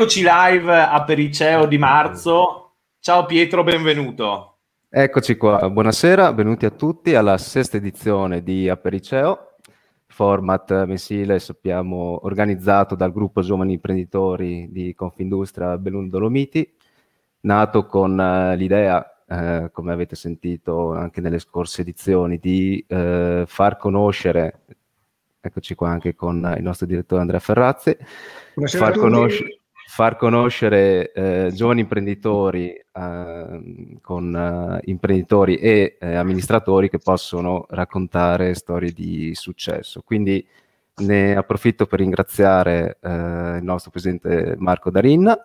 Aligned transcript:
Eccoci 0.00 0.22
live 0.22 0.74
a 0.74 1.04
Periceo 1.04 1.66
di 1.66 1.76
marzo. 1.76 2.76
Ciao 3.00 3.26
Pietro, 3.26 3.62
benvenuto. 3.62 4.56
Eccoci 4.88 5.36
qua, 5.36 5.68
buonasera, 5.68 6.32
benvenuti 6.32 6.64
a 6.64 6.70
tutti 6.70 7.14
alla 7.14 7.36
sesta 7.36 7.76
edizione 7.76 8.42
di 8.42 8.66
Apericeo, 8.66 9.56
format 10.06 10.86
mensile, 10.86 11.38
sappiamo, 11.38 12.18
organizzato 12.24 12.94
dal 12.94 13.12
gruppo 13.12 13.42
Giovani 13.42 13.74
Imprenditori 13.74 14.72
di 14.72 14.94
Confindustria 14.94 15.76
Belluno 15.76 16.08
Dolomiti, 16.08 16.66
nato 17.40 17.84
con 17.84 18.18
uh, 18.18 18.56
l'idea, 18.56 19.04
uh, 19.26 19.70
come 19.70 19.92
avete 19.92 20.16
sentito 20.16 20.94
anche 20.94 21.20
nelle 21.20 21.38
scorse 21.38 21.82
edizioni, 21.82 22.38
di 22.38 22.82
uh, 22.88 23.44
far 23.44 23.76
conoscere, 23.76 24.62
eccoci 25.42 25.74
qua 25.74 25.90
anche 25.90 26.14
con 26.14 26.54
il 26.56 26.62
nostro 26.62 26.86
direttore 26.86 27.20
Andrea 27.20 27.38
Ferrazzi, 27.38 27.94
Buonasera 28.54 28.84
far 28.86 28.98
conoscere 28.98 29.59
far 29.90 30.14
conoscere 30.14 31.10
eh, 31.10 31.50
giovani 31.52 31.80
imprenditori 31.80 32.70
eh, 32.70 33.98
con 34.00 34.36
eh, 34.36 34.80
imprenditori 34.84 35.56
e 35.56 35.96
eh, 36.00 36.14
amministratori 36.14 36.88
che 36.88 36.98
possono 36.98 37.66
raccontare 37.70 38.54
storie 38.54 38.92
di 38.92 39.34
successo. 39.34 40.02
Quindi 40.02 40.46
ne 40.98 41.34
approfitto 41.34 41.86
per 41.86 41.98
ringraziare 41.98 42.98
eh, 43.00 43.08
il 43.10 43.64
nostro 43.64 43.90
presidente 43.90 44.54
Marco 44.58 44.90
Darin, 44.90 45.36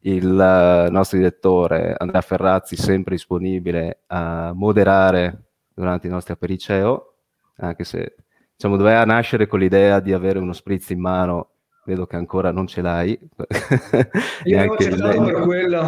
il 0.00 0.40
eh, 0.40 0.90
nostro 0.90 1.18
direttore 1.18 1.94
Andrea 1.96 2.22
Ferrazzi, 2.22 2.74
sempre 2.74 3.14
disponibile 3.14 4.00
a 4.08 4.50
moderare 4.52 5.42
durante 5.72 6.08
i 6.08 6.10
nostri 6.10 6.32
apericeo, 6.32 7.14
anche 7.58 7.84
se 7.84 8.16
diciamo, 8.52 8.76
doveva 8.76 9.04
nascere 9.04 9.46
con 9.46 9.60
l'idea 9.60 10.00
di 10.00 10.12
avere 10.12 10.40
uno 10.40 10.52
spritz 10.52 10.90
in 10.90 10.98
mano 10.98 11.50
vedo 11.84 12.06
che 12.06 12.16
ancora 12.16 12.50
non 12.50 12.66
ce 12.66 12.80
l'hai. 12.80 13.10
Io 14.44 14.56
neanche 14.56 14.88
non 14.88 15.12
ce 15.12 15.32
per 15.32 15.40
quello. 15.42 15.82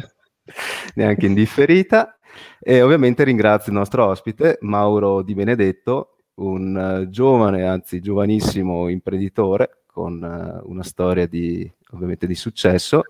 neanche 0.94 1.26
indifferita. 1.26 2.16
E 2.60 2.80
ovviamente 2.82 3.24
ringrazio 3.24 3.72
il 3.72 3.78
nostro 3.78 4.06
ospite, 4.06 4.58
Mauro 4.60 5.22
Di 5.22 5.34
Benedetto, 5.34 6.16
un 6.34 7.02
uh, 7.02 7.08
giovane, 7.08 7.66
anzi 7.66 8.00
giovanissimo 8.00 8.88
imprenditore 8.88 9.82
con 9.86 10.22
uh, 10.22 10.70
una 10.70 10.82
storia 10.82 11.26
di, 11.26 11.70
ovviamente 11.92 12.26
di 12.26 12.34
successo 12.34 13.02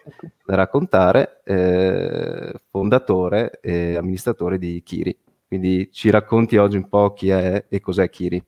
da 0.45 0.55
raccontare, 0.55 1.43
eh, 1.45 2.53
fondatore 2.71 3.59
e 3.61 3.97
amministratore 3.97 4.59
di 4.59 4.83
Kiri. 4.83 5.17
Quindi 5.47 5.91
ci 5.93 6.11
racconti 6.11 6.57
oggi 6.57 6.77
un 6.77 6.89
po' 6.89 7.13
chi 7.13 7.29
è 7.29 7.67
e 7.69 7.81
cos'è 7.81 8.09
Kiri. 8.09 8.43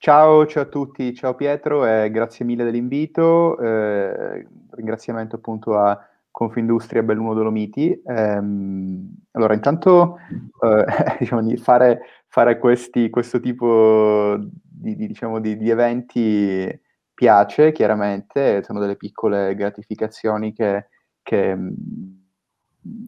Ciao, 0.00 0.46
ciao 0.46 0.62
a 0.62 0.66
tutti, 0.66 1.12
ciao 1.12 1.34
Pietro 1.34 1.84
e 1.84 2.08
grazie 2.12 2.44
mille 2.44 2.62
dell'invito. 2.62 3.58
Eh, 3.58 4.46
ringraziamento 4.70 5.34
appunto 5.34 5.76
a 5.76 6.00
Confindustria 6.30 7.02
Belluno 7.02 7.34
Dolomiti. 7.34 8.00
Ehm, 8.06 9.12
allora, 9.32 9.54
intanto 9.54 10.18
eh, 10.62 10.84
diciamo, 11.18 11.42
fare, 11.56 12.02
fare 12.28 12.58
questi, 12.58 13.10
questo 13.10 13.40
tipo 13.40 14.36
di, 14.62 14.94
di, 14.94 15.08
diciamo, 15.08 15.40
di, 15.40 15.56
di, 15.56 15.68
eventi 15.68 16.80
piace, 17.12 17.72
chiaramente, 17.72 18.62
sono 18.62 18.78
delle 18.78 18.94
piccole 18.94 19.56
gratificazioni 19.56 20.52
che, 20.52 20.90
che, 21.24 21.58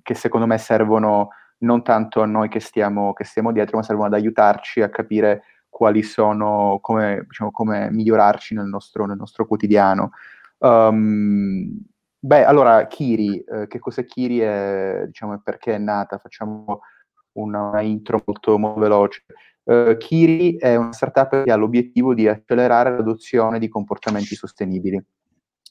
che 0.03 0.15
secondo 0.15 0.49
me 0.49 0.59
servono 0.59 1.29
non 1.59 1.85
tanto 1.85 2.21
a 2.21 2.27
noi 2.27 2.49
che 2.49 2.59
stiamo, 2.59 3.13
che 3.13 3.23
stiamo 3.23 3.53
dietro, 3.53 3.77
ma 3.77 3.85
servono 3.85 4.09
ad 4.09 4.15
aiutarci 4.15 4.83
a 4.83 4.89
capire 4.89 5.45
quali 5.81 6.03
sono, 6.03 6.79
come, 6.83 7.25
diciamo, 7.27 7.51
come 7.51 7.91
migliorarci 7.91 8.55
nel 8.55 8.67
nostro, 8.67 9.07
nel 9.07 9.17
nostro 9.17 9.47
quotidiano. 9.47 10.11
Um, 10.59 11.75
beh, 12.19 12.45
allora, 12.45 12.87
Kiri, 12.87 13.39
eh, 13.39 13.67
che 13.67 13.79
cos'è 13.79 14.05
Kiri 14.05 14.43
e 14.43 15.05
diciamo, 15.07 15.41
perché 15.43 15.77
è 15.77 15.79
nata? 15.79 16.19
Facciamo 16.19 16.81
una, 17.39 17.81
intro 17.81 18.23
molto, 18.27 18.59
molto 18.59 18.79
veloce. 18.79 19.25
Uh, 19.63 19.97
Kiri 19.97 20.59
è 20.59 20.77
una 20.77 20.93
startup 20.93 21.45
che 21.45 21.51
ha 21.51 21.57
l'obiettivo 21.57 22.13
di 22.13 22.29
accelerare 22.29 22.91
l'adozione 22.91 23.59
di 23.59 23.69
comportamenti 23.69 24.35
sostenibili. 24.35 25.03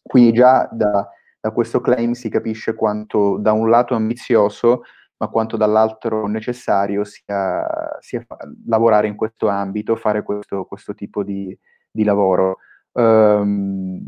Quindi 0.01 0.33
già 0.33 0.67
da, 0.71 1.07
da 1.39 1.51
questo 1.51 1.81
claim 1.81 2.13
si 2.13 2.29
capisce 2.29 2.73
quanto 2.73 3.37
da 3.37 3.51
un 3.51 3.69
lato 3.69 3.93
ambizioso 3.93 4.81
ma 5.19 5.27
quanto 5.27 5.57
dall'altro 5.57 6.27
necessario 6.27 7.03
sia, 7.03 7.65
sia 7.99 8.25
lavorare 8.67 9.07
in 9.07 9.15
questo 9.15 9.47
ambito, 9.49 9.95
fare 9.97 10.23
questo, 10.23 10.63
questo 10.63 10.93
tipo 10.93 11.23
di, 11.23 11.57
di 11.91 12.03
lavoro. 12.03 12.59
Um, 12.93 14.01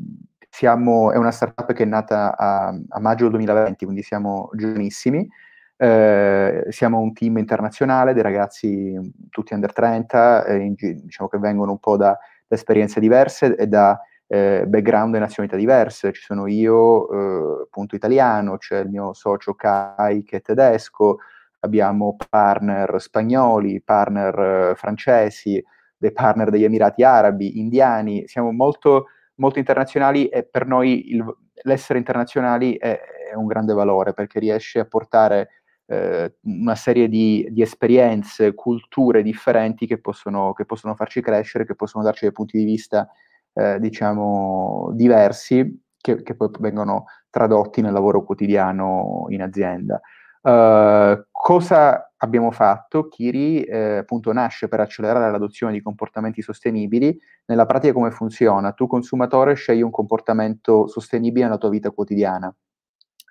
siamo, 0.50 1.12
è 1.12 1.18
una 1.18 1.32
startup 1.32 1.74
che 1.74 1.84
è 1.84 1.86
nata 1.86 2.36
a, 2.38 2.68
a, 2.68 3.00
maggio 3.00 3.28
2020, 3.28 3.84
quindi 3.84 4.04
siamo 4.04 4.50
giovanissimi. 4.54 5.28
Eh, 5.76 6.66
siamo 6.70 7.00
un 7.00 7.12
team 7.12 7.38
internazionale 7.38 8.14
di 8.14 8.22
ragazzi 8.22 8.98
tutti 9.30 9.54
under 9.54 9.74
30, 9.74 10.46
eh, 10.46 10.58
in, 10.58 10.76
diciamo 10.76 11.28
che 11.28 11.40
vengono 11.40 11.72
un 11.72 11.80
po' 11.80 11.98
da, 11.98 12.18
da 12.48 12.56
esperienze 12.56 13.00
diverse 13.02 13.56
e 13.56 13.68
da 13.68 14.00
eh, 14.34 14.64
background 14.66 15.14
e 15.14 15.20
nazionalità 15.20 15.58
diverse, 15.58 16.14
ci 16.14 16.22
sono 16.22 16.48
io 16.48 17.10
eh, 17.10 17.64
appunto 17.64 17.96
italiano, 17.96 18.56
c'è 18.56 18.80
il 18.80 18.90
mio 18.90 19.12
socio 19.12 19.56
Kai 19.56 20.24
che 20.24 20.38
è 20.38 20.42
tedesco, 20.42 21.18
abbiamo 21.60 22.16
partner 22.30 22.96
spagnoli, 23.02 23.82
partner 23.82 24.70
eh, 24.72 24.76
francesi, 24.76 25.62
dei 25.98 26.14
partner 26.14 26.50
degli 26.50 26.64
Emirati 26.64 27.04
Arabi, 27.04 27.60
indiani, 27.60 28.26
siamo 28.26 28.54
molto, 28.54 29.08
molto 29.36 29.60
internazionali 29.60 30.28
e 30.28 30.44
per 30.44 30.66
noi 30.66 31.12
il, 31.12 31.26
l'essere 31.64 32.00
internazionali 32.00 32.78
è, 32.78 33.02
è, 33.32 33.36
un 33.36 33.48
grande 33.48 33.74
valore 33.74 34.14
perché 34.14 34.40
riesce 34.40 34.80
a 34.80 34.86
portare 34.86 35.50
eh, 35.88 36.36
una 36.44 36.76
serie 36.76 37.10
di, 37.10 37.46
di, 37.52 37.62
esperienze, 37.62 38.54
culture 38.54 39.24
differenti 39.24 39.88
che 39.88 40.00
possono, 40.00 40.54
che 40.54 40.64
possono 40.64 40.96
farci 40.96 41.20
crescere, 41.20 41.66
che 41.66 41.76
possono 41.76 42.02
darci 42.02 42.24
dei 42.24 42.34
punti 42.34 42.58
di 42.58 42.64
vista 42.64 43.10
eh, 43.54 43.80
diciamo, 43.80 44.92
diversi 44.94 45.84
che, 45.98 46.24
che, 46.24 46.36
poi 46.36 46.50
vengono 46.60 47.06
tradotti 47.30 47.82
nel 47.82 47.94
lavoro 47.94 48.24
quotidiano 48.24 49.26
in 49.30 49.42
azienda. 49.42 50.00
Uh, 50.42 51.24
cosa 51.30 52.12
abbiamo 52.18 52.50
fatto? 52.50 53.08
Kiri 53.08 53.62
eh, 53.62 53.98
appunto 53.98 54.34
nasce 54.34 54.68
per 54.68 54.80
accelerare 54.80 55.30
l'adozione 55.30 55.74
di 55.74 55.82
comportamenti 55.82 56.42
sostenibili. 56.42 57.16
Nella 57.46 57.68
pratica 57.68 57.94
come 57.94 58.10
funziona? 58.10 58.72
Tu 58.72 58.88
consumatore 58.88 59.54
scegli 59.54 59.82
un 59.82 59.92
comportamento 59.92 60.88
sostenibile 60.88 61.46
nella 61.46 61.58
tua 61.58 61.70
vita 61.70 61.92
quotidiana, 61.92 62.54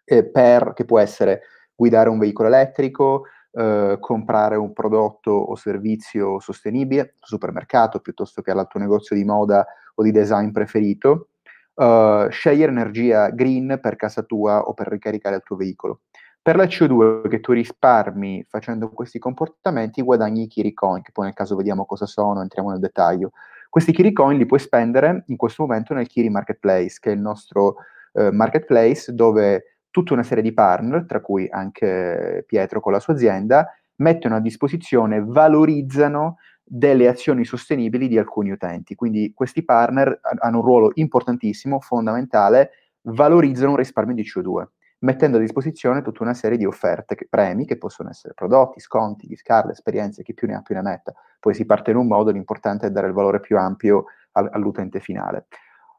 eh, 0.05 0.25
per, 0.25 0.73
che 0.75 0.85
può 0.85 1.01
essere 1.01 1.43
guidare 1.75 2.11
un 2.11 2.19
veicolo 2.19 2.49
elettrico, 2.49 3.25
eh, 3.53 3.97
comprare 3.99 4.57
un 4.57 4.73
prodotto 4.73 5.31
o 5.31 5.57
servizio 5.57 6.39
sostenibile 6.39 7.01
al 7.01 7.29
supermercato 7.29 7.99
piuttosto 7.99 8.43
che 8.43 8.51
al 8.51 8.69
negozio 8.75 9.17
di 9.17 9.25
moda 9.25 9.67
o 9.95 10.03
di 10.03 10.13
design 10.13 10.51
preferito, 10.51 11.29
uh, 11.75 12.29
scegliere 12.31 12.71
energia 12.71 13.31
green 13.31 13.79
per 13.81 13.97
casa 13.97 14.23
tua 14.23 14.63
o 14.63 14.75
per 14.75 14.89
ricaricare 14.89 15.37
il 15.37 15.43
tuo 15.43 15.57
veicolo. 15.57 16.01
Per 16.43 16.57
la 16.57 16.65
CO2 16.65 17.29
che 17.29 17.41
tu 17.41 17.53
risparmi 17.53 18.47
facendo 18.49 18.89
questi 18.91 19.19
comportamenti 19.19 20.01
guadagni 20.01 20.45
i 20.45 20.47
Kiricoin, 20.47 21.03
che 21.03 21.13
poi 21.13 21.27
nel 21.27 21.35
caso 21.35 21.55
vediamo 21.55 21.85
cosa 21.85 22.07
sono, 22.07 22.41
entriamo 22.41 22.71
nel 22.71 22.81
dettaglio. 22.81 23.33
Questi 23.69 23.93
Kiricoin 23.93 24.39
li 24.39 24.47
puoi 24.47 24.59
spendere 24.59 25.25
in 25.27 25.37
questo 25.37 25.65
momento 25.65 25.93
nel 25.93 26.07
Kiri 26.07 26.31
Marketplace, 26.31 26.99
che 26.99 27.11
è 27.11 27.15
il 27.15 27.21
nostro 27.21 27.77
uh, 28.13 28.31
marketplace 28.31 29.15
dove 29.15 29.80
tutta 29.91 30.13
una 30.13 30.23
serie 30.23 30.43
di 30.43 30.53
partner, 30.53 31.05
tra 31.07 31.21
cui 31.21 31.49
anche 31.49 32.45
Pietro 32.47 32.81
con 32.81 32.93
la 32.93 33.01
sua 33.01 33.15
azienda, 33.15 33.67
mettono 33.97 34.37
a 34.37 34.41
disposizione, 34.41 35.23
valorizzano 35.25 36.39
delle 36.73 37.09
azioni 37.09 37.45
sostenibili 37.45 38.09
di 38.09 38.17
alcuni 38.17 38.51
utenti. 38.51 38.95
Quindi 38.95 39.33
questi 39.35 39.65
partner 39.65 40.21
hanno 40.39 40.59
un 40.59 40.65
ruolo 40.65 40.93
importantissimo, 40.95 41.81
fondamentale, 41.81 42.71
valorizzano 43.03 43.71
un 43.71 43.77
risparmio 43.77 44.15
di 44.15 44.23
CO2, 44.23 44.67
mettendo 45.01 45.37
a 45.37 45.41
disposizione 45.41 46.03
tutta 46.03 46.23
una 46.23 46.35
serie 46.35 46.57
di 46.57 46.65
offerte, 46.65 47.17
che, 47.17 47.27
premi, 47.29 47.67
che 47.67 47.77
possono 47.77 48.11
essere 48.11 48.35
prodotti, 48.35 48.79
sconti, 48.79 49.27
gift 49.27 49.45
card, 49.45 49.71
esperienze, 49.71 50.23
chi 50.23 50.33
più 50.33 50.47
ne 50.47 50.55
ha 50.55 50.63
più 50.63 50.75
ne 50.75 50.83
metta. 50.83 51.13
Poi 51.41 51.55
si 51.55 51.67
parte 51.67 51.91
in 51.91 51.97
un 51.97 52.07
modo, 52.07 52.31
l'importante 52.31 52.87
è 52.87 52.91
dare 52.91 53.09
il 53.09 53.15
valore 53.15 53.41
più 53.41 53.59
ampio 53.59 54.05
al, 54.33 54.49
all'utente 54.53 55.01
finale. 55.01 55.47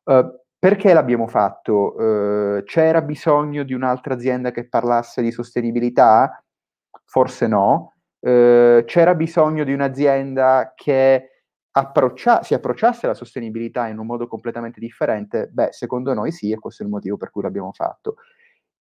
Uh, 0.03 0.39
perché 0.61 0.93
l'abbiamo 0.93 1.25
fatto? 1.25 1.95
Uh, 1.99 2.63
c'era 2.65 3.01
bisogno 3.01 3.63
di 3.63 3.73
un'altra 3.73 4.13
azienda 4.13 4.51
che 4.51 4.67
parlasse 4.69 5.23
di 5.23 5.31
sostenibilità? 5.31 6.39
Forse 7.03 7.47
no, 7.47 7.93
eh, 8.19 8.83
c'era 8.85 9.15
bisogno 9.15 9.63
di 9.63 9.73
un'azienda 9.73 10.73
che 10.75 11.29
approccia- 11.71 12.43
si 12.43 12.53
approcciasse 12.53 13.07
alla 13.07 13.15
sostenibilità 13.15 13.87
in 13.87 13.97
un 13.97 14.05
modo 14.05 14.27
completamente 14.27 14.79
differente? 14.79 15.47
Beh, 15.51 15.69
secondo 15.71 16.13
noi 16.13 16.31
sì, 16.31 16.51
e 16.51 16.59
questo 16.59 16.83
è 16.83 16.85
il 16.85 16.91
motivo 16.91 17.17
per 17.17 17.31
cui 17.31 17.41
l'abbiamo 17.41 17.71
fatto. 17.73 18.17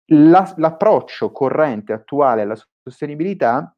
La, 0.10 0.54
l'approccio 0.58 1.32
corrente 1.32 1.92
attuale 1.94 2.44
alla 2.44 2.58
sostenibilità 2.84 3.76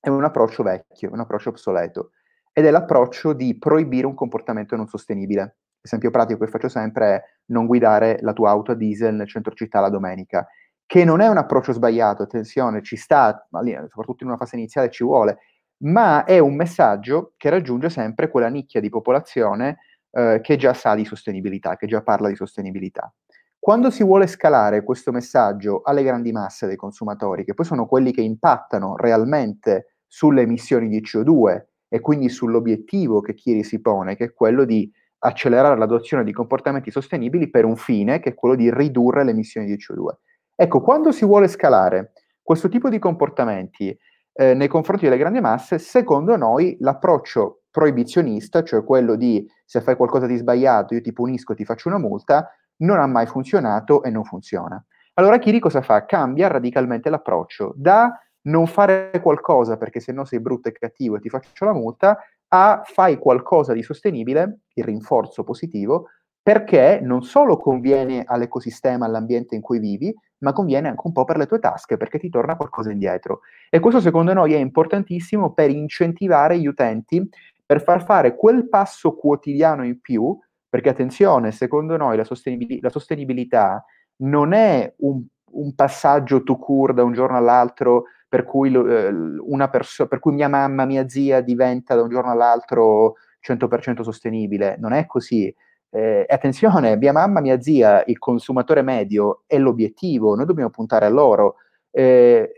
è 0.00 0.08
un 0.08 0.24
approccio 0.24 0.62
vecchio, 0.62 1.12
un 1.12 1.20
approccio 1.20 1.50
obsoleto, 1.50 2.12
ed 2.52 2.64
è 2.64 2.70
l'approccio 2.70 3.34
di 3.34 3.58
proibire 3.58 4.06
un 4.06 4.14
comportamento 4.14 4.74
non 4.76 4.86
sostenibile. 4.88 5.56
L'esempio 5.86 6.10
pratico 6.10 6.44
che 6.44 6.50
faccio 6.50 6.68
sempre 6.68 7.14
è 7.14 7.22
non 7.46 7.66
guidare 7.66 8.18
la 8.22 8.32
tua 8.32 8.50
auto 8.50 8.72
a 8.72 8.74
diesel 8.74 9.14
nel 9.14 9.28
centro 9.28 9.54
città 9.54 9.78
la 9.78 9.88
domenica, 9.88 10.44
che 10.84 11.04
non 11.04 11.20
è 11.20 11.28
un 11.28 11.36
approccio 11.36 11.72
sbagliato, 11.72 12.24
attenzione, 12.24 12.82
ci 12.82 12.96
sta, 12.96 13.46
soprattutto 13.48 14.24
in 14.24 14.30
una 14.30 14.36
fase 14.36 14.56
iniziale 14.56 14.90
ci 14.90 15.04
vuole, 15.04 15.38
ma 15.84 16.24
è 16.24 16.40
un 16.40 16.56
messaggio 16.56 17.34
che 17.36 17.50
raggiunge 17.50 17.88
sempre 17.88 18.28
quella 18.28 18.48
nicchia 18.48 18.80
di 18.80 18.88
popolazione 18.88 19.78
eh, 20.10 20.40
che 20.42 20.56
già 20.56 20.74
sa 20.74 20.96
di 20.96 21.04
sostenibilità, 21.04 21.76
che 21.76 21.86
già 21.86 22.02
parla 22.02 22.26
di 22.26 22.34
sostenibilità. 22.34 23.12
Quando 23.56 23.90
si 23.90 24.02
vuole 24.02 24.26
scalare 24.26 24.82
questo 24.82 25.12
messaggio 25.12 25.82
alle 25.84 26.02
grandi 26.02 26.32
masse 26.32 26.66
dei 26.66 26.76
consumatori, 26.76 27.44
che 27.44 27.54
poi 27.54 27.64
sono 27.64 27.86
quelli 27.86 28.10
che 28.10 28.22
impattano 28.22 28.96
realmente 28.96 29.98
sulle 30.04 30.42
emissioni 30.42 30.88
di 30.88 31.00
CO2 31.00 31.62
e 31.88 32.00
quindi 32.00 32.28
sull'obiettivo 32.28 33.20
che 33.20 33.34
Kiri 33.34 33.62
si 33.62 33.80
pone, 33.80 34.16
che 34.16 34.24
è 34.24 34.32
quello 34.32 34.64
di 34.64 34.90
accelerare 35.18 35.76
l'adozione 35.76 36.24
di 36.24 36.32
comportamenti 36.32 36.90
sostenibili 36.90 37.48
per 37.50 37.64
un 37.64 37.76
fine, 37.76 38.20
che 38.20 38.30
è 38.30 38.34
quello 38.34 38.54
di 38.54 38.72
ridurre 38.72 39.24
le 39.24 39.30
emissioni 39.30 39.66
di 39.66 39.76
CO2. 39.76 40.14
Ecco, 40.54 40.80
quando 40.80 41.12
si 41.12 41.24
vuole 41.24 41.48
scalare 41.48 42.12
questo 42.42 42.68
tipo 42.68 42.88
di 42.88 42.98
comportamenti 42.98 43.96
eh, 44.32 44.54
nei 44.54 44.68
confronti 44.68 45.04
delle 45.04 45.18
grandi 45.18 45.40
masse, 45.40 45.78
secondo 45.78 46.36
noi 46.36 46.76
l'approccio 46.80 47.62
proibizionista, 47.70 48.62
cioè 48.62 48.84
quello 48.84 49.16
di 49.16 49.46
se 49.64 49.80
fai 49.80 49.96
qualcosa 49.96 50.26
di 50.26 50.36
sbagliato 50.36 50.94
io 50.94 51.00
ti 51.00 51.12
punisco 51.12 51.52
e 51.52 51.56
ti 51.56 51.64
faccio 51.64 51.88
una 51.88 51.98
multa, 51.98 52.50
non 52.78 52.98
ha 52.98 53.06
mai 53.06 53.26
funzionato 53.26 54.02
e 54.02 54.10
non 54.10 54.24
funziona. 54.24 54.82
Allora 55.14 55.38
Kiri 55.38 55.58
cosa 55.58 55.82
fa? 55.82 56.04
Cambia 56.04 56.48
radicalmente 56.48 57.10
l'approccio 57.10 57.72
da 57.76 58.18
non 58.42 58.66
fare 58.66 59.10
qualcosa 59.22 59.76
perché 59.76 60.00
se 60.00 60.12
no 60.12 60.24
sei 60.24 60.40
brutto 60.40 60.68
e 60.68 60.72
cattivo 60.72 61.16
e 61.16 61.20
ti 61.20 61.28
faccio 61.28 61.64
la 61.64 61.72
multa, 61.72 62.18
a 62.48 62.82
fai 62.84 63.18
qualcosa 63.18 63.72
di 63.72 63.82
sostenibile, 63.82 64.60
il 64.74 64.84
rinforzo 64.84 65.44
positivo, 65.44 66.08
perché 66.42 67.00
non 67.02 67.22
solo 67.22 67.56
conviene 67.56 68.22
all'ecosistema, 68.24 69.04
all'ambiente 69.04 69.56
in 69.56 69.60
cui 69.60 69.80
vivi, 69.80 70.14
ma 70.38 70.52
conviene 70.52 70.88
anche 70.88 71.02
un 71.04 71.12
po' 71.12 71.24
per 71.24 71.38
le 71.38 71.46
tue 71.46 71.58
tasche, 71.58 71.96
perché 71.96 72.18
ti 72.18 72.28
torna 72.28 72.56
qualcosa 72.56 72.90
indietro. 72.92 73.40
E 73.68 73.80
questo 73.80 74.00
secondo 74.00 74.32
noi 74.32 74.52
è 74.52 74.58
importantissimo 74.58 75.52
per 75.52 75.70
incentivare 75.70 76.58
gli 76.58 76.66
utenti, 76.66 77.28
per 77.64 77.82
far 77.82 78.04
fare 78.04 78.36
quel 78.36 78.68
passo 78.68 79.16
quotidiano 79.16 79.84
in 79.84 80.00
più, 80.00 80.38
perché 80.68 80.88
attenzione, 80.88 81.50
secondo 81.50 81.96
noi 81.96 82.16
la, 82.16 82.24
sostenibil- 82.24 82.80
la 82.80 82.90
sostenibilità 82.90 83.84
non 84.18 84.52
è 84.52 84.94
un, 84.98 85.24
un 85.52 85.74
passaggio 85.74 86.44
to 86.44 86.56
cure 86.56 86.94
da 86.94 87.02
un 87.02 87.12
giorno 87.12 87.36
all'altro 87.36 88.04
per 88.28 88.44
cui, 88.44 88.72
eh, 88.74 89.68
perso- 89.70 90.06
per 90.06 90.18
cui 90.18 90.32
mia 90.32 90.48
mamma, 90.48 90.84
mia 90.84 91.08
zia 91.08 91.40
diventa 91.40 91.94
da 91.94 92.02
un 92.02 92.08
giorno 92.08 92.30
all'altro 92.30 93.14
100% 93.40 94.02
sostenibile. 94.02 94.76
Non 94.78 94.92
è 94.92 95.06
così 95.06 95.54
eh, 95.90 96.26
attenzione, 96.28 96.96
mia 96.96 97.12
mamma, 97.12 97.40
mia 97.40 97.60
zia, 97.60 98.02
il 98.06 98.18
consumatore 98.18 98.82
medio 98.82 99.44
è 99.46 99.58
l'obiettivo, 99.58 100.34
noi 100.34 100.44
dobbiamo 100.46 100.70
puntare 100.70 101.06
a 101.06 101.08
loro. 101.08 101.56
Eh, 101.90 102.52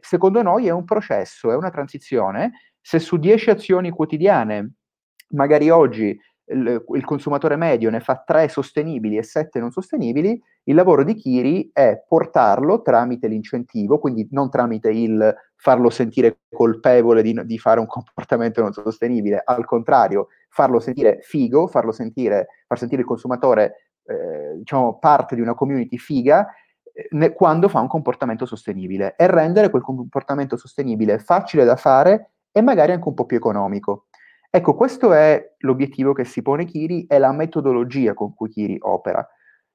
secondo 0.00 0.40
noi 0.42 0.66
è 0.66 0.70
un 0.70 0.84
processo, 0.84 1.50
è 1.50 1.56
una 1.56 1.70
transizione. 1.70 2.52
Se 2.80 2.98
su 2.98 3.16
10 3.18 3.50
azioni 3.50 3.90
quotidiane, 3.90 4.74
magari 5.30 5.68
oggi 5.70 6.18
il, 6.52 6.84
il 6.94 7.04
consumatore 7.04 7.56
medio 7.56 7.90
ne 7.90 8.00
fa 8.00 8.22
3 8.24 8.48
sostenibili 8.48 9.16
e 9.16 9.22
7 9.22 9.58
non 9.60 9.70
sostenibili, 9.70 10.40
il 10.64 10.74
lavoro 10.74 11.04
di 11.04 11.14
Kiri 11.14 11.70
è 11.72 12.04
portarlo 12.06 12.82
tramite 12.82 13.28
l'incentivo, 13.28 13.98
quindi 13.98 14.26
non 14.30 14.50
tramite 14.50 14.90
il 14.90 15.34
farlo 15.56 15.90
sentire 15.90 16.40
colpevole 16.50 17.22
di, 17.22 17.38
di 17.44 17.58
fare 17.58 17.80
un 17.80 17.86
comportamento 17.86 18.60
non 18.60 18.72
sostenibile, 18.72 19.42
al 19.44 19.64
contrario, 19.64 20.28
farlo 20.48 20.80
sentire 20.80 21.20
figo, 21.22 21.66
farlo 21.66 21.92
sentire, 21.92 22.48
far 22.66 22.78
sentire 22.78 23.02
il 23.02 23.06
consumatore 23.06 23.92
eh, 24.04 24.56
diciamo, 24.58 24.98
parte 24.98 25.34
di 25.34 25.40
una 25.40 25.54
community 25.54 25.96
figa 25.96 26.46
eh, 26.92 27.08
ne, 27.12 27.32
quando 27.32 27.68
fa 27.68 27.80
un 27.80 27.88
comportamento 27.88 28.46
sostenibile 28.46 29.14
e 29.16 29.26
rendere 29.26 29.70
quel 29.70 29.82
comportamento 29.82 30.56
sostenibile 30.56 31.18
facile 31.18 31.64
da 31.64 31.76
fare 31.76 32.32
e 32.52 32.60
magari 32.62 32.92
anche 32.92 33.08
un 33.08 33.14
po' 33.14 33.26
più 33.26 33.36
economico. 33.36 34.06
Ecco, 34.52 34.74
questo 34.74 35.12
è 35.12 35.54
l'obiettivo 35.58 36.12
che 36.12 36.24
si 36.24 36.42
pone 36.42 36.64
Kiri 36.64 37.06
e 37.06 37.18
la 37.18 37.30
metodologia 37.30 38.14
con 38.14 38.34
cui 38.34 38.48
Kiri 38.48 38.78
opera. 38.80 39.24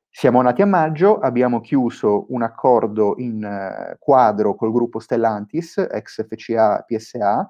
Siamo 0.09 0.41
nati 0.41 0.61
a 0.61 0.65
maggio, 0.65 1.17
abbiamo 1.17 1.61
chiuso 1.61 2.25
un 2.33 2.41
accordo 2.41 3.15
in 3.17 3.41
uh, 3.41 3.95
quadro 3.97 4.53
col 4.55 4.73
gruppo 4.73 4.99
Stellantis, 4.99 5.77
ex 5.77 6.27
FCA 6.27 6.83
PSA, 6.85 7.49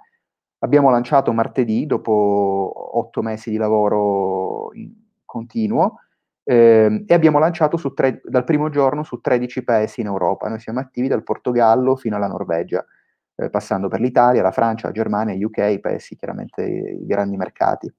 abbiamo 0.60 0.92
lanciato 0.92 1.33
martedì, 1.33 1.88
dopo 1.88 2.72
otto 3.00 3.24
mesi 3.24 3.50
di 3.50 3.57
lavoro 3.57 4.69
continuo, 5.25 6.01
eh, 6.44 7.06
e 7.07 7.13
abbiamo 7.13 7.39
lanciato 7.39 7.77
tre, 7.95 8.22
dal 8.24 8.44
primo 8.44 8.69
giorno 8.69 9.01
su 9.04 9.19
13 9.19 9.63
paesi 9.63 10.01
in 10.01 10.07
Europa. 10.07 10.48
Noi 10.48 10.60
siamo 10.60 10.80
attivi 10.80 11.07
dal 11.07 11.24
Portogallo 11.24 11.95
fino 11.95 12.18
alla 12.18 12.27
Norvegia 12.27 12.86
eh, 13.36 13.50
passando 13.50 13.88
per 13.88 14.00
l'Italia, 14.00 14.42
la 14.42 14.52
Francia, 14.52 14.88
la 14.88 14.94
Germania, 14.94 15.36
UK, 15.36 15.80
paesi 15.80 16.16
chiaramente 16.16 16.64
i 16.64 17.06
grandi 17.06 17.38
mercati. 17.38 17.92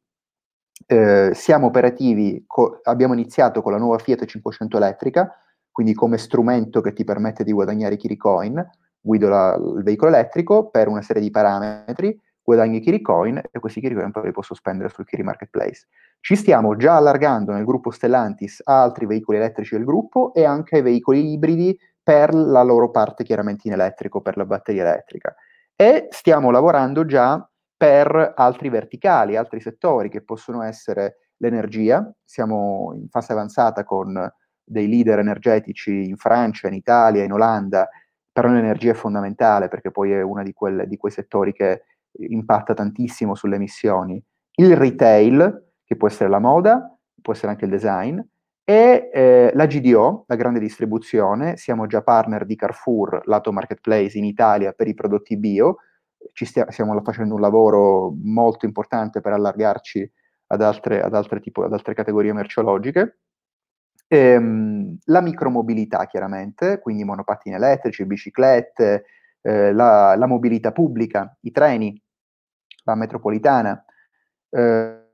Eh, 0.87 1.31
siamo 1.35 1.67
operativi, 1.67 2.45
co- 2.47 2.81
abbiamo 2.83 3.15
iniziato 3.15 3.63
con 3.63 3.73
la 3.73 3.79
nuova 3.79 3.99
Fiat 3.99 4.25
500 4.25 4.77
elettrica, 4.77 5.35
quindi 5.71 5.95
come 5.95 6.19
strumento 6.19 6.81
che 6.81 6.93
ti 6.93 7.05
permette 7.05 7.45
di 7.45 7.53
guadagnare 7.53 7.95
i 7.95 7.99
Kiricoin, 7.99 8.71
guido 9.01 9.29
la, 9.29 9.55
il 9.55 9.83
veicolo 9.83 10.11
elettrico 10.11 10.69
per 10.69 10.89
una 10.89 11.03
serie 11.03 11.23
di 11.23 11.31
parametri, 11.31 12.19
guadagni 12.43 12.81
Kiricoin 12.81 13.43
e 13.51 13.59
questi 13.59 13.81
Kiricoin 13.81 14.13
poi 14.13 14.25
li 14.25 14.33
posso 14.33 14.55
spendere 14.55 14.89
sul 14.89 15.05
Kiri 15.05 15.23
Marketplace. 15.23 15.87
Ci 16.21 16.37
stiamo 16.37 16.77
già 16.77 16.97
allargando 16.97 17.53
nel 17.53 17.65
gruppo 17.65 17.91
Stellantis 17.91 18.61
a 18.65 18.83
altri 18.83 19.07
veicoli 19.07 19.39
elettrici 19.39 19.75
del 19.75 19.85
gruppo 19.85 20.33
e 20.33 20.45
anche 20.45 20.77
ai 20.77 20.83
veicoli 20.83 21.33
ibridi 21.33 21.77
per 22.07 22.33
la 22.33 22.63
loro 22.63 22.93
parte 22.93 23.25
chiaramente 23.25 23.67
in 23.67 23.75
elettrico, 23.75 24.21
per 24.21 24.37
la 24.37 24.45
batteria 24.45 24.83
elettrica. 24.83 25.35
E 25.75 26.07
stiamo 26.11 26.53
lavorando 26.53 27.05
già 27.05 27.45
per 27.77 28.33
altri 28.37 28.69
verticali, 28.69 29.35
altri 29.35 29.61
settori 29.61 30.09
che 30.09 30.23
possono 30.23 30.63
essere 30.63 31.33
l'energia, 31.39 32.09
siamo 32.25 32.93
in 32.95 33.09
fase 33.09 33.33
avanzata 33.33 33.83
con 33.83 34.17
dei 34.63 34.87
leader 34.87 35.19
energetici 35.19 36.07
in 36.07 36.17
Francia, 36.17 36.69
in 36.69 36.75
Italia, 36.75 37.25
in 37.25 37.33
Olanda, 37.33 37.89
però 38.31 38.51
l'energia 38.51 38.93
è 38.93 38.95
fondamentale 38.95 39.67
perché 39.67 39.91
poi 39.91 40.13
è 40.13 40.23
uno 40.23 40.45
di, 40.45 40.55
di 40.87 40.97
quei 40.97 41.11
settori 41.11 41.53
che 41.53 41.87
impatta 42.13 42.73
tantissimo 42.73 43.35
sulle 43.35 43.57
emissioni. 43.57 44.23
Il 44.59 44.77
retail, 44.77 45.73
che 45.85 45.97
può 45.97 46.07
essere 46.07 46.31
la 46.31 46.39
moda, 46.39 46.97
può 47.21 47.33
essere 47.33 47.51
anche 47.51 47.65
il 47.65 47.73
design, 47.73 48.21
e 48.69 49.11
eh, 49.13 49.53
la 49.55 49.67
GDO, 49.67 50.25
la 50.27 50.35
grande 50.35 50.59
distribuzione, 50.59 51.57
siamo 51.57 51.87
già 51.87 52.03
partner 52.03 52.45
di 52.45 52.57
Carrefour, 52.57 53.21
lato 53.27 53.53
marketplace 53.53 54.19
in 54.19 54.25
Italia 54.25 54.73
per 54.73 54.89
i 54.89 54.95
prodotti 54.95 55.37
bio, 55.37 55.77
ci 56.33 56.45
stia, 56.45 56.69
stiamo 56.73 57.01
facendo 57.05 57.35
un 57.35 57.41
lavoro 57.41 58.13
molto 58.25 58.67
importante 58.67 59.21
per 59.21 59.35
allargarci 59.35 60.11
ad 60.49 60.63
altre, 60.63 61.01
ad 61.01 61.15
altre, 61.15 61.39
tipo, 61.39 61.63
ad 61.63 61.73
altre 61.73 61.95
categorie 61.95 62.33
merceologiche. 62.33 63.19
Ehm, 64.09 64.99
la 65.05 65.21
micromobilità 65.21 66.07
chiaramente, 66.07 66.81
quindi 66.81 67.05
monopattini 67.05 67.55
elettrici, 67.55 68.05
biciclette, 68.05 69.05
eh, 69.43 69.73
la, 69.73 70.17
la, 70.17 70.27
mobilità 70.27 70.73
pubblica, 70.73 71.37
i 71.43 71.53
treni, 71.53 72.03
la 72.83 72.97
metropolitana. 72.97 73.85
Eh, 74.51 75.06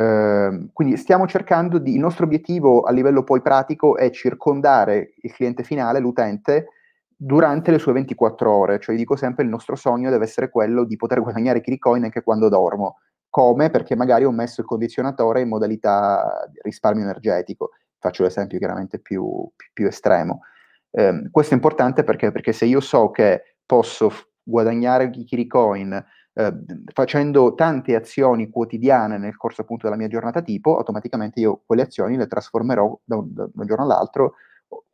Ehm, 0.00 0.70
quindi 0.72 0.96
stiamo 0.96 1.26
cercando 1.26 1.78
di, 1.78 1.94
il 1.94 1.98
nostro 1.98 2.24
obiettivo 2.24 2.82
a 2.82 2.92
livello 2.92 3.24
poi 3.24 3.42
pratico 3.42 3.96
è 3.96 4.10
circondare 4.10 5.14
il 5.22 5.32
cliente 5.32 5.64
finale, 5.64 5.98
l'utente, 5.98 6.68
durante 7.16 7.72
le 7.72 7.80
sue 7.80 7.92
24 7.92 8.50
ore, 8.50 8.78
cioè 8.78 8.94
dico 8.94 9.16
sempre 9.16 9.42
il 9.42 9.50
nostro 9.50 9.74
sogno 9.74 10.08
deve 10.08 10.24
essere 10.24 10.50
quello 10.50 10.84
di 10.84 10.94
poter 10.94 11.20
guadagnare 11.20 11.60
Kiricoin 11.60 12.04
anche 12.04 12.22
quando 12.22 12.48
dormo. 12.48 12.98
Come? 13.28 13.70
Perché 13.70 13.96
magari 13.96 14.24
ho 14.24 14.30
messo 14.30 14.60
il 14.60 14.66
condizionatore 14.66 15.40
in 15.40 15.48
modalità 15.48 16.48
risparmio 16.62 17.02
energetico. 17.02 17.70
Faccio 17.98 18.22
l'esempio 18.22 18.58
chiaramente 18.58 19.00
più, 19.00 19.50
più, 19.56 19.68
più 19.72 19.86
estremo. 19.88 20.42
Eh, 20.90 21.28
questo 21.30 21.52
è 21.52 21.56
importante 21.56 22.04
perché, 22.04 22.30
perché 22.30 22.52
se 22.52 22.64
io 22.66 22.80
so 22.80 23.10
che 23.10 23.56
posso 23.66 24.10
guadagnare 24.42 25.10
Kiricoin 25.10 26.02
eh, 26.38 26.54
facendo 26.92 27.54
tante 27.54 27.96
azioni 27.96 28.48
quotidiane 28.48 29.18
nel 29.18 29.36
corso 29.36 29.62
appunto 29.62 29.86
della 29.86 29.98
mia 29.98 30.06
giornata 30.06 30.40
tipo, 30.40 30.76
automaticamente 30.76 31.40
io 31.40 31.62
quelle 31.66 31.82
azioni 31.82 32.16
le 32.16 32.28
trasformerò 32.28 32.96
da 33.02 33.16
un, 33.16 33.34
da 33.34 33.48
un 33.52 33.66
giorno 33.66 33.82
all'altro 33.82 34.34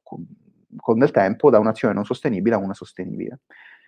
con, 0.03 0.25
con, 0.75 0.99
del 0.99 1.11
tempo 1.11 1.51
da 1.51 1.59
un'azione 1.59 1.93
non 1.93 2.07
sostenibile 2.07 2.55
a 2.55 2.59
una 2.59 2.73
sostenibile. 2.73 3.41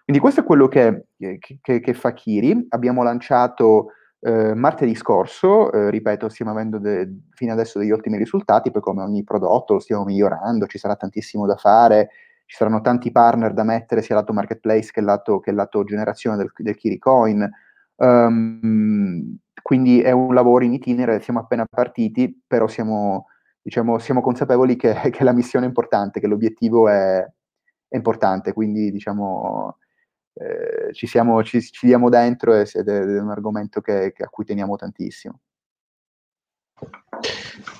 Quindi 0.05 0.21
questo 0.21 0.43
è 0.43 0.45
quello 0.45 0.69
che, 0.69 1.07
che, 1.17 1.81
che 1.81 1.95
fa 1.95 2.13
Kiri. 2.13 2.67
Abbiamo 2.69 3.03
lanciato 3.03 3.93
eh, 4.21 4.55
martedì 4.55 4.95
scorso, 4.95 5.73
eh, 5.73 5.89
ripeto, 5.89 6.29
stiamo 6.29 6.51
avendo 6.51 6.79
de- 6.79 7.11
fino 7.31 7.53
adesso 7.53 7.79
degli 7.79 7.91
ottimi 7.91 8.19
risultati, 8.19 8.71
poi 8.71 8.83
come 8.83 9.03
ogni 9.03 9.25
prodotto 9.25 9.73
lo 9.73 9.81
stiamo 9.81 10.05
migliorando, 10.05 10.67
ci 10.67 10.77
sarà 10.77 10.95
tantissimo 10.95 11.47
da 11.47 11.57
fare, 11.57 12.11
ci 12.47 12.57
saranno 12.57 12.81
tanti 12.81 13.11
partner 13.11 13.53
da 13.53 13.65
mettere 13.65 14.03
sia 14.03 14.15
lato 14.15 14.33
marketplace 14.33 14.91
che 14.93 15.01
lato, 15.01 15.41
che 15.41 15.53
lato 15.53 15.85
generazione 15.85 16.37
del, 16.37 16.51
del 16.57 16.77
Kiricoin. 16.77 17.49
Um, 17.97 19.39
quindi 19.63 20.01
è 20.01 20.13
un 20.13 20.33
lavoro 20.33 20.65
in 20.65 20.73
itinere, 20.73 21.21
siamo 21.21 21.41
appena 21.41 21.67
partiti, 21.69 22.41
però 22.47 22.69
siamo, 22.69 23.27
diciamo, 23.61 23.99
siamo 23.99 24.21
consapevoli 24.21 24.77
che, 24.77 24.95
che, 25.11 25.25
la 25.25 25.33
missione 25.33 25.65
è 25.67 25.69
importante, 25.69 26.21
che 26.21 26.29
l'obiettivo 26.29 26.89
è, 26.89 27.19
è 27.89 27.97
importante, 27.97 28.53
quindi 28.53 28.93
diciamo, 28.93 29.79
eh, 30.35 30.93
ci, 30.93 31.09
siamo, 31.09 31.43
ci, 31.43 31.61
ci, 31.61 31.87
diamo 31.87 32.09
dentro 32.09 32.55
ed 32.55 32.89
è 32.89 33.21
un 33.21 33.31
argomento 33.31 33.81
che, 33.81 34.13
che 34.13 34.23
a 34.23 34.29
cui 34.29 34.45
teniamo 34.45 34.77
tantissimo. 34.77 35.41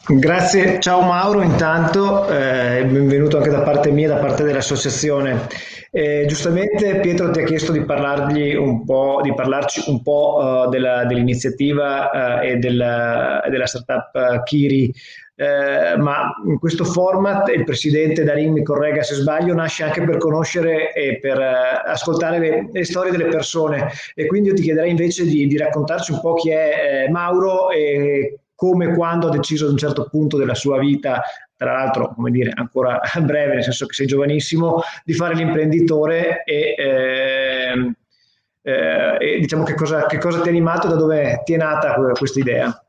Grazie, 0.09 0.79
ciao 0.79 1.01
Mauro 1.01 1.43
intanto, 1.43 2.29
eh, 2.29 2.85
benvenuto 2.87 3.39
anche 3.39 3.51
da 3.51 3.63
parte 3.63 3.91
mia, 3.91 4.07
da 4.07 4.19
parte 4.19 4.45
dell'associazione. 4.45 5.49
Eh, 5.91 6.27
giustamente 6.29 7.01
Pietro 7.01 7.31
ti 7.33 7.41
ha 7.41 7.45
chiesto 7.45 7.73
di, 7.73 7.81
un 7.81 8.85
di 9.23 9.35
parlarci 9.35 9.91
un 9.91 10.01
po' 10.03 10.67
uh, 10.67 10.69
dell'iniziativa 10.69 12.39
uh, 12.41 12.45
e 12.45 12.57
della, 12.59 13.43
della 13.51 13.67
startup 13.67 14.11
uh, 14.13 14.43
Kiri, 14.45 14.93
ma 15.99 16.31
in 16.47 16.59
questo 16.59 16.85
format 16.85 17.49
il 17.49 17.65
presidente 17.65 18.25
Darin 18.25 18.53
mi 18.53 18.63
corregga 18.63 19.03
se 19.03 19.17
sbaglio, 19.17 19.55
nasce 19.55 19.83
anche 19.83 20.03
per 20.03 20.17
conoscere 20.19 20.93
e 20.95 21.19
per 21.19 21.39
ascoltare 21.39 22.39
le, 22.39 22.69
le, 22.73 22.85
storie 22.85 23.11
delle 23.11 23.27
persone. 23.27 23.91
E 24.15 24.27
quindi 24.27 24.49
io 24.49 24.55
ti 24.55 24.63
chiederei 24.63 24.91
invece 24.91 25.25
di, 25.25 25.47
di 25.47 25.59
raccontarci 25.59 26.13
un 26.13 26.21
po' 26.21 26.35
chi 26.35 26.51
è 26.51 27.05
eh, 27.07 27.11
Mauro 27.11 27.71
e 27.71 28.39
come 28.57 28.95
quando 28.95 29.29
ha 29.29 29.31
deciso 29.31 29.67
ad 29.67 29.73
un 29.73 29.77
certo 29.77 30.09
punto 30.11 30.37
della 30.37 30.55
sua 30.55 30.79
vita, 30.79 31.23
tra 31.55 31.73
l'altro, 31.73 32.13
come 32.15 32.31
dire, 32.31 32.51
ancora 32.55 33.01
breve, 33.23 33.55
nel 33.55 33.63
senso 33.63 33.87
che 33.87 33.93
sei 33.93 34.07
giovanissimo, 34.07 34.81
di 35.05 35.13
fare 35.13 35.35
l'imprenditore 35.35 36.43
e, 36.43 36.75
eh, 36.77 37.95
eh, 38.63 39.17
e 39.21 39.39
diciamo 39.39 39.63
che 39.63 39.75
cosa, 39.75 40.07
che 40.07 40.19
cosa 40.19 40.41
ti 40.41 40.49
ha 40.49 40.51
animato, 40.51 40.89
da 40.89 40.97
dove 40.97 41.43
ti 41.45 41.53
è 41.53 41.57
nata 41.57 41.95
questa 42.17 42.41
idea? 42.41 42.81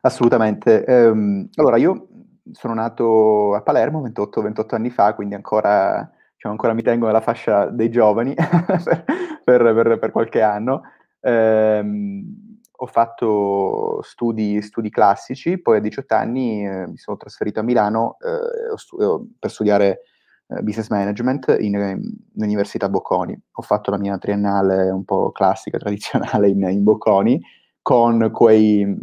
Assolutamente. 0.00 0.84
Um, 0.86 1.48
allora, 1.56 1.76
io 1.76 2.08
sono 2.52 2.74
nato 2.74 3.54
a 3.54 3.60
Palermo 3.60 4.00
28, 4.02 4.40
28 4.42 4.74
anni 4.74 4.90
fa, 4.90 5.14
quindi 5.14 5.34
ancora, 5.34 6.10
diciamo, 6.34 6.54
ancora 6.54 6.72
mi 6.72 6.82
tengo 6.82 7.06
nella 7.06 7.20
fascia 7.20 7.66
dei 7.66 7.90
giovani 7.90 8.34
per, 9.44 9.62
per, 9.62 9.98
per, 9.98 10.10
qualche 10.12 10.42
anno. 10.42 10.82
Um, 11.20 12.45
ho 12.76 12.86
fatto 12.86 14.00
studi, 14.02 14.60
studi, 14.62 14.90
classici, 14.90 15.58
poi 15.58 15.78
a 15.78 15.80
18 15.80 16.14
anni 16.14 16.66
eh, 16.66 16.86
mi 16.86 16.96
sono 16.96 17.16
trasferito 17.16 17.60
a 17.60 17.62
Milano 17.62 18.16
eh, 18.20 18.76
stu- 18.76 19.28
per 19.38 19.50
studiare 19.50 20.00
eh, 20.48 20.62
business 20.62 20.88
management 20.88 21.56
in, 21.58 21.74
in, 21.74 22.44
Università 22.44 22.88
Bocconi. 22.88 23.38
Ho 23.52 23.62
fatto 23.62 23.90
la 23.90 23.98
mia 23.98 24.18
triennale 24.18 24.90
un 24.90 25.04
po' 25.04 25.32
classica, 25.32 25.78
tradizionale 25.78 26.48
in, 26.48 26.62
in 26.62 26.82
Bocconi, 26.82 27.40
con 27.82 28.30
quei, 28.32 28.96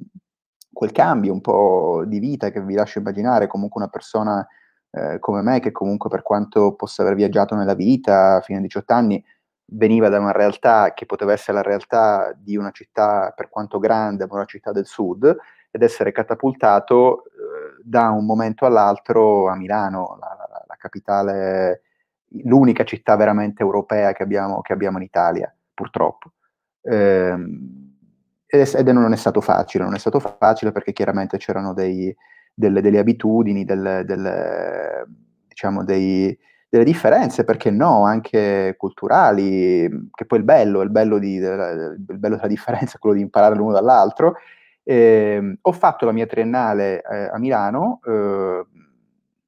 quel 0.72 0.92
cambio 0.92 1.34
un 1.34 1.42
po' 1.42 2.04
di 2.06 2.20
vita 2.20 2.52
che 2.52 2.62
vi 2.62 2.76
lascio 2.76 3.00
immaginare, 3.00 3.48
comunque 3.48 3.82
una 3.82 3.90
persona 3.90 4.46
eh, 4.92 5.18
come 5.20 5.42
me, 5.42 5.60
che 5.60 5.72
comunque 5.72 6.10
per 6.10 6.22
quanto 6.22 6.76
possa 6.76 7.02
aver 7.02 7.16
viaggiato 7.16 7.56
nella 7.56 7.74
vita 7.74 8.40
fino 8.42 8.60
a 8.60 8.62
18 8.62 8.94
anni, 8.94 9.24
veniva 9.66 10.10
da 10.10 10.20
una 10.20 10.32
realtà 10.32 10.94
che 10.94 11.06
poteva 11.06 11.34
essere 11.34 11.58
la 11.58 11.64
realtà 11.64 12.34
di 12.38 12.58
una 12.58 12.72
città 12.72 13.34
per 13.36 13.50
quanto 13.50 13.80
grande, 13.80 14.26
ma 14.28 14.36
una 14.36 14.46
città 14.46 14.72
del 14.72 14.86
sud, 14.86 15.36
ed 15.72 15.82
essere 15.82 16.12
catapultato 16.12 17.26
eh, 17.26 17.82
da 17.84 18.10
un 18.10 18.26
momento 18.26 18.66
all'altro 18.66 19.50
a 19.50 19.56
Milano, 19.56 20.18
la, 20.20 20.36
la, 20.38 20.66
la, 20.68 20.76
capitale, 20.78 21.82
l'unica 22.44 22.84
città 22.84 23.16
veramente 23.16 23.64
europea 23.64 24.14
che 24.14 24.24
abbiamo, 24.24 24.62
che 24.62 24.74
abbiamo 24.74 24.98
in 24.98 25.04
Italia, 25.04 25.54
purtroppo. 25.74 26.34
Eh, 26.82 27.36
ed 28.46 28.88
non 28.90 29.12
è 29.14 29.16
stato 29.16 29.42
facile, 29.42 29.84
non 29.84 29.96
è 29.96 29.98
stato 29.98 30.20
facile 30.20 30.72
perché 30.72 30.94
chiaramente 30.94 31.38
c'erano 31.38 31.74
dei, 31.74 32.16
delle, 32.54 32.82
delle, 32.82 33.00
abitudini, 33.00 33.66
delle, 33.66 34.04
delle, 34.06 35.06
diciamo 35.48 35.84
dei, 35.84 36.38
delle 36.74 36.86
differenze, 36.86 37.44
perché 37.44 37.70
no, 37.70 38.04
anche 38.04 38.74
culturali, 38.78 39.88
che 40.12 40.26
poi 40.26 40.40
il 40.40 40.44
bello, 40.44 40.82
il 40.82 40.90
bello, 40.90 41.20
di, 41.20 41.36
il 41.36 42.18
bello 42.18 42.36
della 42.36 42.48
differenza 42.48 42.96
è 42.96 43.00
quello 43.00 43.16
di 43.16 43.22
imparare 43.22 43.54
l'uno 43.54 43.74
dall'altro. 43.74 44.38
Eh, 44.82 45.60
ho 45.62 45.72
fatto 45.72 46.08
la 46.08 46.12
mia 46.12 46.26
triennale 46.26 47.04
eh, 47.04 47.30
a 47.32 47.38
Milano, 47.38 48.00
eh, 48.04 48.66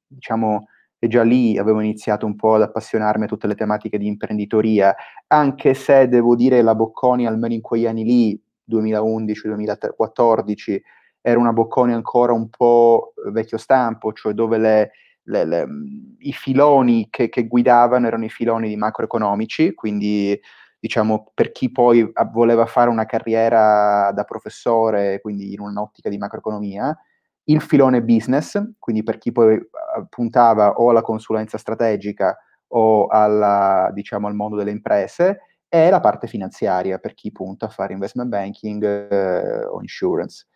diciamo, 0.06 0.68
e 1.00 1.08
già 1.08 1.24
lì 1.24 1.58
avevo 1.58 1.80
iniziato 1.80 2.26
un 2.26 2.36
po' 2.36 2.54
ad 2.54 2.62
appassionarmi 2.62 3.24
a 3.24 3.26
tutte 3.26 3.48
le 3.48 3.56
tematiche 3.56 3.98
di 3.98 4.06
imprenditoria, 4.06 4.94
anche 5.26 5.74
se 5.74 6.06
devo 6.06 6.36
dire 6.36 6.62
la 6.62 6.76
Bocconi, 6.76 7.26
almeno 7.26 7.54
in 7.54 7.60
quegli 7.60 7.88
anni 7.88 8.04
lì, 8.04 8.40
2011-2014, 8.70 10.80
era 11.20 11.40
una 11.40 11.52
Bocconi 11.52 11.92
ancora 11.92 12.32
un 12.32 12.48
po' 12.48 13.14
vecchio 13.32 13.58
stampo, 13.58 14.12
cioè 14.12 14.32
dove 14.32 14.58
le, 14.58 14.92
le, 15.26 15.44
le, 15.44 15.66
i 16.18 16.32
filoni 16.32 17.08
che, 17.10 17.28
che, 17.28 17.46
guidavano 17.46 18.06
erano 18.06 18.24
i 18.24 18.30
filoni 18.30 18.76
macroeconomici, 18.76 19.74
quindi 19.74 20.38
diciamo 20.78 21.30
per 21.34 21.52
chi 21.52 21.70
poi 21.70 22.10
voleva 22.32 22.66
fare 22.66 22.90
una 22.90 23.06
carriera 23.06 24.12
da 24.12 24.24
professore, 24.24 25.20
quindi 25.20 25.52
in 25.52 25.60
un'ottica 25.60 26.08
di 26.08 26.18
macroeconomia, 26.18 26.96
il 27.44 27.60
filone 27.60 28.02
business, 28.02 28.60
quindi 28.78 29.02
per 29.02 29.18
chi 29.18 29.32
poi 29.32 29.60
puntava 30.08 30.72
o 30.74 30.90
alla 30.90 31.02
consulenza 31.02 31.58
strategica 31.58 32.36
o 32.68 33.06
alla, 33.06 33.90
diciamo, 33.92 34.26
al 34.26 34.34
mondo 34.34 34.56
delle 34.56 34.72
imprese, 34.72 35.40
e 35.68 35.90
la 35.90 36.00
parte 36.00 36.26
finanziaria 36.26 36.98
per 36.98 37.14
chi 37.14 37.32
punta 37.32 37.66
a 37.66 37.68
fare 37.68 37.92
investment 37.92 38.28
banking 38.28 38.84
eh, 38.84 39.64
o 39.64 39.80
insurance 39.80 40.46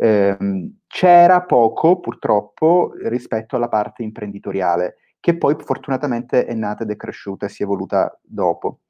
ehm, 0.00 0.78
c'era 0.86 1.42
poco 1.42 2.00
purtroppo 2.00 2.92
rispetto 3.04 3.56
alla 3.56 3.68
parte 3.68 4.02
imprenditoriale, 4.02 4.96
che 5.20 5.36
poi 5.36 5.54
fortunatamente 5.58 6.46
è 6.46 6.54
nata 6.54 6.84
ed 6.84 6.90
è 6.90 6.96
cresciuta 6.96 7.46
e 7.46 7.48
si 7.50 7.62
è 7.62 7.64
evoluta 7.66 8.18
dopo. 8.22 8.80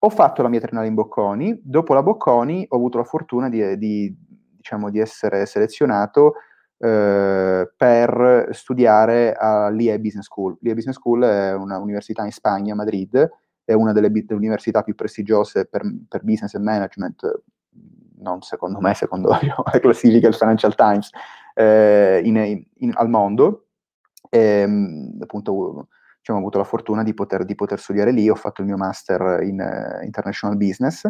Ho 0.00 0.10
fatto 0.10 0.42
la 0.42 0.48
mia 0.48 0.60
triennale 0.60 0.88
in 0.88 0.94
Bocconi, 0.94 1.60
dopo 1.62 1.94
la 1.94 2.02
Bocconi 2.02 2.66
ho 2.68 2.76
avuto 2.76 2.98
la 2.98 3.04
fortuna 3.04 3.48
di, 3.48 3.78
di, 3.78 4.14
diciamo, 4.56 4.90
di 4.90 4.98
essere 4.98 5.46
selezionato 5.46 6.34
eh, 6.78 7.72
per 7.76 8.48
studiare 8.52 9.34
all'IE 9.34 9.98
Business 9.98 10.26
School. 10.26 10.56
L'IE 10.60 10.74
Business 10.74 10.96
School 10.96 11.22
è 11.22 11.54
un'università 11.54 12.24
in 12.24 12.32
Spagna, 12.32 12.74
a 12.74 12.76
Madrid, 12.76 13.28
è 13.64 13.72
una 13.72 13.92
delle, 13.92 14.10
delle 14.10 14.34
università 14.34 14.82
più 14.82 14.94
prestigiose 14.94 15.66
per, 15.66 15.82
per 16.08 16.22
business 16.22 16.54
e 16.54 16.58
management 16.58 17.42
non 18.20 18.42
secondo 18.42 18.80
me, 18.80 18.94
secondo 18.94 19.28
la 19.72 19.78
classifica 19.80 20.28
del 20.28 20.36
Financial 20.36 20.74
Times, 20.74 21.10
eh, 21.54 22.20
in, 22.24 22.64
in, 22.76 22.92
al 22.94 23.08
mondo. 23.08 23.66
E, 24.28 24.38
ehm, 24.38 25.18
appunto, 25.20 25.88
diciamo, 26.18 26.38
ho 26.38 26.42
avuto 26.42 26.58
la 26.58 26.64
fortuna 26.64 27.02
di 27.02 27.14
poter, 27.14 27.44
di 27.44 27.54
poter, 27.54 27.78
studiare 27.78 28.10
lì, 28.10 28.28
ho 28.28 28.34
fatto 28.34 28.60
il 28.60 28.66
mio 28.66 28.76
master 28.76 29.42
in 29.42 29.60
uh, 29.60 30.04
International 30.04 30.56
Business. 30.56 31.08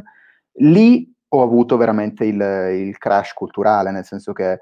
Lì 0.61 1.13
ho 1.29 1.43
avuto 1.43 1.77
veramente 1.77 2.25
il, 2.25 2.41
il, 2.41 2.99
crash 2.99 3.33
culturale, 3.33 3.91
nel 3.91 4.05
senso 4.05 4.33
che 4.33 4.59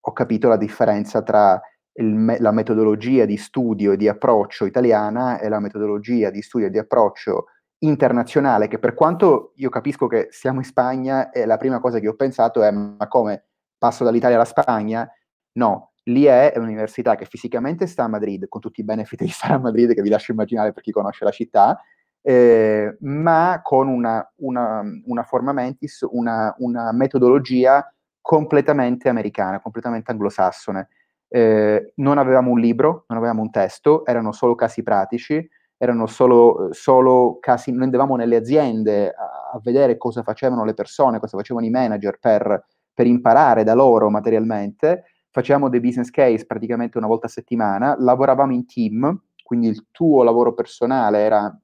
ho 0.00 0.12
capito 0.12 0.48
la 0.48 0.56
differenza 0.56 1.22
tra 1.22 1.60
il, 1.94 2.36
la 2.38 2.50
metodologia 2.50 3.24
di 3.24 3.36
studio 3.36 3.92
e 3.92 3.96
di 3.96 4.08
approccio 4.08 4.64
italiana 4.64 5.38
e 5.38 5.48
la 5.48 5.60
metodologia 5.60 6.30
di 6.30 6.42
studio 6.42 6.66
e 6.66 6.70
di 6.70 6.78
approccio 6.78 7.46
internazionale 7.80 8.66
che 8.66 8.78
per 8.78 8.94
quanto 8.94 9.52
io 9.56 9.68
capisco 9.68 10.06
che 10.06 10.28
siamo 10.30 10.58
in 10.58 10.64
Spagna 10.64 11.30
e 11.30 11.46
la 11.46 11.56
prima 11.56 11.78
cosa 11.78 11.98
che 11.98 12.08
ho 12.08 12.14
pensato 12.14 12.62
è 12.62 12.70
ma 12.70 13.06
come 13.08 13.44
passo 13.78 14.04
dall'Italia 14.04 14.36
alla 14.36 14.44
Spagna? 14.44 15.08
No, 15.52 15.92
l'IE 16.04 16.52
è 16.52 16.58
un'università 16.58 17.14
che 17.14 17.24
fisicamente 17.24 17.86
sta 17.86 18.04
a 18.04 18.08
Madrid, 18.08 18.48
con 18.48 18.60
tutti 18.60 18.80
i 18.80 18.84
benefit 18.84 19.22
di 19.22 19.28
stare 19.28 19.54
a 19.54 19.58
Madrid 19.58 19.94
che 19.94 20.02
vi 20.02 20.08
lascio 20.08 20.32
immaginare 20.32 20.72
per 20.72 20.82
chi 20.82 20.90
conosce 20.90 21.24
la 21.24 21.30
città, 21.30 21.80
eh, 22.20 22.96
ma 23.00 23.60
con 23.62 23.88
una, 23.88 24.28
una, 24.36 24.82
una 25.06 25.22
forma 25.22 25.52
mentis, 25.52 26.04
una, 26.10 26.54
una, 26.58 26.92
metodologia 26.92 27.92
completamente 28.20 29.08
americana, 29.08 29.60
completamente 29.60 30.10
anglosassone. 30.10 30.88
Eh, 31.28 31.92
non 31.96 32.18
avevamo 32.18 32.50
un 32.50 32.58
libro, 32.58 33.04
non 33.08 33.18
avevamo 33.18 33.42
un 33.42 33.50
testo, 33.50 34.04
erano 34.04 34.32
solo 34.32 34.54
casi 34.54 34.82
pratici, 34.82 35.48
erano 35.78 36.06
solo, 36.06 36.68
solo 36.72 37.38
casi, 37.40 37.70
noi 37.70 37.84
andavamo 37.84 38.16
nelle 38.16 38.36
aziende 38.36 39.10
a, 39.10 39.52
a, 39.52 39.60
vedere 39.62 39.96
cosa 39.96 40.22
facevano 40.22 40.64
le 40.64 40.74
persone, 40.74 41.20
cosa 41.20 41.36
facevano 41.36 41.64
i 41.64 41.70
manager 41.70 42.18
per, 42.18 42.66
per 42.92 43.06
imparare 43.06 43.62
da 43.62 43.74
loro 43.74 44.10
materialmente, 44.10 45.04
facevamo 45.30 45.68
dei 45.68 45.80
business 45.80 46.10
case 46.10 46.46
praticamente 46.46 46.98
una 46.98 47.06
volta 47.06 47.26
a 47.26 47.30
settimana, 47.30 47.94
lavoravamo 47.96 48.52
in 48.52 48.66
team, 48.66 49.22
quindi 49.44 49.68
il 49.68 49.86
tuo 49.92 50.24
lavoro 50.24 50.52
personale 50.52 51.20
era 51.20 51.56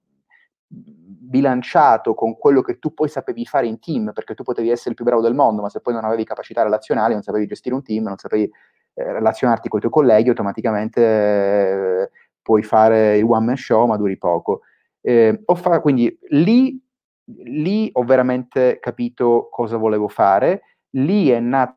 bilanciato 0.67 2.15
con 2.15 2.37
quello 2.39 2.63
che 2.63 2.79
tu 2.79 2.95
poi 2.95 3.09
sapevi 3.09 3.45
fare 3.45 3.67
in 3.67 3.81
team, 3.81 4.13
perché 4.13 4.35
tu 4.35 4.45
potevi 4.45 4.71
essere 4.71 4.91
il 4.91 4.97
più 4.97 5.05
bravo 5.05 5.23
del 5.23 5.35
mondo, 5.35 5.61
ma 5.61 5.69
se 5.69 5.81
poi 5.81 5.93
non 5.93 6.05
avevi 6.05 6.25
capacità 6.25 6.63
relazionali, 6.63 7.15
non 7.15 7.23
sapevi 7.23 7.47
gestire 7.47 7.75
un 7.75 7.83
team, 7.83 8.05
non 8.05 8.17
sapevi 8.17 8.45
eh, 8.45 9.13
relazionarti 9.13 9.69
con 9.69 9.79
i 9.79 9.81
tuoi 9.83 9.93
colleghi, 9.93 10.29
automaticamente 10.29 11.01
eh, 11.01 12.11
puoi 12.45 12.63
fare 12.63 13.17
il 13.17 13.25
one 13.25 13.47
man 13.47 13.57
show, 13.57 13.87
ma 13.87 13.97
duri 13.97 14.17
poco. 14.19 14.61
Eh, 15.01 15.43
fa- 15.57 15.81
quindi 15.81 16.17
lì 16.29 16.81
lì 17.27 17.89
ho 17.93 18.03
veramente 18.05 18.79
capito 18.81 19.49
cosa 19.51 19.77
volevo 19.77 20.09
fare, 20.09 20.63
lì 20.91 21.29
è 21.31 21.41
nata 21.41 21.77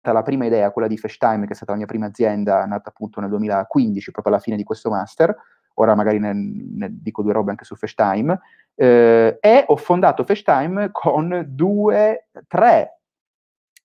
la 0.00 0.22
prima 0.22 0.46
idea, 0.46 0.72
quella 0.72 0.88
di 0.88 0.98
FashTime, 0.98 1.46
che 1.46 1.52
è 1.52 1.54
stata 1.54 1.72
la 1.72 1.78
mia 1.78 1.86
prima 1.86 2.06
azienda, 2.06 2.64
nata 2.66 2.88
appunto 2.88 3.20
nel 3.20 3.30
2015, 3.30 4.10
proprio 4.10 4.34
alla 4.34 4.42
fine 4.42 4.56
di 4.56 4.64
questo 4.64 4.90
master, 4.90 5.34
ora 5.74 5.94
magari 5.94 6.18
ne, 6.18 6.32
ne 6.34 6.88
dico 6.90 7.22
due 7.22 7.32
robe 7.32 7.50
anche 7.50 7.64
su 7.64 7.76
FashTime, 7.76 8.40
eh, 8.74 9.38
e 9.40 9.64
ho 9.66 9.76
fondato 9.76 10.24
FashTime 10.24 10.90
con 10.90 11.44
due, 11.46 12.28
tre 12.48 13.00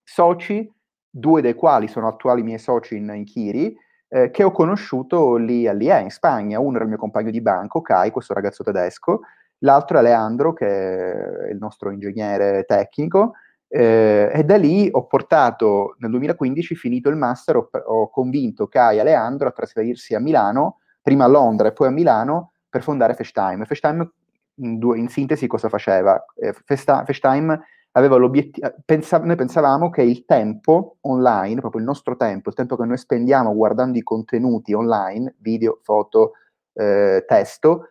soci, 0.04 0.72
due 1.10 1.42
dei 1.42 1.54
quali 1.54 1.88
sono 1.88 2.08
attuali 2.08 2.42
miei 2.42 2.60
soci 2.60 2.96
in, 2.96 3.12
in 3.14 3.24
Kiri, 3.26 3.76
eh, 4.10 4.32
che 4.32 4.44
ho 4.44 4.52
conosciuto 4.52 5.36
lì 5.36 5.68
all'IE 5.68 6.02
in 6.02 6.10
Spagna. 6.10 6.60
Uno 6.60 6.76
era 6.76 6.84
il 6.84 6.90
mio 6.90 7.00
compagno 7.00 7.32
di 7.32 7.42
banco, 7.42 7.82
Kai, 7.82 8.12
questo 8.12 8.34
ragazzo 8.34 8.64
tedesco, 8.64 9.22
l'altro 9.60 10.00
è 10.00 10.02
Leandro, 10.02 10.54
che 10.54 10.68
è 10.68 11.50
il 11.52 11.58
nostro 11.58 11.92
ingegnere 11.92 12.64
tecnico, 12.66 13.34
eh, 13.68 14.32
e 14.34 14.44
da 14.44 14.58
lì 14.58 14.88
ho 14.92 15.06
portato, 15.06 15.96
nel 16.00 16.12
2015, 16.12 16.76
finito 16.76 17.10
il 17.10 17.16
master, 17.16 17.58
ho, 17.58 17.70
ho 17.86 18.10
convinto 18.10 18.68
Kai 18.68 19.00
e 19.00 19.04
Leandro 19.04 19.48
a 19.48 19.52
trasferirsi 19.52 20.16
a 20.16 20.20
Milano, 20.20 20.80
prima 21.02 21.26
a 21.26 21.28
Londra 21.28 21.68
e 21.68 21.74
poi 21.74 21.88
a 21.88 21.92
Milano, 21.92 22.54
per 22.70 22.84
fondare 22.84 23.14
FashTime. 23.14 23.66
FashTime, 23.66 24.12
in, 24.60 24.78
due, 24.78 24.98
in 24.98 25.10
sintesi, 25.10 25.48
cosa 25.48 25.70
faceva? 25.70 26.24
Eh, 26.36 26.54
FashTime 26.54 27.62
aveva 27.98 28.16
l'obiettivo, 28.18 28.74
pensa, 28.86 29.18
noi 29.18 29.36
pensavamo 29.36 29.90
che 29.90 30.04
il 30.04 30.24
tempo 30.26 30.98
online, 31.02 31.60
proprio 31.60 31.82
il 31.82 31.88
nostro 31.88 32.16
tempo, 32.16 32.50
il 32.50 32.56
tempo 32.56 32.76
che 32.76 32.86
noi 32.86 32.98
spendiamo 32.98 33.54
guardando 33.56 33.98
i 33.98 34.04
contenuti 34.04 34.74
online, 34.74 35.36
video, 35.40 35.80
foto, 35.82 36.34
eh, 36.74 37.26
testo, 37.28 37.90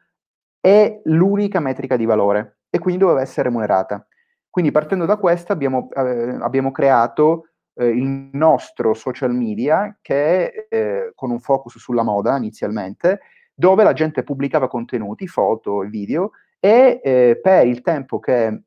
è 0.60 1.00
l'unica 1.04 1.58
metrica 1.58 1.96
di 1.96 2.04
valore 2.04 2.58
e 2.70 2.78
quindi 2.78 3.00
doveva 3.00 3.20
essere 3.20 3.48
remunerata. 3.48 4.06
Quindi 4.48 4.70
partendo 4.70 5.06
da 5.06 5.16
questo 5.16 5.52
abbiamo, 5.52 5.88
eh, 5.92 6.38
abbiamo 6.40 6.70
creato 6.70 7.48
eh, 7.74 7.88
il 7.88 8.30
nostro 8.32 8.94
social 8.94 9.34
media 9.34 9.98
che 10.00 10.50
è 10.50 10.66
eh, 10.68 11.12
con 11.16 11.30
un 11.32 11.40
focus 11.40 11.78
sulla 11.78 12.04
moda 12.04 12.36
inizialmente, 12.36 13.20
dove 13.52 13.82
la 13.82 13.92
gente 13.92 14.22
pubblicava 14.22 14.68
contenuti, 14.68 15.26
foto 15.26 15.82
e 15.82 15.88
video 15.88 16.30
e 16.60 17.00
eh, 17.02 17.40
per 17.42 17.66
il 17.66 17.82
tempo 17.82 18.20
che 18.20 18.62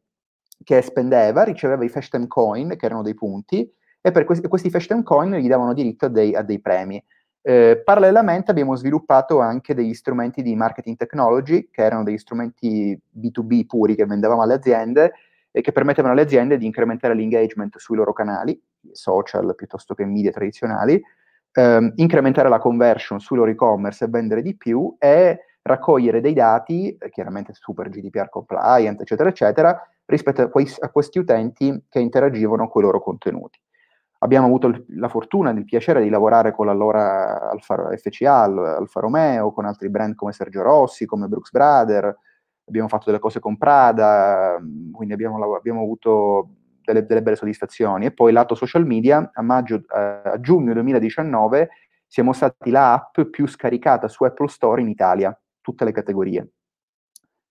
che 0.63 0.81
spendeva 0.81 1.43
riceveva 1.43 1.83
i 1.83 1.89
Fashtime 1.89 2.27
Coin, 2.27 2.75
che 2.77 2.85
erano 2.85 3.01
dei 3.01 3.13
punti, 3.13 3.69
e 4.01 4.11
per 4.11 4.23
questi, 4.23 4.47
questi 4.47 4.69
Fashtime 4.69 5.03
Coin 5.03 5.33
gli 5.35 5.47
davano 5.47 5.73
diritto 5.73 6.05
a 6.05 6.09
dei, 6.09 6.35
a 6.35 6.41
dei 6.41 6.59
premi. 6.59 7.03
Eh, 7.41 7.81
parallelamente 7.83 8.51
abbiamo 8.51 8.75
sviluppato 8.75 9.39
anche 9.39 9.73
degli 9.73 9.93
strumenti 9.93 10.41
di 10.41 10.55
marketing 10.55 10.97
technology, 10.97 11.69
che 11.71 11.83
erano 11.83 12.03
degli 12.03 12.17
strumenti 12.17 12.99
B2B 13.17 13.65
puri 13.65 13.95
che 13.95 14.05
vendevamo 14.05 14.41
alle 14.41 14.55
aziende 14.55 15.13
e 15.51 15.61
che 15.61 15.71
permettevano 15.71 16.13
alle 16.13 16.23
aziende 16.23 16.57
di 16.57 16.65
incrementare 16.65 17.15
l'engagement 17.15 17.77
sui 17.77 17.95
loro 17.95 18.13
canali, 18.13 18.59
social 18.91 19.55
piuttosto 19.55 19.95
che 19.95 20.05
media 20.05 20.31
tradizionali, 20.31 21.01
ehm, 21.53 21.93
incrementare 21.95 22.49
la 22.49 22.59
conversion 22.59 23.19
sui 23.19 23.37
loro 23.37 23.49
e-commerce 23.49 24.05
e 24.05 24.07
vendere 24.09 24.41
di 24.41 24.55
più 24.55 24.95
e 24.99 25.39
raccogliere 25.61 26.21
dei 26.21 26.33
dati, 26.33 26.97
chiaramente 27.09 27.53
super 27.53 27.89
GDPR 27.89 28.29
compliant, 28.29 29.01
eccetera, 29.01 29.29
eccetera, 29.29 29.81
rispetto 30.05 30.41
a, 30.41 30.47
quei, 30.47 30.67
a 30.79 30.89
questi 30.89 31.19
utenti 31.19 31.85
che 31.87 31.99
interagivano 31.99 32.67
con 32.67 32.81
i 32.81 32.85
loro 32.85 33.01
contenuti. 33.01 33.59
Abbiamo 34.21 34.47
avuto 34.47 34.67
il, 34.67 34.85
la 34.97 35.07
fortuna 35.07 35.51
e 35.51 35.53
il 35.53 35.65
piacere 35.65 36.01
di 36.01 36.09
lavorare 36.09 36.51
con 36.51 36.65
l'allora 36.65 37.49
Alfa, 37.49 37.95
FCA, 37.95 38.43
Alfa 38.43 38.99
Romeo, 38.99 39.51
con 39.51 39.65
altri 39.65 39.89
brand 39.89 40.15
come 40.15 40.33
Sergio 40.33 40.61
Rossi, 40.61 41.05
come 41.05 41.27
Brooks 41.27 41.51
Brother, 41.51 42.17
abbiamo 42.69 42.87
fatto 42.87 43.05
delle 43.07 43.19
cose 43.19 43.39
con 43.39 43.57
Prada, 43.57 44.57
quindi 44.91 45.13
abbiamo, 45.13 45.55
abbiamo 45.55 45.81
avuto 45.81 46.49
delle, 46.83 47.05
delle, 47.05 47.21
belle 47.21 47.35
soddisfazioni. 47.35 48.05
E 48.05 48.11
poi 48.11 48.31
lato 48.31 48.55
social 48.55 48.85
media, 48.85 49.31
a, 49.33 49.41
maggio, 49.41 49.83
a 49.87 50.39
giugno 50.39 50.73
2019 50.73 51.69
siamo 52.05 52.33
stati 52.33 52.71
la 52.71 52.93
app 52.93 53.21
più 53.29 53.47
scaricata 53.47 54.07
su 54.07 54.23
Apple 54.23 54.47
Store 54.47 54.81
in 54.81 54.89
Italia, 54.89 55.37
tutte 55.69 55.85
le 55.85 55.91
categorie. 55.91 56.49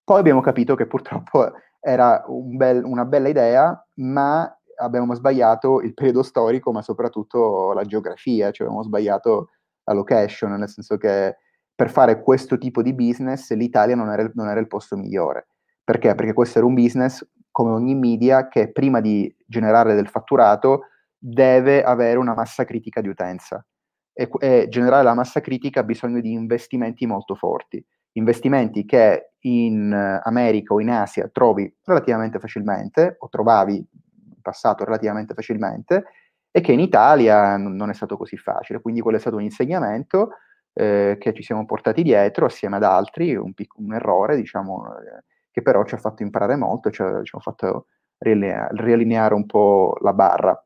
Poi 0.02 0.18
abbiamo 0.18 0.40
capito 0.40 0.74
che 0.74 0.86
purtroppo 0.86 1.52
era 1.80 2.24
un 2.26 2.56
bel, 2.56 2.82
una 2.82 3.04
bella 3.04 3.28
idea, 3.28 3.86
ma 3.96 4.50
abbiamo 4.76 5.14
sbagliato 5.14 5.80
il 5.80 5.94
periodo 5.94 6.22
storico, 6.22 6.72
ma 6.72 6.82
soprattutto 6.82 7.72
la 7.72 7.84
geografia, 7.84 8.50
cioè 8.50 8.66
abbiamo 8.66 8.82
sbagliato 8.84 9.50
la 9.84 9.94
location, 9.94 10.52
nel 10.52 10.68
senso 10.68 10.96
che 10.96 11.36
per 11.74 11.90
fare 11.90 12.20
questo 12.22 12.58
tipo 12.58 12.82
di 12.82 12.92
business 12.92 13.52
l'Italia 13.52 13.94
non 13.94 14.10
era, 14.10 14.28
non 14.34 14.48
era 14.48 14.58
il 14.58 14.66
posto 14.66 14.96
migliore. 14.96 15.48
Perché? 15.84 16.14
Perché 16.14 16.32
questo 16.32 16.58
era 16.58 16.66
un 16.66 16.74
business, 16.74 17.26
come 17.50 17.70
ogni 17.70 17.94
media, 17.94 18.48
che 18.48 18.72
prima 18.72 19.00
di 19.00 19.32
generare 19.46 19.94
del 19.94 20.08
fatturato 20.08 20.86
deve 21.16 21.82
avere 21.82 22.18
una 22.18 22.34
massa 22.34 22.64
critica 22.64 23.00
di 23.00 23.08
utenza. 23.08 23.64
E, 24.12 24.28
e 24.40 24.66
generare 24.68 25.04
la 25.04 25.14
massa 25.14 25.40
critica 25.40 25.80
ha 25.80 25.84
bisogno 25.84 26.20
di 26.20 26.32
investimenti 26.32 27.06
molto 27.06 27.36
forti 27.36 27.84
investimenti 28.12 28.84
che 28.84 29.32
in 29.40 29.92
America 30.24 30.74
o 30.74 30.80
in 30.80 30.90
Asia 30.90 31.28
trovi 31.28 31.72
relativamente 31.84 32.38
facilmente, 32.38 33.16
o 33.20 33.28
trovavi 33.28 33.76
in 33.76 34.40
passato 34.42 34.84
relativamente 34.84 35.34
facilmente, 35.34 36.04
e 36.50 36.60
che 36.60 36.72
in 36.72 36.80
Italia 36.80 37.56
non 37.56 37.90
è 37.90 37.94
stato 37.94 38.16
così 38.16 38.36
facile. 38.36 38.80
Quindi 38.80 39.00
quello 39.00 39.18
è 39.18 39.20
stato 39.20 39.36
un 39.36 39.42
insegnamento 39.42 40.30
eh, 40.72 41.16
che 41.20 41.32
ci 41.34 41.42
siamo 41.42 41.64
portati 41.64 42.02
dietro 42.02 42.46
assieme 42.46 42.76
ad 42.76 42.84
altri, 42.84 43.34
un, 43.36 43.52
pic- 43.52 43.76
un 43.78 43.94
errore, 43.94 44.36
diciamo, 44.36 44.86
eh, 44.98 45.24
che 45.50 45.62
però 45.62 45.84
ci 45.84 45.94
ha 45.94 45.98
fatto 45.98 46.22
imparare 46.22 46.56
molto, 46.56 46.90
ci 46.90 47.02
ha, 47.02 47.22
ci 47.22 47.36
ha 47.36 47.40
fatto 47.40 47.86
riallineare 48.18 49.34
un 49.34 49.46
po' 49.46 49.96
la 50.00 50.12
barra. 50.12 50.60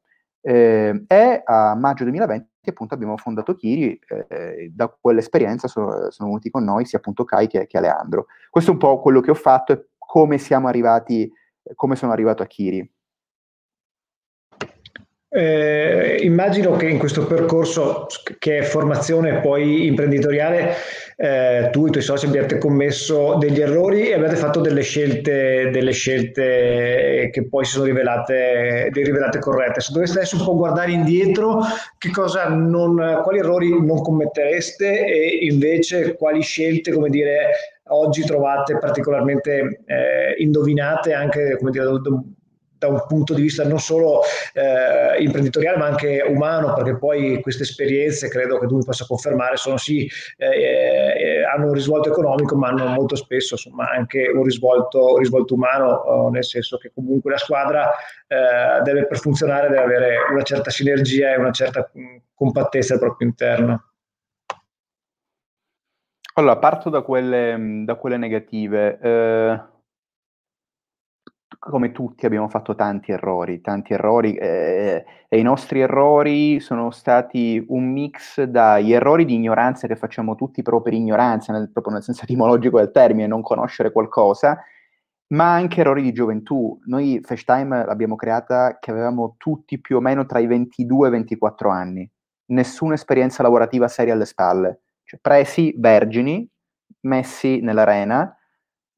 Eh, 0.44 1.04
e 1.06 1.42
a 1.44 1.76
maggio 1.76 2.02
2020 2.02 2.50
appunto 2.66 2.94
abbiamo 2.94 3.16
fondato 3.16 3.54
Kiri, 3.54 3.98
eh, 4.28 4.70
da 4.74 4.88
quell'esperienza 4.88 5.68
sono, 5.68 6.10
sono, 6.10 6.28
venuti 6.28 6.50
con 6.50 6.64
noi 6.64 6.84
sia 6.84 6.98
appunto 6.98 7.24
Kai 7.24 7.46
che, 7.46 7.66
che, 7.66 7.78
Aleandro. 7.78 8.26
Questo 8.50 8.70
è 8.70 8.72
un 8.74 8.78
po' 8.78 9.00
quello 9.00 9.20
che 9.20 9.30
ho 9.30 9.34
fatto 9.34 9.72
e 9.72 9.86
come 9.98 10.38
siamo 10.38 10.68
arrivati, 10.68 11.30
come 11.74 11.96
sono 11.96 12.12
arrivato 12.12 12.42
a 12.42 12.46
Kiri. 12.46 12.88
Eh, 15.34 16.18
immagino 16.20 16.72
che 16.76 16.88
in 16.88 16.98
questo 16.98 17.24
percorso 17.24 18.04
che 18.38 18.58
è 18.58 18.62
formazione 18.62 19.40
poi 19.40 19.86
imprenditoriale 19.86 20.74
eh, 21.16 21.70
tu 21.72 21.86
e 21.86 21.88
i 21.88 21.90
tuoi 21.90 22.02
soci 22.02 22.26
abbiate 22.26 22.58
commesso 22.58 23.36
degli 23.38 23.58
errori 23.62 24.08
e 24.08 24.14
abbiate 24.14 24.36
fatto 24.36 24.60
delle 24.60 24.82
scelte, 24.82 25.70
delle 25.72 25.92
scelte 25.92 27.30
che 27.32 27.48
poi 27.48 27.64
si 27.64 27.72
sono 27.72 27.86
rivelate, 27.86 28.90
rivelate 28.92 29.38
corrette. 29.38 29.80
Se 29.80 29.94
doveste 29.94 30.18
adesso 30.18 30.36
un 30.36 30.44
po' 30.44 30.54
guardare 30.54 30.92
indietro, 30.92 31.60
non, 32.48 33.20
quali 33.22 33.38
errori 33.38 33.70
non 33.70 34.02
commettereste 34.02 35.06
e 35.06 35.46
invece 35.46 36.14
quali 36.14 36.42
scelte, 36.42 36.92
come 36.92 37.08
dire, 37.08 37.52
oggi 37.84 38.22
trovate 38.22 38.76
particolarmente 38.76 39.80
eh, 39.86 40.34
indovinate 40.36 41.14
anche 41.14 41.56
come 41.56 41.70
dire, 41.70 41.84
da 41.84 41.90
un 42.88 43.04
punto 43.06 43.34
di 43.34 43.42
vista 43.42 43.64
non 43.64 43.78
solo 43.78 44.20
eh, 44.54 45.22
imprenditoriale 45.22 45.78
ma 45.78 45.86
anche 45.86 46.22
umano, 46.26 46.72
perché 46.74 46.96
poi 46.96 47.40
queste 47.40 47.62
esperienze, 47.62 48.28
credo 48.28 48.58
che 48.58 48.66
tu 48.66 48.76
mi 48.76 48.84
possa 48.84 49.04
confermare, 49.06 49.56
sono 49.56 49.76
sì, 49.76 50.08
eh, 50.36 50.46
eh, 50.46 51.44
hanno 51.44 51.66
un 51.66 51.72
risvolto 51.72 52.08
economico, 52.08 52.56
ma 52.56 52.68
hanno 52.68 52.86
molto 52.86 53.16
spesso 53.16 53.54
insomma, 53.54 53.90
anche 53.90 54.28
un 54.28 54.42
risvolto, 54.44 55.12
un 55.14 55.18
risvolto 55.18 55.54
umano, 55.54 56.28
nel 56.30 56.44
senso 56.44 56.78
che 56.78 56.90
comunque 56.94 57.30
la 57.30 57.38
squadra 57.38 57.90
eh, 58.26 58.82
deve 58.82 59.06
per 59.06 59.18
funzionare 59.18 59.68
deve 59.68 59.82
avere 59.82 60.16
una 60.30 60.42
certa 60.42 60.70
sinergia 60.70 61.32
e 61.32 61.38
una 61.38 61.50
certa 61.50 61.88
mh, 61.92 62.16
compattezza 62.34 62.98
proprio 62.98 63.28
interno. 63.28 63.84
Allora, 66.34 66.56
parto 66.56 66.88
da 66.88 67.02
quelle, 67.02 67.82
da 67.84 67.94
quelle 67.96 68.16
negative. 68.16 68.98
Eh, 69.00 69.60
come 71.58 71.92
tutti 71.92 72.26
abbiamo 72.26 72.48
fatto 72.48 72.74
tanti 72.74 73.12
errori, 73.12 73.60
tanti 73.60 73.92
errori 73.92 74.34
eh, 74.34 75.04
e 75.28 75.38
i 75.38 75.42
nostri 75.42 75.80
errori 75.80 76.60
sono 76.60 76.90
stati 76.90 77.64
un 77.68 77.90
mix 77.90 78.42
dagli 78.42 78.92
errori 78.92 79.24
di 79.24 79.34
ignoranza 79.34 79.86
che 79.86 79.96
facciamo 79.96 80.34
tutti 80.34 80.62
proprio 80.62 80.82
per 80.82 80.92
ignoranza, 80.94 81.52
nel, 81.52 81.70
proprio 81.70 81.94
nel 81.94 82.02
senso 82.02 82.22
etimologico 82.24 82.78
del 82.78 82.90
termine, 82.90 83.26
non 83.26 83.42
conoscere 83.42 83.92
qualcosa, 83.92 84.62
ma 85.28 85.52
anche 85.52 85.80
errori 85.80 86.02
di 86.02 86.12
gioventù. 86.12 86.78
Noi 86.86 87.20
FaceTime 87.22 87.84
l'abbiamo 87.84 88.16
creata 88.16 88.78
che 88.78 88.90
avevamo 88.90 89.34
tutti 89.38 89.80
più 89.80 89.96
o 89.96 90.00
meno 90.00 90.26
tra 90.26 90.38
i 90.38 90.46
22 90.46 91.06
e 91.06 91.08
i 91.08 91.12
24 91.12 91.70
anni, 91.70 92.10
nessuna 92.46 92.94
esperienza 92.94 93.42
lavorativa 93.42 93.88
seria 93.88 94.14
alle 94.14 94.26
spalle, 94.26 94.80
cioè 95.04 95.20
presi 95.20 95.74
vergini, 95.76 96.48
messi 97.02 97.60
nell'arena, 97.60 98.36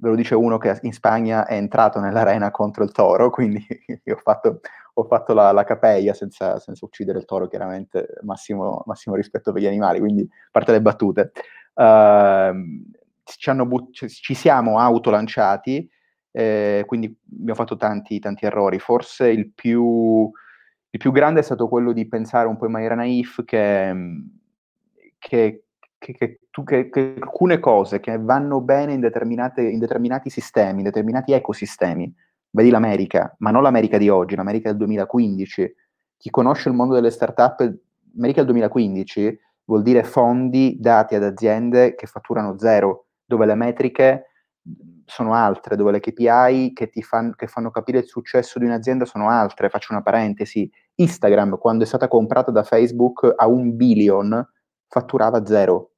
ve 0.05 0.11
lo 0.11 0.17
dice 0.17 0.35
uno 0.35 0.59
che 0.59 0.79
in 0.83 0.93
Spagna 0.93 1.47
è 1.47 1.55
entrato 1.55 1.99
nell'arena 1.99 2.51
contro 2.51 2.85
il 2.85 2.93
toro, 2.93 3.31
quindi 3.31 3.67
ho 4.13 4.21
fatto, 4.23 4.61
ho 4.93 5.05
fatto 5.05 5.33
la, 5.33 5.51
la, 5.51 5.65
capella 5.65 6.13
senza, 6.13 6.59
senza, 6.61 6.85
uccidere 6.85 7.19
il 7.19 7.25
toro, 7.25 7.49
chiaramente 7.49 8.09
massimo, 8.23 8.83
massimo, 8.85 9.17
rispetto 9.17 9.53
per 9.53 9.63
gli 9.63 9.67
animali, 9.67 9.99
quindi 9.99 10.29
parte 10.51 10.73
le 10.73 10.83
battute. 10.83 11.33
Uh, 11.73 12.85
ci, 13.25 13.53
but- 13.65 14.07
ci, 14.07 14.35
siamo 14.35 14.79
autolanciati 14.79 15.91
eh, 16.31 16.85
quindi 16.87 17.17
abbiamo 17.33 17.55
fatto 17.55 17.77
tanti, 17.77 18.19
tanti 18.19 18.45
errori. 18.45 18.79
Forse 18.79 19.29
il 19.29 19.53
più, 19.53 20.31
il 20.91 20.99
più, 20.99 21.13
grande 21.13 21.41
è 21.41 21.43
stato 21.43 21.69
quello 21.69 21.93
di 21.93 22.07
pensare 22.07 22.49
un 22.49 22.57
po' 22.57 22.67
in 22.67 22.73
maniera 22.73 22.95
naif 22.95 23.45
che, 23.45 23.95
che, 25.19 25.64
che, 26.13 26.41
che, 26.51 26.89
che 26.91 27.15
alcune 27.21 27.59
cose 27.59 28.01
che 28.01 28.19
vanno 28.19 28.61
bene 28.61 28.93
in, 28.93 29.03
in 29.03 29.79
determinati 29.79 30.31
sistemi, 30.31 30.79
in 30.79 30.85
determinati 30.85 31.33
ecosistemi, 31.33 32.13
vedi 32.51 32.71
l'America, 32.71 33.35
ma 33.39 33.51
non 33.51 33.63
l'America 33.63 33.97
di 33.97 34.09
oggi, 34.09 34.37
l'America 34.37 34.69
del 34.69 34.79
2015. 34.79 35.75
Chi 36.17 36.31
conosce 36.31 36.69
il 36.69 36.75
mondo 36.75 36.95
delle 36.95 37.11
start-up, 37.11 37.61
America 38.17 38.43
del 38.43 38.51
2015 38.51 39.39
vuol 39.65 39.83
dire 39.83 40.05
fondi 40.05 40.77
dati 40.79 41.15
ad 41.15 41.25
aziende 41.25 41.95
che 41.95 42.07
fatturano 42.07 42.59
zero, 42.59 43.07
dove 43.25 43.47
le 43.47 43.55
metriche 43.55 44.27
sono 45.07 45.35
altre, 45.35 45.77
dove 45.77 45.91
le 45.91 46.01
KPI 46.01 46.73
che, 46.73 46.89
ti 46.89 47.03
fan, 47.03 47.35
che 47.35 47.47
fanno 47.47 47.71
capire 47.71 47.99
il 47.99 48.07
successo 48.07 48.59
di 48.59 48.65
un'azienda 48.65 49.05
sono 49.05 49.29
altre. 49.29 49.69
Faccio 49.69 49.93
una 49.93 50.03
parentesi. 50.03 50.71
Instagram, 50.97 51.59
quando 51.59 51.85
è 51.85 51.87
stata 51.87 52.09
comprata 52.09 52.51
da 52.51 52.63
Facebook 52.63 53.33
a 53.37 53.47
un 53.47 53.77
billion, 53.77 54.47
fatturava 54.89 55.45
zero. 55.45 55.94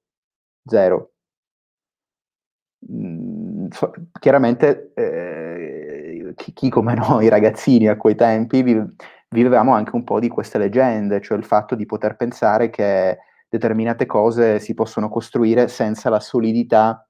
Zero. 0.66 1.12
Mm, 2.90 3.66
chiaramente 4.20 4.92
eh, 4.94 6.32
chi, 6.36 6.52
chi, 6.52 6.68
come 6.68 6.94
noi, 6.94 7.28
ragazzini 7.28 7.88
a 7.88 7.96
quei 7.96 8.14
tempi, 8.14 8.62
vi, 8.62 8.80
vivevamo 9.28 9.74
anche 9.74 9.94
un 9.94 10.04
po' 10.04 10.20
di 10.20 10.28
queste 10.28 10.58
leggende, 10.58 11.20
cioè 11.20 11.38
il 11.38 11.44
fatto 11.44 11.74
di 11.74 11.86
poter 11.86 12.16
pensare 12.16 12.70
che 12.70 13.18
determinate 13.48 14.06
cose 14.06 14.58
si 14.60 14.74
possono 14.74 15.08
costruire 15.08 15.68
senza 15.68 16.10
la 16.10 16.20
solidità 16.20 17.08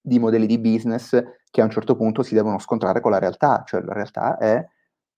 di 0.00 0.18
modelli 0.18 0.46
di 0.46 0.58
business 0.58 1.22
che 1.50 1.60
a 1.60 1.64
un 1.64 1.70
certo 1.70 1.96
punto 1.96 2.22
si 2.22 2.34
devono 2.34 2.58
scontrare 2.58 3.00
con 3.00 3.10
la 3.10 3.18
realtà, 3.18 3.62
cioè 3.66 3.82
la 3.82 3.94
realtà 3.94 4.36
è 4.36 4.64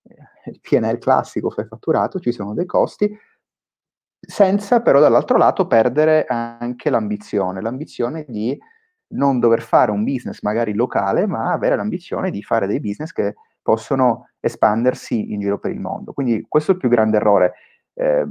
eh, 0.03 0.51
il 0.51 0.61
PNL 0.61 0.99
classico, 0.99 1.51
fai 1.51 1.67
fatturato, 1.67 2.21
ci 2.21 2.33
sono 2.33 2.55
dei 2.55 2.67
costi, 2.67 3.11
senza 4.31 4.81
però 4.81 5.01
dall'altro 5.01 5.37
lato 5.37 5.67
perdere 5.67 6.25
anche 6.27 6.89
l'ambizione, 6.89 7.61
l'ambizione 7.61 8.25
di 8.29 8.57
non 9.09 9.41
dover 9.41 9.61
fare 9.61 9.91
un 9.91 10.05
business 10.05 10.41
magari 10.43 10.73
locale, 10.73 11.27
ma 11.27 11.53
avere 11.53 11.75
l'ambizione 11.75 12.31
di 12.31 12.41
fare 12.41 12.69
dei 12.69 12.79
business 12.79 13.11
che 13.11 13.35
possono 13.61 14.31
espandersi 14.39 15.33
in 15.33 15.41
giro 15.41 15.59
per 15.59 15.73
il 15.73 15.81
mondo. 15.81 16.13
Quindi 16.13 16.47
questo 16.49 16.71
è 16.71 16.75
il 16.75 16.81
più 16.81 16.89
grande 16.89 17.17
errore, 17.17 17.55
eh, 17.95 18.25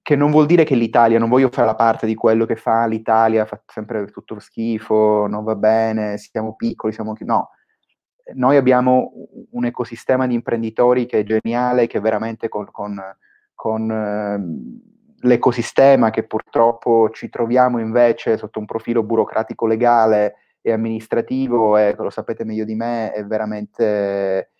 che 0.00 0.16
non 0.16 0.30
vuol 0.30 0.46
dire 0.46 0.64
che 0.64 0.74
l'Italia, 0.74 1.18
non 1.18 1.28
voglio 1.28 1.50
fare 1.50 1.66
la 1.66 1.74
parte 1.74 2.06
di 2.06 2.14
quello 2.14 2.46
che 2.46 2.56
fa 2.56 2.86
l'Italia, 2.86 3.44
fa 3.44 3.60
sempre 3.66 4.06
tutto 4.06 4.40
schifo, 4.40 5.26
non 5.28 5.44
va 5.44 5.54
bene, 5.54 6.16
siamo 6.16 6.54
piccoli, 6.56 6.94
siamo... 6.94 7.12
No, 7.20 7.50
noi 8.34 8.56
abbiamo 8.56 9.12
un 9.50 9.66
ecosistema 9.66 10.26
di 10.26 10.32
imprenditori 10.32 11.04
che 11.04 11.18
è 11.18 11.24
geniale, 11.24 11.86
che 11.86 12.00
veramente 12.00 12.48
con, 12.48 12.70
con, 12.70 12.98
con 13.54 13.90
eh, 13.90 14.91
l'ecosistema 15.22 16.10
che 16.10 16.24
purtroppo 16.24 17.10
ci 17.10 17.28
troviamo 17.28 17.78
invece 17.78 18.36
sotto 18.36 18.58
un 18.58 18.66
profilo 18.66 19.02
burocratico 19.02 19.66
legale 19.66 20.36
e 20.60 20.72
amministrativo, 20.72 21.76
e 21.76 21.94
lo 21.96 22.10
sapete 22.10 22.44
meglio 22.44 22.64
di 22.64 22.74
me, 22.74 23.12
è 23.12 23.24
veramente... 23.24 24.50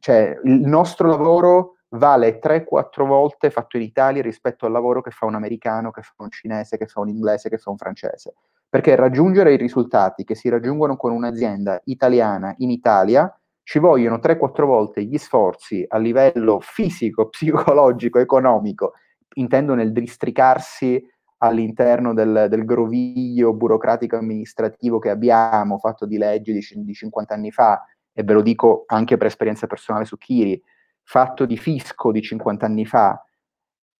Cioè, 0.00 0.40
il 0.44 0.66
nostro 0.66 1.08
lavoro 1.08 1.76
vale 1.90 2.40
3-4 2.40 3.06
volte 3.06 3.50
fatto 3.50 3.76
in 3.76 3.84
Italia 3.84 4.22
rispetto 4.22 4.66
al 4.66 4.72
lavoro 4.72 5.00
che 5.00 5.10
fa 5.10 5.26
un 5.26 5.36
americano, 5.36 5.90
che 5.90 6.02
fa 6.02 6.12
un 6.18 6.30
cinese, 6.30 6.76
che 6.76 6.86
fa 6.86 7.00
un 7.00 7.08
inglese, 7.08 7.48
che 7.48 7.58
fa 7.58 7.70
un 7.70 7.76
francese. 7.76 8.34
Perché 8.68 8.94
raggiungere 8.96 9.52
i 9.52 9.56
risultati 9.56 10.24
che 10.24 10.34
si 10.34 10.48
raggiungono 10.48 10.96
con 10.96 11.12
un'azienda 11.12 11.80
italiana 11.84 12.54
in 12.58 12.70
Italia 12.70 13.32
ci 13.62 13.78
vogliono 13.78 14.16
3-4 14.16 14.64
volte 14.64 15.04
gli 15.04 15.18
sforzi 15.18 15.84
a 15.86 15.98
livello 15.98 16.58
fisico, 16.60 17.28
psicologico, 17.30 18.18
economico 18.18 18.94
intendo 19.34 19.74
nel 19.74 19.92
districarsi 19.92 21.02
all'interno 21.38 22.12
del, 22.12 22.46
del, 22.48 22.64
groviglio 22.64 23.54
burocratico 23.54 24.16
amministrativo 24.16 24.98
che 24.98 25.10
abbiamo, 25.10 25.78
fatto 25.78 26.04
di 26.06 26.18
leggi 26.18 26.52
di, 26.52 26.60
di 26.84 26.94
50 26.94 27.34
anni 27.34 27.50
fa, 27.50 27.82
e 28.12 28.22
ve 28.22 28.32
lo 28.32 28.42
dico 28.42 28.84
anche 28.86 29.16
per 29.16 29.26
esperienza 29.26 29.66
personale 29.66 30.04
su 30.04 30.18
Kiri, 30.18 30.60
fatto 31.02 31.46
di 31.46 31.56
fisco 31.56 32.12
di 32.12 32.20
50 32.20 32.66
anni 32.66 32.84
fa. 32.84 33.22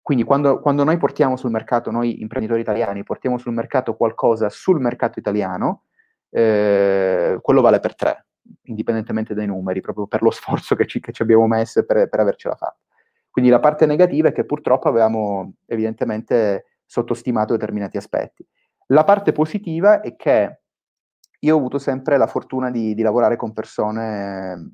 Quindi 0.03 0.25
quando, 0.25 0.61
quando, 0.61 0.85
noi 0.85 0.97
portiamo 0.97 1.37
sul 1.37 1.51
mercato, 1.51 1.91
noi 1.91 2.21
imprenditori 2.21 2.61
italiani, 2.61 3.05
portiamo 3.05 3.39
sul 3.39 3.53
mercato 3.53 3.95
qualcosa 3.95 4.49
sul 4.49 4.81
mercato 4.81 5.19
italiano, 5.19 5.85
eh, 6.31 7.39
quello 7.41 7.61
vale 7.61 7.81
per 7.81 7.95
tre, 7.95 8.27
indipendentemente 8.65 9.35
dai 9.35 9.47
numeri, 9.47 9.81
proprio 9.81 10.07
per 10.07 10.23
lo 10.23 10.31
sforzo 10.31 10.75
che 10.75 10.87
ci, 10.87 11.01
che 11.01 11.13
ci 11.13 11.23
abbiamo 11.23 11.47
messo 11.47 11.85
per, 11.85 12.09
per 12.09 12.21
avercela 12.21 12.57
fatta. 12.57 12.90
Quindi 13.31 13.51
la 13.51 13.61
parte 13.61 13.87
negativa 13.87 14.29
è 14.29 14.33
che 14.33 14.45
purtroppo 14.45 14.89
avevamo 14.89 15.55
evidentemente 15.67 16.67
sottostimato 16.85 17.53
determinati 17.53 17.97
aspetti. 17.97 18.45
La 18.87 19.05
parte 19.05 19.33
positiva 19.33 20.01
è 20.01 20.17
che 20.17 20.61
io 21.39 21.55
ho 21.55 21.59
avuto 21.59 21.79
sempre 21.79 22.17
la 22.17 22.27
fortuna 22.27 22.71
di, 22.71 22.95
di 22.95 23.03
lavorare 23.03 23.37
con 23.37 23.53
persone 23.53 24.73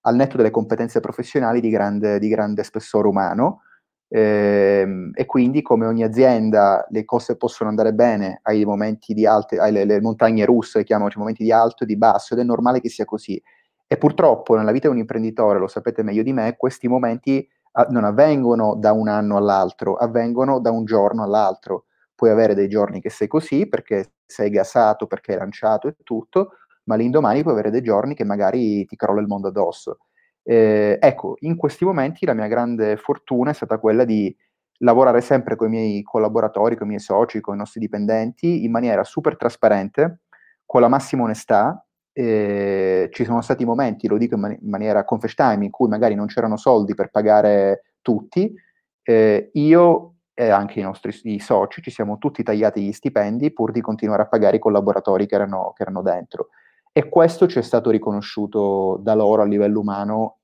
al 0.00 0.16
netto 0.16 0.36
delle 0.36 0.50
competenze 0.50 1.00
professionali 1.00 1.60
di 1.60 1.70
grande, 1.70 2.18
di 2.18 2.28
grande 2.28 2.62
spessore 2.62 3.08
umano 3.08 3.62
ehm, 4.08 5.12
e 5.14 5.26
quindi 5.26 5.62
come 5.62 5.86
ogni 5.86 6.02
azienda 6.02 6.86
le 6.90 7.04
cose 7.04 7.36
possono 7.36 7.70
andare 7.70 7.92
bene 7.92 8.40
ai 8.42 8.64
momenti 8.64 9.14
di 9.14 9.26
alto, 9.26 9.60
alle 9.60 10.00
montagne 10.00 10.44
russe, 10.44 10.84
chiamiamo 10.84 11.10
momenti 11.16 11.42
di 11.42 11.52
alto 11.52 11.84
e 11.84 11.86
di 11.86 11.96
basso 11.96 12.34
ed 12.34 12.40
è 12.40 12.44
normale 12.44 12.80
che 12.80 12.88
sia 12.88 13.04
così. 13.04 13.40
E 13.86 13.96
purtroppo 13.98 14.56
nella 14.56 14.72
vita 14.72 14.88
di 14.88 14.94
un 14.94 15.00
imprenditore, 15.00 15.58
lo 15.58 15.68
sapete 15.68 16.02
meglio 16.02 16.22
di 16.22 16.32
me, 16.32 16.56
questi 16.56 16.88
momenti 16.88 17.46
non 17.90 18.04
avvengono 18.04 18.74
da 18.76 18.92
un 18.92 19.08
anno 19.08 19.36
all'altro, 19.36 19.94
avvengono 19.96 20.60
da 20.60 20.70
un 20.70 20.84
giorno 20.84 21.22
all'altro. 21.22 21.86
Puoi 22.14 22.30
avere 22.30 22.54
dei 22.54 22.68
giorni 22.68 23.00
che 23.00 23.10
sei 23.10 23.26
così 23.28 23.66
perché 23.68 24.12
sei 24.26 24.50
gassato, 24.50 25.06
perché 25.06 25.32
hai 25.32 25.38
lanciato 25.38 25.88
e 25.88 25.96
tutto, 26.02 26.52
ma 26.84 26.94
l'indomani 26.96 27.42
puoi 27.42 27.54
avere 27.54 27.70
dei 27.70 27.82
giorni 27.82 28.14
che 28.14 28.24
magari 28.24 28.84
ti 28.86 28.96
crolla 28.96 29.20
il 29.20 29.26
mondo 29.26 29.48
addosso. 29.48 29.98
Eh, 30.42 30.98
ecco, 31.00 31.36
in 31.40 31.56
questi 31.56 31.84
momenti 31.84 32.26
la 32.26 32.34
mia 32.34 32.46
grande 32.46 32.96
fortuna 32.96 33.50
è 33.50 33.54
stata 33.54 33.78
quella 33.78 34.04
di 34.04 34.34
lavorare 34.78 35.20
sempre 35.20 35.56
con 35.56 35.68
i 35.68 35.70
miei 35.70 36.02
collaboratori, 36.02 36.76
con 36.76 36.86
i 36.86 36.90
miei 36.90 37.00
soci, 37.00 37.40
con 37.40 37.54
i 37.54 37.58
nostri 37.58 37.80
dipendenti 37.80 38.64
in 38.64 38.70
maniera 38.70 39.04
super 39.04 39.36
trasparente, 39.36 40.20
con 40.66 40.80
la 40.80 40.88
massima 40.88 41.22
onestà 41.24 41.83
eh, 42.16 43.08
ci 43.10 43.24
sono 43.24 43.42
stati 43.42 43.64
momenti, 43.64 44.06
lo 44.06 44.16
dico 44.16 44.36
in, 44.36 44.40
man- 44.40 44.56
in 44.58 44.70
maniera 44.70 45.04
time, 45.04 45.64
in 45.64 45.70
cui 45.70 45.88
magari 45.88 46.14
non 46.14 46.26
c'erano 46.26 46.56
soldi 46.56 46.94
per 46.94 47.10
pagare 47.10 47.94
tutti, 48.00 48.54
eh, 49.02 49.50
io 49.52 50.14
e 50.36 50.48
anche 50.48 50.80
i 50.80 50.82
nostri 50.82 51.12
i 51.32 51.38
soci 51.38 51.80
ci 51.80 51.90
siamo 51.90 52.18
tutti 52.18 52.42
tagliati 52.42 52.82
gli 52.82 52.92
stipendi 52.92 53.52
pur 53.52 53.70
di 53.70 53.80
continuare 53.80 54.22
a 54.22 54.26
pagare 54.26 54.56
i 54.56 54.60
collaboratori 54.60 55.26
che 55.26 55.34
erano, 55.36 55.72
che 55.76 55.82
erano 55.82 56.02
dentro. 56.02 56.48
E 56.92 57.08
questo 57.08 57.46
ci 57.46 57.58
è 57.58 57.62
stato 57.62 57.90
riconosciuto 57.90 58.98
da 59.00 59.14
loro 59.14 59.42
a 59.42 59.46
livello 59.46 59.80
umano 59.80 60.38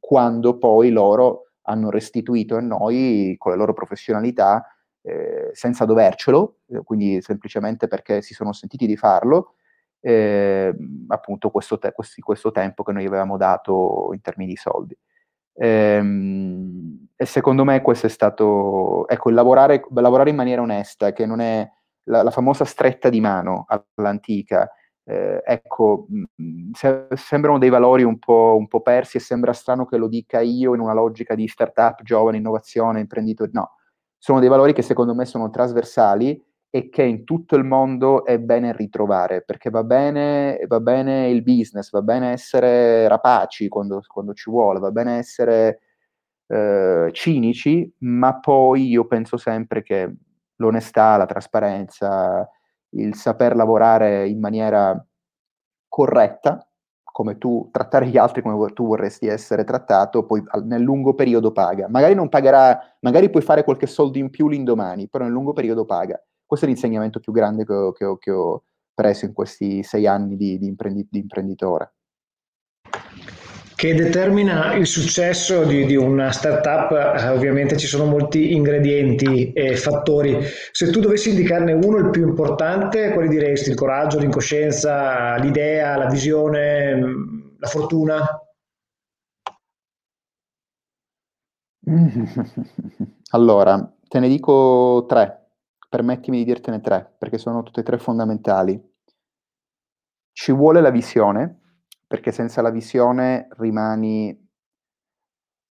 quando 0.00 0.58
poi 0.58 0.90
loro 0.90 1.48
hanno 1.62 1.90
restituito 1.90 2.56
a 2.56 2.60
noi 2.60 3.34
con 3.38 3.52
le 3.52 3.58
loro 3.58 3.72
professionalità 3.72 4.66
eh, 5.02 5.50
senza 5.52 5.84
dovercelo, 5.84 6.58
quindi 6.84 7.20
semplicemente 7.22 7.86
perché 7.88 8.22
si 8.22 8.34
sono 8.34 8.52
sentiti 8.52 8.86
di 8.86 8.96
farlo 8.96 9.54
eh, 10.06 10.74
appunto 11.08 11.48
questo, 11.48 11.78
te- 11.78 11.94
questo, 12.20 12.50
tempo 12.50 12.82
che 12.82 12.92
noi 12.92 13.06
avevamo 13.06 13.38
dato 13.38 14.10
in 14.12 14.20
termini 14.20 14.50
di 14.50 14.56
soldi. 14.56 14.94
Ehm, 15.54 17.06
e 17.16 17.24
secondo 17.24 17.64
me 17.64 17.80
questo 17.80 18.06
è 18.06 18.10
stato, 18.10 19.08
ecco, 19.08 19.30
lavorare, 19.30 19.82
lavorare 19.94 20.28
in 20.28 20.36
maniera 20.36 20.60
onesta, 20.60 21.14
che 21.14 21.24
non 21.24 21.40
è 21.40 21.66
la, 22.04 22.22
la 22.22 22.30
famosa 22.30 22.66
stretta 22.66 23.08
di 23.08 23.20
mano 23.20 23.64
all'antica, 23.94 24.70
eh, 25.04 25.40
ecco, 25.42 26.06
mh, 26.08 26.72
se, 26.72 27.06
sembrano 27.14 27.58
dei 27.58 27.70
valori 27.70 28.02
un 28.02 28.18
po', 28.18 28.56
un 28.58 28.68
po', 28.68 28.82
persi 28.82 29.16
e 29.16 29.20
sembra 29.20 29.54
strano 29.54 29.86
che 29.86 29.96
lo 29.96 30.08
dica 30.08 30.40
io 30.40 30.74
in 30.74 30.80
una 30.80 30.92
logica 30.92 31.34
di 31.34 31.48
startup, 31.48 32.02
giovane, 32.02 32.36
innovazione, 32.36 33.00
imprenditore, 33.00 33.50
no, 33.54 33.76
sono 34.18 34.38
dei 34.38 34.50
valori 34.50 34.74
che 34.74 34.82
secondo 34.82 35.14
me 35.14 35.24
sono 35.24 35.48
trasversali 35.48 36.42
e 36.74 36.88
che 36.88 37.04
in 37.04 37.22
tutto 37.22 37.54
il 37.54 37.62
mondo 37.62 38.24
è 38.24 38.40
bene 38.40 38.72
ritrovare, 38.72 39.42
perché 39.42 39.70
va 39.70 39.84
bene, 39.84 40.58
va 40.66 40.80
bene 40.80 41.28
il 41.28 41.44
business, 41.44 41.90
va 41.90 42.02
bene 42.02 42.32
essere 42.32 43.06
rapaci 43.06 43.68
quando, 43.68 44.00
quando 44.08 44.34
ci 44.34 44.50
vuole, 44.50 44.80
va 44.80 44.90
bene 44.90 45.18
essere 45.18 45.82
eh, 46.48 47.10
cinici, 47.12 47.94
ma 48.00 48.40
poi 48.40 48.88
io 48.88 49.06
penso 49.06 49.36
sempre 49.36 49.84
che 49.84 50.12
l'onestà, 50.56 51.16
la 51.16 51.26
trasparenza, 51.26 52.48
il 52.96 53.14
saper 53.14 53.54
lavorare 53.54 54.26
in 54.28 54.40
maniera 54.40 55.00
corretta, 55.88 56.66
come 57.04 57.38
tu 57.38 57.68
trattare 57.70 58.08
gli 58.08 58.16
altri 58.18 58.42
come 58.42 58.72
tu 58.72 58.86
vorresti 58.86 59.28
essere 59.28 59.62
trattato, 59.62 60.26
poi 60.26 60.42
nel 60.64 60.82
lungo 60.82 61.14
periodo 61.14 61.52
paga. 61.52 61.88
Magari 61.88 62.14
non 62.14 62.28
pagherà, 62.28 62.96
magari 63.02 63.30
puoi 63.30 63.44
fare 63.44 63.62
qualche 63.62 63.86
soldo 63.86 64.18
in 64.18 64.30
più 64.30 64.48
l'indomani, 64.48 65.08
però 65.08 65.22
nel 65.22 65.32
lungo 65.32 65.52
periodo 65.52 65.84
paga. 65.84 66.20
Questo 66.54 66.70
è 66.70 66.72
l'insegnamento 66.72 67.18
più 67.18 67.32
grande 67.32 67.64
che 67.64 67.72
ho, 67.72 67.90
che 67.90 68.04
ho, 68.04 68.16
che 68.16 68.30
ho 68.30 68.62
preso 68.94 69.24
in 69.24 69.32
questi 69.32 69.82
sei 69.82 70.06
anni 70.06 70.36
di, 70.36 70.56
di, 70.56 70.68
imprendi, 70.68 71.04
di 71.10 71.18
imprenditore. 71.18 71.94
che 73.74 73.92
determina 73.92 74.74
il 74.74 74.86
successo 74.86 75.64
di, 75.64 75.84
di 75.84 75.96
una 75.96 76.30
startup, 76.30 76.92
eh, 76.92 77.28
ovviamente 77.30 77.76
ci 77.76 77.88
sono 77.88 78.04
molti 78.04 78.52
ingredienti 78.52 79.52
e 79.52 79.74
fattori. 79.74 80.38
Se 80.70 80.92
tu 80.92 81.00
dovessi 81.00 81.30
indicarne 81.30 81.72
uno, 81.72 81.96
il 81.96 82.10
più 82.10 82.24
importante, 82.24 83.10
quali 83.10 83.26
diresti? 83.28 83.70
Il 83.70 83.76
coraggio, 83.76 84.20
l'incoscienza, 84.20 85.34
l'idea, 85.38 85.96
la 85.96 86.06
visione, 86.06 87.00
la 87.58 87.66
fortuna? 87.66 88.24
Allora, 93.34 93.92
te 94.06 94.20
ne 94.20 94.28
dico 94.28 95.06
tre, 95.08 95.43
permettimi 95.94 96.38
di 96.38 96.44
dirtene 96.44 96.80
tre, 96.80 97.14
perché 97.16 97.38
sono 97.38 97.62
tutte 97.62 97.80
e 97.80 97.82
tre 97.84 97.98
fondamentali. 97.98 98.82
Ci 100.32 100.50
vuole 100.50 100.80
la 100.80 100.90
visione, 100.90 101.60
perché 102.04 102.32
senza 102.32 102.60
la 102.62 102.70
visione 102.70 103.46
rimani, 103.58 104.36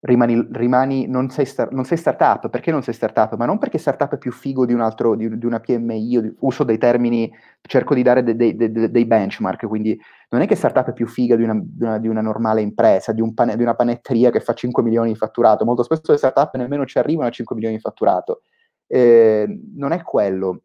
rimani, 0.00 0.48
rimani 0.50 1.06
non, 1.06 1.30
sei 1.30 1.46
star, 1.46 1.70
non 1.70 1.84
sei 1.84 1.98
startup. 1.98 2.50
Perché 2.50 2.72
non 2.72 2.82
sei 2.82 2.94
startup? 2.94 3.36
Ma 3.36 3.46
non 3.46 3.58
perché 3.58 3.78
startup 3.78 4.12
è 4.14 4.18
più 4.18 4.32
figo 4.32 4.66
di 4.66 4.72
un 4.72 4.80
altro, 4.80 5.14
di, 5.14 5.38
di 5.38 5.46
una 5.46 5.60
PMI, 5.60 6.08
io 6.08 6.34
uso 6.40 6.64
dei 6.64 6.78
termini, 6.78 7.32
cerco 7.62 7.94
di 7.94 8.02
dare 8.02 8.24
de, 8.24 8.34
de, 8.34 8.56
de, 8.56 8.90
dei 8.90 9.04
benchmark, 9.04 9.68
quindi 9.68 9.96
non 10.30 10.40
è 10.40 10.48
che 10.48 10.56
startup 10.56 10.88
è 10.88 10.92
più 10.94 11.06
figa 11.06 11.36
di 11.36 11.44
una, 11.44 11.62
una, 11.78 11.98
di 11.98 12.08
una 12.08 12.22
normale 12.22 12.60
impresa, 12.60 13.12
di, 13.12 13.20
un 13.20 13.34
pane, 13.34 13.54
di, 13.54 13.62
una 13.62 13.76
panetteria 13.76 14.32
che 14.32 14.40
fa 14.40 14.52
5 14.52 14.82
milioni 14.82 15.12
di 15.12 15.16
fatturato, 15.16 15.64
molto 15.64 15.84
spesso 15.84 16.10
le 16.10 16.18
startup 16.18 16.56
nemmeno 16.56 16.84
ci 16.86 16.98
arrivano 16.98 17.28
a 17.28 17.30
5 17.30 17.54
milioni 17.54 17.76
di 17.76 17.80
fatturato. 17.80 18.42
Eh, 18.88 19.46
non 19.74 19.92
è 19.92 20.02
quello. 20.02 20.64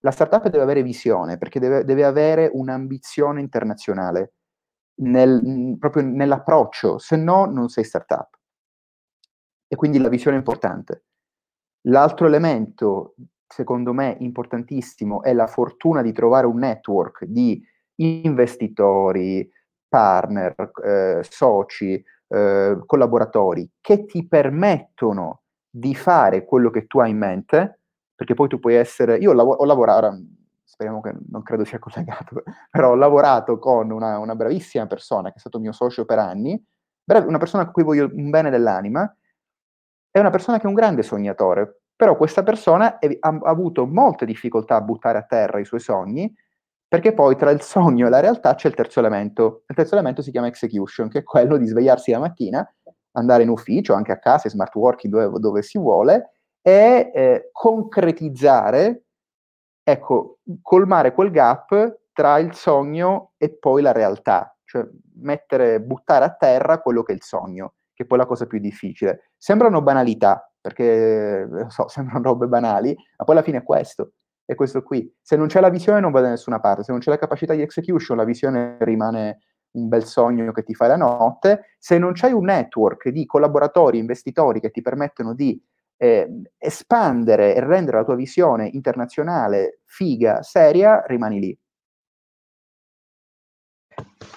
La 0.00 0.10
startup 0.10 0.48
deve 0.48 0.62
avere 0.62 0.82
visione, 0.82 1.36
perché 1.38 1.58
deve, 1.58 1.84
deve 1.84 2.04
avere 2.04 2.50
un'ambizione 2.52 3.40
internazionale 3.40 4.34
nel, 5.00 5.76
proprio 5.78 6.04
nell'approccio, 6.04 6.98
se 6.98 7.16
no 7.16 7.46
non 7.46 7.68
sei 7.68 7.84
startup. 7.84 8.38
E 9.66 9.76
quindi 9.76 9.98
la 9.98 10.08
visione 10.08 10.36
è 10.36 10.38
importante. 10.38 11.04
L'altro 11.88 12.26
elemento, 12.26 13.14
secondo 13.46 13.92
me, 13.92 14.16
importantissimo 14.20 15.22
è 15.22 15.32
la 15.32 15.46
fortuna 15.46 16.00
di 16.02 16.12
trovare 16.12 16.46
un 16.46 16.58
network 16.58 17.24
di 17.24 17.62
investitori, 17.96 19.50
partner, 19.88 20.72
eh, 20.84 21.20
soci, 21.22 22.02
eh, 22.28 22.78
collaboratori 22.86 23.70
che 23.80 24.04
ti 24.04 24.26
permettono 24.26 25.43
di 25.76 25.92
fare 25.96 26.44
quello 26.44 26.70
che 26.70 26.86
tu 26.86 27.00
hai 27.00 27.10
in 27.10 27.18
mente, 27.18 27.80
perché 28.14 28.34
poi 28.34 28.46
tu 28.46 28.60
puoi 28.60 28.74
essere, 28.76 29.16
io 29.16 29.30
ho, 29.30 29.34
lav- 29.34 29.56
ho 29.58 29.64
lavorato, 29.64 30.16
speriamo 30.62 31.00
che 31.00 31.12
non 31.30 31.42
credo 31.42 31.64
sia 31.64 31.80
collegato, 31.80 32.44
però 32.70 32.90
ho 32.90 32.94
lavorato 32.94 33.58
con 33.58 33.90
una, 33.90 34.18
una, 34.18 34.36
bravissima 34.36 34.86
persona 34.86 35.30
che 35.30 35.36
è 35.36 35.40
stato 35.40 35.58
mio 35.58 35.72
socio 35.72 36.04
per 36.04 36.20
anni, 36.20 36.62
una 37.06 37.38
persona 37.38 37.64
a 37.64 37.70
cui 37.72 37.82
voglio 37.82 38.08
un 38.12 38.30
bene 38.30 38.50
dell'anima, 38.50 39.12
è 40.12 40.20
una 40.20 40.30
persona 40.30 40.58
che 40.58 40.64
è 40.64 40.68
un 40.68 40.74
grande 40.74 41.02
sognatore, 41.02 41.80
però 41.96 42.16
questa 42.16 42.44
persona 42.44 43.00
è, 43.00 43.08
ha, 43.18 43.28
ha 43.28 43.50
avuto 43.50 43.84
molte 43.84 44.24
difficoltà 44.26 44.76
a 44.76 44.80
buttare 44.80 45.18
a 45.18 45.24
terra 45.24 45.58
i 45.58 45.64
suoi 45.64 45.80
sogni, 45.80 46.32
perché 46.86 47.12
poi 47.14 47.34
tra 47.34 47.50
il 47.50 47.62
sogno 47.62 48.06
e 48.06 48.10
la 48.10 48.20
realtà 48.20 48.54
c'è 48.54 48.68
il 48.68 48.74
terzo 48.74 49.00
elemento. 49.00 49.64
Il 49.66 49.74
terzo 49.74 49.94
elemento 49.94 50.22
si 50.22 50.30
chiama 50.30 50.46
execution, 50.46 51.08
che 51.08 51.18
è 51.18 51.22
quello 51.24 51.56
di 51.56 51.66
svegliarsi 51.66 52.12
la 52.12 52.20
mattina, 52.20 52.74
andare 53.14 53.42
in 53.42 53.48
ufficio, 53.48 53.94
anche 53.94 54.12
a 54.12 54.18
casa, 54.18 54.48
smart 54.48 54.74
working, 54.74 55.12
dove, 55.12 55.38
dove 55.40 55.62
si 55.62 55.78
vuole, 55.78 56.30
e 56.62 57.10
eh, 57.14 57.48
concretizzare 57.52 59.04
ecco, 59.84 60.38
colmare 60.62 61.12
quel 61.12 61.30
gap 61.30 62.00
tra 62.12 62.38
il 62.38 62.54
sogno 62.54 63.32
e 63.36 63.56
poi 63.56 63.82
la 63.82 63.92
realtà, 63.92 64.56
cioè 64.64 64.86
mettere, 65.16 65.80
buttare 65.80 66.24
a 66.24 66.34
terra 66.34 66.80
quello 66.80 67.02
che 67.02 67.12
è 67.12 67.14
il 67.14 67.22
sogno, 67.22 67.74
che 67.92 68.04
è 68.04 68.06
poi 68.06 68.18
la 68.18 68.26
cosa 68.26 68.46
più 68.46 68.58
difficile. 68.58 69.32
Sembrano 69.36 69.82
banalità, 69.82 70.50
perché 70.60 71.46
so, 71.68 71.86
sembrano 71.88 72.24
robe 72.24 72.46
banali, 72.46 72.96
ma 73.18 73.24
poi 73.24 73.34
alla 73.36 73.44
fine 73.44 73.58
è 73.58 73.62
questo, 73.62 74.12
è 74.44 74.54
questo 74.54 74.82
qui. 74.82 75.12
Se 75.20 75.36
non 75.36 75.48
c'è 75.48 75.60
la 75.60 75.68
visione 75.68 76.00
non 76.00 76.12
va 76.12 76.22
da 76.22 76.30
nessuna 76.30 76.60
parte, 76.60 76.82
se 76.82 76.92
non 76.92 77.00
c'è 77.00 77.10
la 77.10 77.18
capacità 77.18 77.52
di 77.54 77.62
execution, 77.62 78.16
la 78.16 78.24
visione 78.24 78.76
rimane 78.80 79.40
un 79.74 79.88
bel 79.88 80.04
sogno 80.04 80.52
che 80.52 80.62
ti 80.62 80.74
fai 80.74 80.88
la 80.88 80.96
notte, 80.96 81.76
se 81.78 81.98
non 81.98 82.12
c'hai 82.14 82.32
un 82.32 82.44
network 82.44 83.08
di 83.08 83.26
collaboratori, 83.26 83.98
investitori 83.98 84.60
che 84.60 84.70
ti 84.70 84.82
permettono 84.82 85.34
di 85.34 85.60
eh, 85.96 86.42
espandere 86.58 87.54
e 87.54 87.60
rendere 87.60 87.98
la 87.98 88.04
tua 88.04 88.16
visione 88.16 88.68
internazionale 88.72 89.80
figa, 89.84 90.42
seria, 90.42 91.04
rimani 91.06 91.40
lì. 91.40 91.58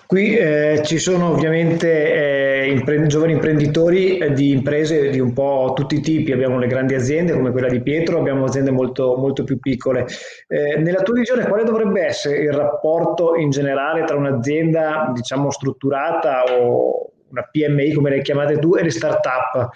Qui 0.06 0.38
eh, 0.38 0.82
ci 0.84 0.97
sono 0.97 1.32
ovviamente 1.32 2.13
eh, 2.13 2.71
impre- 2.71 3.08
giovani 3.08 3.34
imprenditori 3.34 4.17
eh, 4.17 4.32
di 4.32 4.52
imprese 4.52 5.10
di 5.10 5.19
un 5.19 5.34
po' 5.34 5.73
tutti 5.76 5.95
i 5.95 6.02
tipi, 6.02 6.32
abbiamo 6.32 6.58
le 6.58 6.67
grandi 6.67 6.95
aziende 6.95 7.34
come 7.34 7.52
quella 7.52 7.67
di 7.67 7.82
Pietro, 7.82 8.17
abbiamo 8.17 8.45
aziende 8.45 8.71
molto, 8.71 9.17
molto 9.17 9.43
più 9.43 9.60
piccole. 9.60 10.06
Eh, 10.47 10.78
nella 10.78 11.02
tua 11.02 11.15
visione 11.15 11.45
quale 11.47 11.63
dovrebbe 11.63 12.06
essere 12.06 12.38
il 12.38 12.54
rapporto 12.54 13.36
in 13.36 13.50
generale 13.50 14.04
tra 14.06 14.15
un'azienda 14.15 15.12
diciamo 15.13 15.52
strutturata 15.52 16.43
o 16.43 17.12
una 17.30 17.50
PMI 17.52 17.91
come 17.93 18.10
le 18.10 18.21
chiamate 18.21 18.60
tu 18.60 18.76
e 18.76 18.84
le 18.84 18.89
start-up? 18.91 19.69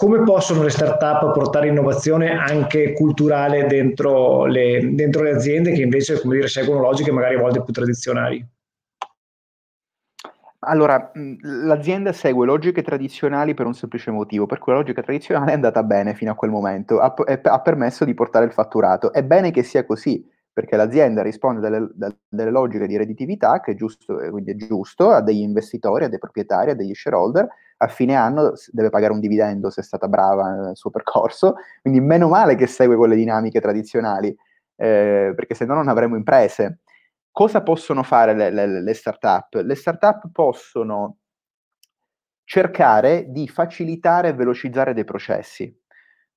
Eh, 0.00 0.04
eh, 0.04 0.06
come 0.06 0.22
possono 0.22 0.62
le 0.62 0.70
start-up 0.70 1.32
portare 1.32 1.68
innovazione 1.68 2.32
anche 2.32 2.92
culturale 2.94 3.66
dentro 3.66 4.46
le, 4.46 4.94
dentro 4.94 5.22
le 5.22 5.32
aziende 5.32 5.72
che 5.72 5.82
invece 5.82 6.20
dire, 6.24 6.48
seguono 6.48 6.80
logiche 6.80 7.12
magari 7.12 7.34
a 7.36 7.40
volte 7.40 7.62
più 7.62 7.72
tradizionali? 7.72 8.46
Allora, 10.62 11.10
l'azienda 11.42 12.12
segue 12.12 12.44
logiche 12.44 12.82
tradizionali 12.82 13.54
per 13.54 13.64
un 13.64 13.72
semplice 13.72 14.10
motivo, 14.10 14.44
per 14.44 14.58
cui 14.58 14.72
la 14.72 14.78
logica 14.78 15.00
tradizionale 15.00 15.52
è 15.52 15.54
andata 15.54 15.82
bene 15.82 16.14
fino 16.14 16.32
a 16.32 16.34
quel 16.34 16.50
momento, 16.50 16.98
ha, 16.98 17.14
ha 17.14 17.60
permesso 17.60 18.04
di 18.04 18.12
portare 18.12 18.44
il 18.44 18.52
fatturato. 18.52 19.10
È 19.10 19.22
bene 19.22 19.52
che 19.52 19.62
sia 19.62 19.86
così, 19.86 20.22
perché 20.52 20.76
l'azienda 20.76 21.22
risponde 21.22 21.60
delle, 21.60 21.88
delle 22.28 22.50
logiche 22.50 22.86
di 22.86 22.98
redditività, 22.98 23.60
che 23.60 23.72
è 23.72 23.74
giusto, 23.74 24.16
quindi 24.30 24.50
è 24.50 24.56
giusto, 24.56 25.10
a 25.10 25.22
degli 25.22 25.40
investitori, 25.40 26.04
a 26.04 26.08
dei 26.08 26.18
proprietari, 26.18 26.72
a 26.72 26.74
degli 26.74 26.92
shareholder, 26.92 27.48
a 27.82 27.88
fine 27.88 28.14
anno 28.14 28.52
deve 28.72 28.90
pagare 28.90 29.12
un 29.12 29.20
dividendo 29.20 29.70
se 29.70 29.80
è 29.80 29.84
stata 29.84 30.06
brava 30.06 30.50
nel 30.50 30.76
suo 30.76 30.90
percorso, 30.90 31.54
quindi 31.80 32.00
meno 32.00 32.28
male 32.28 32.54
che 32.54 32.66
segue 32.66 32.96
quelle 32.96 33.14
dinamiche 33.14 33.60
tradizionali, 33.60 34.28
eh, 34.76 35.32
perché 35.34 35.54
se 35.54 35.64
no 35.64 35.74
non 35.74 35.88
avremo 35.88 36.16
imprese. 36.16 36.80
Cosa 37.30 37.62
possono 37.62 38.02
fare 38.02 38.34
le, 38.34 38.50
le, 38.50 38.82
le 38.82 38.94
start-up? 38.94 39.54
Le 39.62 39.74
start-up 39.74 40.30
possono 40.30 41.16
cercare 42.44 43.26
di 43.28 43.48
facilitare 43.48 44.28
e 44.28 44.34
velocizzare 44.34 44.92
dei 44.92 45.04
processi. 45.04 45.74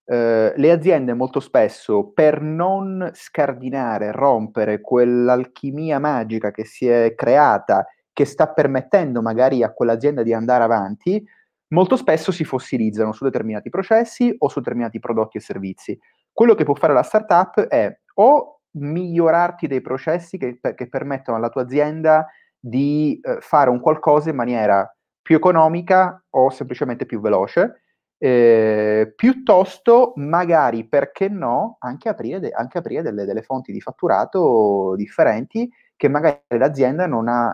Uh, 0.05 0.51
le 0.55 0.71
aziende 0.71 1.13
molto 1.13 1.39
spesso 1.39 2.11
per 2.11 2.41
non 2.41 3.09
scardinare, 3.13 4.11
rompere 4.11 4.81
quell'alchimia 4.81 5.97
magica 5.97 6.51
che 6.51 6.65
si 6.65 6.87
è 6.87 7.15
creata 7.15 7.85
che 8.13 8.25
sta 8.25 8.47
permettendo 8.47 9.21
magari 9.21 9.63
a 9.63 9.73
quell'azienda 9.73 10.23
di 10.23 10.33
andare 10.33 10.63
avanti, 10.63 11.21
molto 11.69 11.97
spesso 11.97 12.31
si 12.31 12.43
fossilizzano 12.43 13.11
su 13.11 13.23
determinati 13.23 13.69
processi 13.69 14.33
o 14.37 14.47
su 14.47 14.59
determinati 14.59 14.99
prodotti 14.99 15.37
e 15.37 15.41
servizi. 15.41 15.99
Quello 16.31 16.53
che 16.53 16.63
può 16.63 16.75
fare 16.75 16.93
la 16.93 17.03
startup 17.03 17.59
è 17.61 17.99
o 18.15 18.61
migliorarti 18.75 19.67
dei 19.67 19.81
processi 19.81 20.37
che, 20.37 20.59
che 20.75 20.87
permettono 20.87 21.37
alla 21.37 21.49
tua 21.49 21.63
azienda 21.63 22.27
di 22.59 23.19
eh, 23.21 23.37
fare 23.41 23.69
un 23.69 23.79
qualcosa 23.79 24.29
in 24.29 24.35
maniera 24.35 24.89
più 25.21 25.35
economica 25.35 26.23
o 26.31 26.49
semplicemente 26.49 27.05
più 27.05 27.19
veloce, 27.19 27.81
eh, 28.17 29.13
piuttosto 29.15 30.13
magari, 30.15 30.87
perché 30.87 31.27
no, 31.29 31.77
anche 31.79 32.09
aprire, 32.09 32.39
de- 32.39 32.51
anche 32.51 32.77
aprire 32.77 33.01
delle, 33.01 33.25
delle, 33.25 33.41
fonti 33.41 33.71
di 33.71 33.81
fatturato 33.81 34.93
differenti 34.95 35.69
che 35.95 36.07
magari 36.07 36.39
l'azienda 36.57 37.05
non 37.05 37.27
ha 37.27 37.53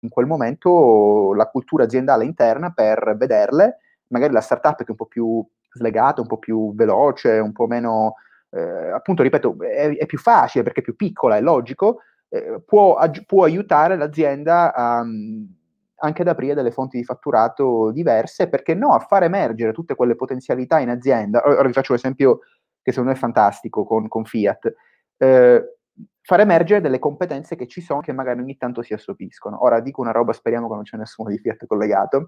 in 0.00 0.08
quel 0.08 0.26
momento 0.26 1.32
la 1.34 1.48
cultura 1.48 1.84
aziendale 1.84 2.24
interna 2.24 2.70
per 2.70 3.16
vederle, 3.16 3.78
magari 4.08 4.32
la 4.32 4.40
startup 4.40 4.76
che 4.76 4.84
è 4.84 4.90
un 4.90 4.96
po' 4.96 5.06
più 5.06 5.44
slegata, 5.70 6.20
un 6.20 6.26
po' 6.26 6.38
più 6.38 6.74
veloce, 6.74 7.38
un 7.38 7.52
po' 7.52 7.66
meno, 7.66 8.14
eh, 8.50 8.90
appunto, 8.90 9.22
ripeto, 9.22 9.56
è, 9.60 9.96
è, 9.96 10.06
più 10.06 10.18
facile 10.18 10.64
perché 10.64 10.80
è 10.80 10.82
più 10.84 10.96
piccola, 10.96 11.36
è 11.36 11.40
logico, 11.40 12.00
eh, 12.28 12.62
può, 12.64 12.98
può, 13.26 13.44
aiutare 13.44 13.96
l'azienda 13.96 14.74
a, 14.74 15.04
anche 15.98 16.22
ad 16.22 16.28
aprire 16.28 16.54
delle 16.54 16.70
fonti 16.70 16.96
di 16.96 17.04
fatturato 17.04 17.90
diverse, 17.90 18.48
perché 18.48 18.74
no, 18.74 18.92
a 18.94 19.00
far 19.00 19.24
emergere 19.24 19.72
tutte 19.72 19.94
quelle 19.94 20.16
potenzialità 20.16 20.78
in 20.78 20.90
azienda. 20.90 21.42
Ora 21.44 21.66
vi 21.66 21.72
faccio 21.72 21.92
un 21.92 21.98
esempio 21.98 22.40
che 22.82 22.92
secondo 22.92 23.10
me 23.10 23.16
è 23.16 23.20
fantastico 23.20 23.84
con, 23.84 24.08
con 24.08 24.24
Fiat. 24.24 24.74
Eh, 25.16 25.75
far 26.26 26.40
emergere 26.40 26.80
delle 26.80 26.98
competenze 26.98 27.54
che 27.54 27.68
ci 27.68 27.80
sono 27.80 28.00
che 28.00 28.10
magari 28.12 28.40
ogni 28.40 28.56
tanto 28.56 28.82
si 28.82 28.92
assopiscono. 28.92 29.62
Ora 29.62 29.78
dico 29.78 30.00
una 30.00 30.10
roba, 30.10 30.32
speriamo 30.32 30.66
che 30.68 30.74
non 30.74 30.82
c'è 30.82 30.96
nessuno 30.96 31.28
di 31.30 31.38
Fiat 31.38 31.66
collegato. 31.66 32.26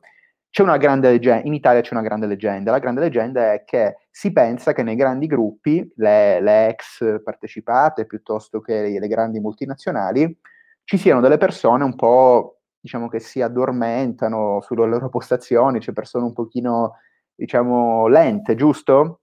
C'è 0.48 0.62
una 0.62 0.76
grande 0.76 1.10
leggenda, 1.10 1.44
in 1.44 1.52
Italia 1.52 1.80
c'è 1.80 1.94
una 1.94 2.04
grande 2.04 2.28
leggenda. 2.28 2.70
La 2.70 2.78
grande 2.78 3.00
leggenda 3.00 3.54
è 3.54 3.64
che 3.64 3.96
si 4.08 4.30
pensa 4.30 4.72
che 4.72 4.84
nei 4.84 4.94
grandi 4.94 5.26
gruppi, 5.26 5.92
le, 5.96 6.40
le 6.40 6.68
ex 6.68 7.20
partecipate 7.24 8.06
piuttosto 8.06 8.60
che 8.60 8.96
le 9.00 9.08
grandi 9.08 9.40
multinazionali, 9.40 10.38
ci 10.84 10.96
siano 10.96 11.20
delle 11.20 11.36
persone 11.36 11.82
un 11.82 11.96
po', 11.96 12.60
diciamo 12.78 13.08
che 13.08 13.18
si 13.18 13.42
addormentano 13.42 14.60
sulle 14.60 14.86
loro 14.86 15.08
postazioni, 15.08 15.80
c'è 15.80 15.92
persone 15.92 16.24
un 16.24 16.32
pochino, 16.32 16.98
diciamo, 17.34 18.06
lente, 18.06 18.54
giusto? 18.54 19.22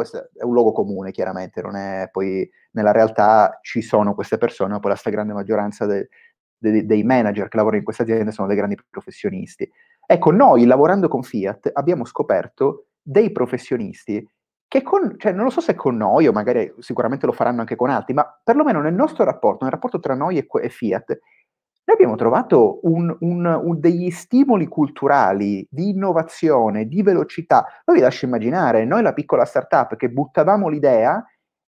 Questo 0.00 0.30
è 0.34 0.42
un 0.44 0.52
luogo 0.54 0.72
comune, 0.72 1.10
chiaramente, 1.10 1.60
non 1.60 1.76
è 1.76 2.08
poi 2.10 2.48
nella 2.72 2.90
realtà 2.90 3.58
ci 3.60 3.82
sono 3.82 4.14
queste 4.14 4.38
persone, 4.38 4.72
ma 4.72 4.80
poi 4.80 4.92
la 4.92 4.96
stragrande 4.96 5.34
maggioranza 5.34 5.84
de, 5.84 6.08
de, 6.56 6.86
dei 6.86 7.02
manager 7.02 7.48
che 7.48 7.56
lavorano 7.56 7.80
in 7.80 7.84
queste 7.84 8.04
aziende 8.04 8.32
sono 8.32 8.48
dei 8.48 8.56
grandi 8.56 8.76
professionisti. 8.88 9.70
Ecco, 10.06 10.30
noi 10.30 10.64
lavorando 10.64 11.08
con 11.08 11.22
Fiat 11.22 11.70
abbiamo 11.74 12.06
scoperto 12.06 12.86
dei 13.02 13.30
professionisti 13.30 14.26
che 14.66 14.82
con, 14.82 15.16
cioè 15.18 15.32
non 15.32 15.44
lo 15.44 15.50
so 15.50 15.60
se 15.60 15.74
con 15.74 15.96
noi 15.96 16.28
o 16.28 16.32
magari 16.32 16.72
sicuramente 16.78 17.26
lo 17.26 17.32
faranno 17.32 17.60
anche 17.60 17.76
con 17.76 17.90
altri, 17.90 18.14
ma 18.14 18.40
perlomeno 18.42 18.80
nel 18.80 18.94
nostro 18.94 19.24
rapporto, 19.24 19.64
nel 19.64 19.72
rapporto 19.72 20.00
tra 20.00 20.14
noi 20.14 20.38
e, 20.38 20.46
e 20.62 20.68
Fiat, 20.70 21.18
noi 21.84 21.96
abbiamo 21.96 22.14
trovato 22.14 22.78
un, 22.82 23.14
un, 23.20 23.44
un 23.46 23.80
degli 23.80 24.10
stimoli 24.10 24.66
culturali 24.66 25.66
di 25.68 25.88
innovazione, 25.88 26.86
di 26.86 27.02
velocità. 27.02 27.66
Noi 27.84 27.96
vi 27.96 28.02
lascio 28.02 28.26
immaginare, 28.26 28.84
noi 28.84 29.02
la 29.02 29.12
piccola 29.12 29.44
startup 29.44 29.96
che 29.96 30.08
buttavamo 30.08 30.68
l'idea 30.68 31.24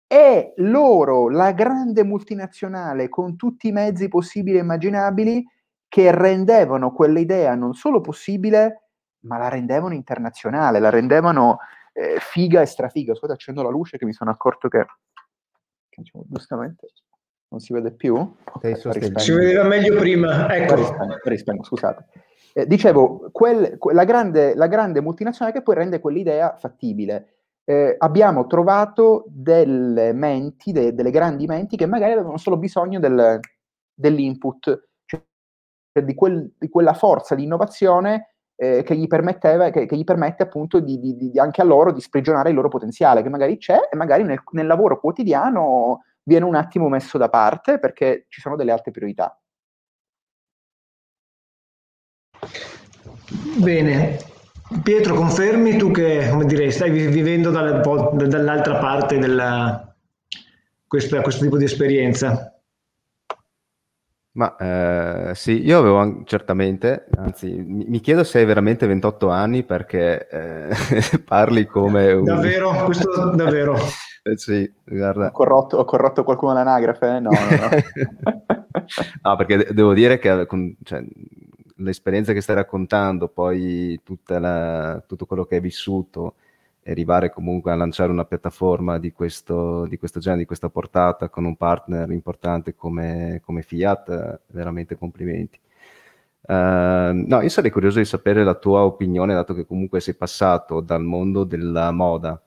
e 0.07 0.53
loro, 0.57 1.31
la 1.31 1.53
grande 1.53 2.05
multinazionale 2.05 3.09
con 3.09 3.37
tutti 3.37 3.69
i 3.69 3.73
mezzi 3.73 4.09
possibili 4.09 4.59
e 4.59 4.61
immaginabili, 4.61 5.47
che 5.89 6.11
rendevano 6.11 6.93
quell'idea 6.93 7.55
non 7.55 7.73
solo 7.73 8.01
possibile, 8.01 8.89
ma 9.21 9.39
la 9.39 9.49
rendevano 9.49 9.95
internazionale, 9.95 10.79
la 10.79 10.91
rendevano 10.91 11.59
eh, 11.93 12.19
figa 12.19 12.61
e 12.61 12.67
strafiga. 12.67 13.15
Scusate, 13.15 13.33
accendo 13.33 13.63
la 13.63 13.71
luce 13.71 13.97
che 13.97 14.05
mi 14.05 14.13
sono 14.13 14.31
accorto 14.31 14.69
che, 14.69 14.85
che 15.89 16.03
diciamo, 16.03 16.25
giustamente 16.29 16.89
non 17.53 17.61
si 17.61 17.73
vede 17.73 17.93
più. 17.93 18.35
si 19.17 19.33
vedeva 19.33 19.65
meglio 19.65 19.97
prima, 19.97 20.53
ecco. 20.55 20.75
Rispengo, 20.75 21.19
rispengo 21.25 21.63
scusate. 21.63 22.07
Eh, 22.55 22.67
dicevo, 22.67 23.29
quel, 23.31 23.79
la, 23.93 24.05
grande, 24.05 24.55
la, 24.55 24.67
grande, 24.67 25.01
multinazionale 25.01 25.57
che 25.57 25.63
poi 25.63 25.75
rende 25.75 26.01
quell'idea 26.01 26.57
fattibile. 26.59 27.35
Eh, 27.65 27.95
abbiamo 27.99 28.47
trovato 28.47 29.25
delle 29.29 30.13
menti, 30.13 30.73
de, 30.73 30.95
delle 30.95 31.11
grandi 31.11 31.47
menti 31.47 31.77
che 31.77 31.87
magari 31.87 32.13
avevano 32.13 32.39
solo 32.39 32.57
bisogno 32.57 32.99
del, 32.99 33.39
dell'input, 33.95 34.89
cioè 35.05 35.23
di, 36.03 36.15
quel, 36.15 36.53
di, 36.59 36.69
quella 36.69 36.95
forza 36.95 37.35
di 37.35 37.45
innovazione 37.45 38.35
eh, 38.57 38.83
che, 38.83 38.97
gli 38.97 39.07
che, 39.07 39.87
che, 39.87 39.97
gli 39.97 40.05
permette 40.05 40.43
appunto 40.43 40.81
di, 40.81 40.99
di, 40.99 41.17
di, 41.17 41.39
anche 41.39 41.61
a 41.61 41.65
loro 41.65 41.93
di 41.93 42.01
sprigionare 42.01 42.49
il 42.49 42.55
loro 42.55 42.69
potenziale, 42.69 43.23
che 43.23 43.29
magari 43.29 43.59
c'è 43.59 43.89
e 43.91 43.97
magari 43.97 44.25
nel, 44.25 44.43
nel 44.53 44.67
lavoro 44.67 44.99
quotidiano 44.99 46.01
viene 46.23 46.45
un 46.45 46.55
attimo 46.55 46.89
messo 46.89 47.19
da 47.19 47.29
parte 47.29 47.79
perché 47.79 48.27
ci 48.29 48.41
sono 48.41 48.57
delle 48.57 48.73
altre 48.73 48.91
priorità. 48.91 49.37
Bene, 53.59 54.19
Pietro, 54.83 55.15
confermi 55.15 55.77
tu 55.77 55.91
che 55.91 56.29
come 56.31 56.47
dire, 56.47 56.71
stai 56.71 56.91
vivendo 56.91 57.51
dal, 57.51 57.81
dall'altra 57.81 58.79
parte 58.79 59.19
questa, 60.87 61.21
questo 61.21 61.45
tipo 61.45 61.57
di 61.57 61.65
esperienza? 61.65 62.52
Ma 64.35 64.57
eh, 64.57 65.35
sì, 65.35 65.63
io 65.63 65.79
avevo 65.79 66.23
certamente, 66.25 67.05
anzi, 67.17 67.53
mi, 67.53 67.85
mi, 67.87 68.01
chiedo 68.01 68.25
se 68.25 68.39
hai 68.39 68.47
veramente 68.47 68.87
28 68.87 69.29
anni 69.29 69.63
perché 69.63 70.27
eh, 70.27 70.75
parli 71.23 71.67
come 71.67 72.13
un... 72.13 72.25
Davvero? 72.25 72.71
Questo 72.85 73.31
davvero? 73.35 73.77
eh, 74.23 74.39
sì, 74.39 74.73
guarda. 74.85 75.27
Ho 75.27 75.33
corrotto, 75.33 75.77
ho 75.77 75.85
corrotto 75.85 76.25
qualcuno 76.25 76.53
all'anagrafe? 76.53 77.21
No, 77.21 77.29
no, 77.29 77.57
no. 77.57 78.57
no 79.23 79.37
perché 79.37 79.69
devo 79.75 79.93
dire 79.93 80.19
che 80.19 80.47
con, 80.47 80.77
cioè, 80.83 81.05
l'esperienza 81.77 82.33
che 82.33 82.41
stai 82.41 82.55
raccontando, 82.55 83.29
poi 83.29 84.01
la, 84.27 85.03
tutto 85.07 85.27
quello 85.27 85.45
che 85.45 85.57
hai 85.57 85.61
vissuto, 85.61 86.37
arrivare 86.85 87.31
comunque 87.31 87.71
a 87.71 87.77
lanciare 87.77 88.11
una 88.11 88.25
piattaforma 88.25 88.99
di 88.99 89.13
questo, 89.13 89.87
di 89.87 89.99
questo 89.99 90.21
genere, 90.21 90.41
di 90.41 90.47
questa 90.47 90.69
portata 90.69 91.29
con 91.29 91.45
un 91.45 91.57
partner 91.57 92.11
importante 92.11 92.75
come, 92.75 93.41
come 93.45 93.63
Fiat, 93.63 94.41
veramente 94.49 94.97
complimenti. 94.97 95.59
Uh, 96.45 97.13
no, 97.15 97.41
io 97.41 97.49
sarei 97.49 97.71
curioso 97.71 97.99
di 97.99 98.05
sapere 98.05 98.43
la 98.43 98.55
tua 98.55 98.83
opinione, 98.85 99.33
dato 99.33 99.55
che 99.55 99.65
comunque 99.65 100.01
sei 100.01 100.15
passato 100.15 100.81
dal 100.81 101.05
mondo 101.05 101.45
della 101.45 101.93
moda 101.93 102.43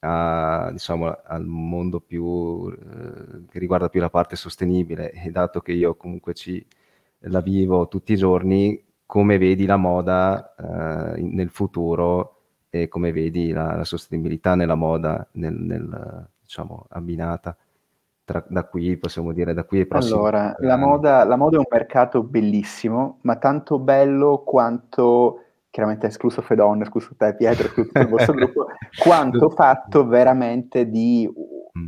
a, 0.00 0.70
diciamo, 0.70 1.16
al 1.24 1.46
mondo 1.46 2.00
più 2.00 2.68
eh, 2.70 3.46
che 3.48 3.58
riguarda 3.58 3.88
più 3.88 4.00
la 4.00 4.10
parte 4.10 4.36
sostenibile 4.36 5.12
e 5.12 5.30
dato 5.30 5.60
che 5.60 5.72
io 5.72 5.94
comunque 5.94 6.34
ci 6.34 6.64
la 7.26 7.40
vivo 7.40 7.88
tutti 7.88 8.12
i 8.12 8.16
giorni, 8.16 8.82
come 9.06 9.38
vedi 9.38 9.64
la 9.64 9.76
moda 9.76 10.54
eh, 11.16 11.22
nel 11.22 11.50
futuro 11.50 12.41
e 12.74 12.88
come 12.88 13.12
vedi 13.12 13.52
la, 13.52 13.76
la 13.76 13.84
sostenibilità 13.84 14.54
nella 14.54 14.76
moda, 14.76 15.28
nel, 15.32 15.52
nel, 15.52 16.26
diciamo, 16.40 16.86
abbinata. 16.88 17.54
Tra, 18.24 18.42
da 18.48 18.64
qui 18.64 18.96
possiamo 18.96 19.32
dire 19.32 19.52
da 19.52 19.64
qui 19.64 19.80
ai 19.80 19.86
prossimi 19.86 20.16
allora 20.16 20.54
la 20.60 20.76
moda, 20.76 21.24
la 21.24 21.34
moda, 21.34 21.56
è 21.56 21.58
un 21.58 21.66
mercato 21.68 22.22
bellissimo 22.22 23.18
ma 23.22 23.34
tanto 23.34 23.80
bello 23.80 24.44
quanto 24.46 25.40
chiaramente 25.68 26.06
escluso 26.06 26.40
Fedon 26.40 26.82
escluso 26.82 27.16
te 27.16 27.34
Pietro 27.34 27.66
escluso 27.66 27.90
il 27.98 28.06
vostro 28.06 28.32
gruppo 28.38 28.66
quanto 29.02 29.50
fatto 29.50 30.06
veramente 30.06 30.88
di 30.88 31.28
mm. 31.28 31.86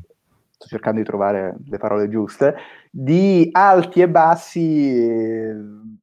sto 0.51 0.67
cercando 0.67 0.99
di 0.99 1.07
trovare 1.07 1.55
le 1.67 1.79
parole 1.79 2.09
giuste 2.09 2.57
di 2.91 3.49
alti 3.53 4.01
e 4.01 4.09
bassi 4.09 4.99
eh, 4.99 5.55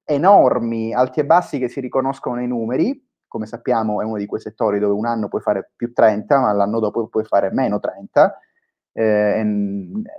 enormi 0.06 0.94
alti 0.94 1.20
e 1.20 1.26
bassi 1.26 1.60
che 1.60 1.68
si 1.68 1.82
riconoscono 1.82 2.36
nei 2.36 2.48
numeri 2.48 3.10
come 3.32 3.46
sappiamo 3.46 4.02
è 4.02 4.04
uno 4.04 4.18
di 4.18 4.26
quei 4.26 4.42
settori 4.42 4.78
dove 4.78 4.94
un 4.94 5.06
anno 5.06 5.30
puoi 5.30 5.40
fare 5.40 5.72
più 5.74 5.94
30, 5.94 6.38
ma 6.38 6.52
l'anno 6.52 6.82
dopo 6.82 7.08
puoi 7.08 7.24
fare 7.24 7.50
meno 7.54 7.80
30. 7.80 8.38
Eh, 8.92 9.46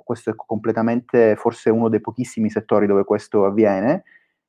questo 0.03 0.31
è 0.31 0.35
completamente, 0.35 1.37
forse 1.37 1.68
uno 1.68 1.90
dei 1.90 2.01
pochissimi 2.01 2.48
settori 2.48 2.87
dove 2.87 3.05
questo 3.05 3.44
avviene, 3.44 4.05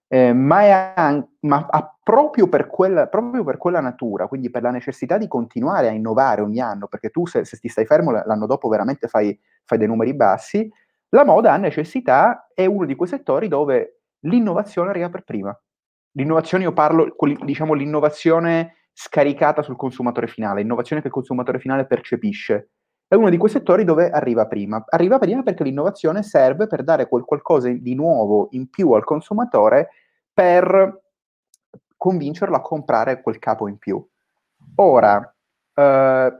eh, 0.08 0.32
ma, 0.32 0.94
anche, 0.94 1.28
ma 1.42 1.68
proprio, 2.02 2.48
per 2.48 2.68
quella, 2.68 3.08
proprio, 3.08 3.44
per 3.44 3.58
quella, 3.58 3.82
natura, 3.82 4.28
quindi 4.28 4.50
per 4.50 4.62
la 4.62 4.72
necessità 4.72 5.18
di 5.18 5.28
continuare 5.28 5.90
a 5.90 5.92
innovare 5.92 6.40
ogni 6.40 6.62
anno, 6.62 6.88
perché 6.88 7.10
tu 7.10 7.28
se, 7.28 7.44
se 7.44 7.58
ti 7.58 7.68
stai 7.68 7.86
fermo 7.86 8.12
l'anno 8.12 8.46
dopo 8.46 8.70
veramente 8.70 9.10
fai, 9.10 9.38
fai 9.66 9.78
dei 9.78 9.88
numeri 9.88 10.14
bassi, 10.14 10.72
la 11.10 11.26
moda 11.26 11.52
ha 11.52 11.58
necessità, 11.58 12.48
è 12.54 12.66
uno 12.66 12.86
di 12.86 12.96
quei 12.96 13.10
settori 13.10 13.50
dove 13.50 14.04
l'innovazione 14.22 14.90
arriva 14.90 15.10
per 15.10 15.24
prima. 15.24 15.60
L'innovazione, 16.14 16.64
io 16.64 16.74
parlo, 16.74 17.16
diciamo, 17.44 17.74
l'innovazione 17.74 18.76
scaricata 18.94 19.64
sul 19.64 19.76
consumatore 19.76 20.28
finale, 20.28 20.62
innovazione 20.62 21.02
che 21.02 21.08
il 21.08 21.14
consumatore 21.14 21.60
finale 21.60 21.86
percepisce. 21.86 22.70
È 23.08 23.16
uno 23.16 23.30
di 23.30 23.38
quei 23.38 23.52
settori 23.52 23.84
dove 23.84 24.10
arriva 24.10 24.48
prima. 24.48 24.84
Arriva 24.90 25.20
prima 25.20 25.44
perché 25.44 25.64
l'innovazione 25.64 26.24
serve 26.24 26.68
per 26.68 26.84
dare 26.84 27.08
qualcosa 27.08 27.70
di 27.70 27.96
nuovo 27.96 28.48
in 28.52 28.70
più 28.70 28.92
al 28.92 29.04
consumatore 29.04 29.90
per 30.34 31.02
convincerlo 31.98 32.56
a 32.56 32.62
comprare 32.62 33.22
quel 33.22 33.40
capo 33.40 33.68
in 33.68 33.78
più. 33.78 34.04
Ora, 34.76 35.36
eh, 35.76 36.40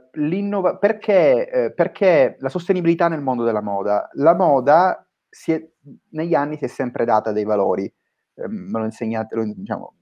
perché, 0.78 1.50
eh, 1.50 1.72
perché, 1.72 2.36
la 2.38 2.48
sostenibilità 2.48 3.08
nel 3.08 3.22
mondo 3.22 3.44
della 3.44 3.62
moda? 3.62 4.08
La 4.14 4.34
moda 4.34 5.06
è, 5.28 5.68
negli 6.10 6.34
anni 6.34 6.56
si 6.56 6.64
è 6.64 6.68
sempre 6.68 7.04
data 7.04 7.32
dei 7.32 7.44
valori 7.44 7.92
me 8.34 8.78
lo 8.78 8.84
insegnate, 8.84 9.54
diciamo, 9.54 9.94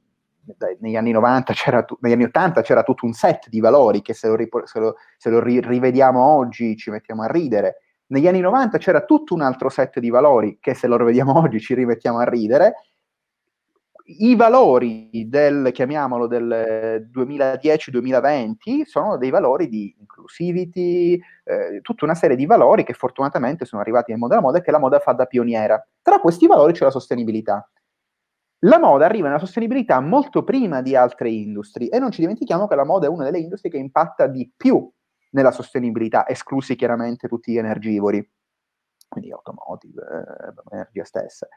negli 0.80 0.96
anni 0.96 1.12
90 1.12 1.52
c'era, 1.52 1.84
negli 2.00 2.12
anni 2.12 2.24
80 2.24 2.62
c'era 2.62 2.82
tutto 2.82 3.06
un 3.06 3.12
set 3.12 3.48
di 3.48 3.60
valori 3.60 4.02
che 4.02 4.12
se 4.14 4.28
lo, 4.28 4.36
se 4.64 4.78
lo, 4.80 4.96
se 5.16 5.30
lo 5.30 5.40
ri, 5.40 5.60
rivediamo 5.60 6.20
oggi 6.20 6.76
ci 6.76 6.90
mettiamo 6.90 7.22
a 7.22 7.26
ridere. 7.26 7.76
Negli 8.06 8.26
anni 8.26 8.40
90 8.40 8.78
c'era 8.78 9.04
tutto 9.04 9.34
un 9.34 9.40
altro 9.40 9.68
set 9.68 9.98
di 9.98 10.10
valori 10.10 10.58
che 10.60 10.74
se 10.74 10.86
lo 10.86 10.96
rivediamo 10.96 11.38
oggi 11.38 11.60
ci 11.60 11.74
rimettiamo 11.74 12.18
a 12.18 12.24
ridere. 12.24 12.74
I 14.04 14.34
valori 14.34 15.28
del, 15.28 15.70
chiamiamolo, 15.72 16.26
del 16.26 17.08
2010-2020 17.14 18.82
sono 18.84 19.16
dei 19.16 19.30
valori 19.30 19.68
di 19.68 19.94
inclusivity, 19.96 21.18
eh, 21.44 21.80
tutta 21.82 22.04
una 22.04 22.16
serie 22.16 22.36
di 22.36 22.44
valori 22.44 22.82
che 22.82 22.94
fortunatamente 22.94 23.64
sono 23.64 23.80
arrivati 23.80 24.10
nel 24.10 24.18
mondo 24.18 24.34
della 24.34 24.46
moda 24.46 24.58
e 24.58 24.62
che 24.62 24.72
la 24.72 24.80
moda 24.80 24.98
fa 24.98 25.12
da 25.12 25.26
pioniera. 25.26 25.80
Tra 26.02 26.18
questi 26.18 26.48
valori 26.48 26.72
c'è 26.72 26.84
la 26.84 26.90
sostenibilità. 26.90 27.70
La 28.64 28.78
moda 28.78 29.06
arriva 29.06 29.26
nella 29.26 29.40
sostenibilità 29.40 29.98
molto 30.00 30.44
prima 30.44 30.82
di 30.82 30.94
altre 30.94 31.30
industrie 31.30 31.88
e 31.88 31.98
non 31.98 32.12
ci 32.12 32.20
dimentichiamo 32.20 32.68
che 32.68 32.76
la 32.76 32.84
moda 32.84 33.06
è 33.06 33.08
una 33.08 33.24
delle 33.24 33.40
industrie 33.40 33.72
che 33.72 33.78
impatta 33.78 34.28
di 34.28 34.52
più 34.56 34.88
nella 35.30 35.50
sostenibilità, 35.50 36.28
esclusi 36.28 36.76
chiaramente 36.76 37.26
tutti 37.26 37.52
gli 37.52 37.58
energivori, 37.58 38.24
quindi 39.08 39.32
automotive, 39.32 40.02
eh, 40.02 40.52
l'energia 40.70 41.04
stessa. 41.04 41.48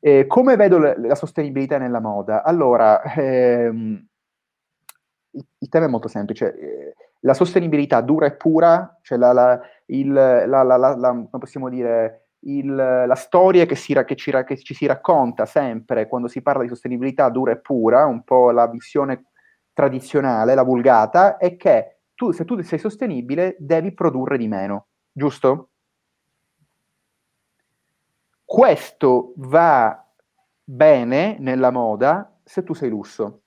Eh, 0.00 0.26
come 0.26 0.56
vedo 0.56 0.78
la, 0.78 0.94
la, 0.96 1.14
sostenibilità 1.14 1.76
nella 1.76 2.00
moda? 2.00 2.42
Allora, 2.42 3.02
ehm, 3.02 4.06
il, 5.32 5.46
il, 5.58 5.68
tema 5.68 5.86
è 5.86 5.88
molto 5.88 6.08
semplice. 6.08 6.56
Eh, 6.56 6.94
la 7.20 7.34
sostenibilità 7.34 8.00
dura 8.00 8.26
e 8.26 8.36
pura, 8.36 8.98
cioè 9.02 9.18
la, 9.18 9.32
la, 9.32 9.60
il, 9.86 10.12
la, 10.12 10.62
la, 10.62 10.96
come 10.96 11.28
possiamo 11.30 11.68
dire, 11.68 12.27
il, 12.40 12.74
la 12.74 13.14
storia 13.14 13.66
che, 13.66 13.74
si, 13.74 13.92
che, 13.92 14.14
ci, 14.14 14.30
che, 14.44 14.56
ci, 14.58 14.74
si 14.74 14.86
racconta 14.86 15.46
sempre 15.46 16.06
quando 16.06 16.28
si 16.28 16.42
parla 16.42 16.62
di 16.62 16.68
sostenibilità 16.68 17.28
dura 17.30 17.52
e 17.52 17.60
pura, 17.60 18.06
un 18.06 18.22
po' 18.22 18.50
la 18.50 18.68
visione 18.68 19.30
tradizionale, 19.72 20.54
la 20.54 20.62
vulgata, 20.62 21.36
è 21.36 21.56
che 21.56 22.00
tu, 22.14 22.30
se 22.32 22.44
tu 22.44 22.60
sei 22.62 22.78
sostenibile 22.78 23.56
devi 23.58 23.92
produrre 23.92 24.38
di 24.38 24.48
meno, 24.48 24.88
giusto? 25.12 25.70
Questo 28.44 29.34
va 29.36 30.04
bene 30.64 31.36
nella 31.38 31.70
moda 31.70 32.38
se 32.44 32.62
tu 32.62 32.74
sei 32.74 32.88
lusso. 32.88 33.42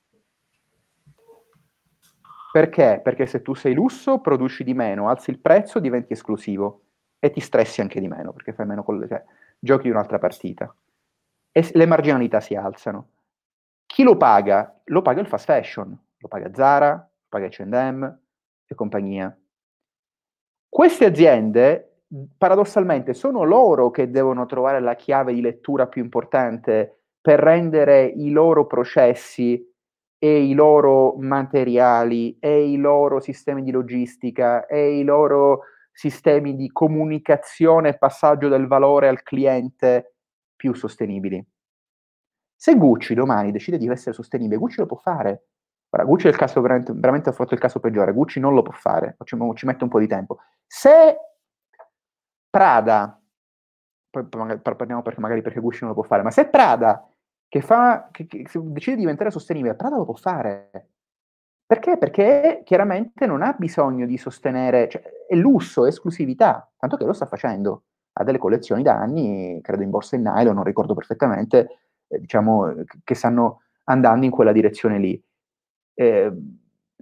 Perché? 2.52 3.00
Perché 3.02 3.26
se 3.26 3.42
tu 3.42 3.54
sei 3.54 3.74
lusso 3.74 4.20
produci 4.20 4.64
di 4.64 4.74
meno, 4.74 5.08
alzi 5.08 5.32
il 5.32 5.40
prezzo, 5.40 5.80
diventi 5.80 6.14
esclusivo 6.14 6.81
e 7.24 7.30
ti 7.30 7.40
stressi 7.40 7.82
anche 7.82 8.00
di 8.00 8.08
meno 8.08 8.34
perché 8.34 8.52
fai 8.52 8.66
meno 8.66 8.84
con 8.84 9.06
cioè, 9.08 9.24
giochi 9.60 9.90
un'altra 9.90 10.18
partita 10.18 10.74
e 11.52 11.70
le 11.74 11.86
marginalità 11.86 12.40
si 12.40 12.56
alzano. 12.56 13.10
Chi 13.86 14.02
lo 14.02 14.18
paga? 14.18 14.82
Lo 14.86 15.04
paga 15.04 15.22
il 15.22 15.28
fast 15.28 15.46
fashion, 15.46 15.98
lo 16.18 16.28
paga 16.28 16.52
Zara, 16.54 16.94
lo 16.94 17.28
paga 17.30 17.48
H&M 17.48 18.20
e 18.66 18.76
compagnia. 18.76 19.38
Queste 20.68 21.06
aziende 21.06 21.98
paradossalmente 22.38 23.14
sono 23.14 23.44
loro 23.44 23.92
che 23.92 24.10
devono 24.10 24.46
trovare 24.46 24.80
la 24.80 24.96
chiave 24.96 25.34
di 25.34 25.42
lettura 25.42 25.88
più 25.88 26.02
importante 26.02 27.04
per 27.22 27.40
rendere 27.40 28.06
i 28.06 28.32
loro 28.32 28.66
processi 28.66 29.70
e 30.18 30.44
i 30.44 30.54
loro 30.54 31.16
materiali 31.18 32.38
e 32.40 32.72
i 32.72 32.78
loro 32.78 33.20
sistemi 33.20 33.64
di 33.64 33.72
logistica 33.72 34.66
e 34.66 34.98
i 34.98 35.04
loro 35.04 35.64
sistemi 35.92 36.56
di 36.56 36.72
comunicazione 36.72 37.90
e 37.90 37.98
passaggio 37.98 38.48
del 38.48 38.68
valore 38.68 39.08
al 39.08 39.22
cliente 39.24 40.16
più 40.56 40.74
sostenibili. 40.74 41.44
Se 42.56 42.76
Gucci 42.76 43.14
domani 43.14 43.52
decide 43.52 43.78
di 43.78 43.88
essere 43.88 44.14
sostenibile, 44.14 44.58
Gucci 44.58 44.80
lo 44.80 44.86
può 44.86 44.98
fare. 44.98 45.48
Ora, 45.90 46.04
Gucci 46.04 46.28
è 46.28 46.30
il 46.30 46.38
caso 46.38 46.62
veramente, 46.62 46.94
veramente 46.94 47.30
ha 47.30 47.34
fatto 47.34 47.54
il 47.54 47.60
caso 47.60 47.80
peggiore, 47.80 48.14
Gucci 48.14 48.40
non 48.40 48.54
lo 48.54 48.62
può 48.62 48.74
fare, 48.74 49.18
ci, 49.24 49.38
ci 49.56 49.66
mette 49.66 49.84
un 49.84 49.90
po' 49.90 50.00
di 50.00 50.08
tempo. 50.08 50.40
Se 50.66 51.18
Prada, 52.50 53.20
poi 54.10 54.26
parliamo 54.26 55.02
perché 55.02 55.20
magari 55.20 55.42
perché 55.42 55.60
Gucci 55.60 55.80
non 55.82 55.90
lo 55.90 55.96
può 55.96 56.04
fare, 56.04 56.22
ma 56.22 56.32
se 56.32 56.48
Prada 56.48 57.06
che, 57.48 57.62
fa, 57.62 58.10
che, 58.12 58.28
che 58.28 58.46
decide 58.54 58.96
di 58.96 59.02
diventare 59.02 59.32
sostenibile, 59.32 59.76
Prada 59.76 59.98
lo 59.98 60.06
può 60.06 60.14
fare. 60.14 60.92
Perché? 61.72 61.98
Perché 61.98 62.64
chiaramente 62.66 63.26
non 63.26 63.42
ha 63.42 63.56
bisogno 63.58 64.06
di 64.06 64.18
sostenere, 64.18 64.90
cioè, 64.90 65.02
è 65.26 65.36
lusso, 65.36 65.86
è 65.86 65.88
esclusività, 65.88 66.70
tanto 66.78 66.98
che 66.98 67.06
lo 67.06 67.14
sta 67.14 67.28
facendo. 67.28 67.84
Ha 68.12 68.26
delle 68.26 68.40
collezioni 68.40 68.84
da 68.84 68.98
anni, 68.98 69.58
credo 69.62 69.82
in 69.82 69.90
borsa 69.90 70.18
in 70.18 70.24
nylon, 70.24 70.56
non 70.56 70.66
ricordo 70.66 70.94
perfettamente, 70.94 71.78
eh, 72.10 72.20
diciamo, 72.20 72.74
che 73.06 73.16
stanno 73.16 73.62
andando 73.86 74.26
in 74.26 74.32
quella 74.32 74.52
direzione 74.52 75.00
lì. 75.00 75.24
Eh, 75.94 76.34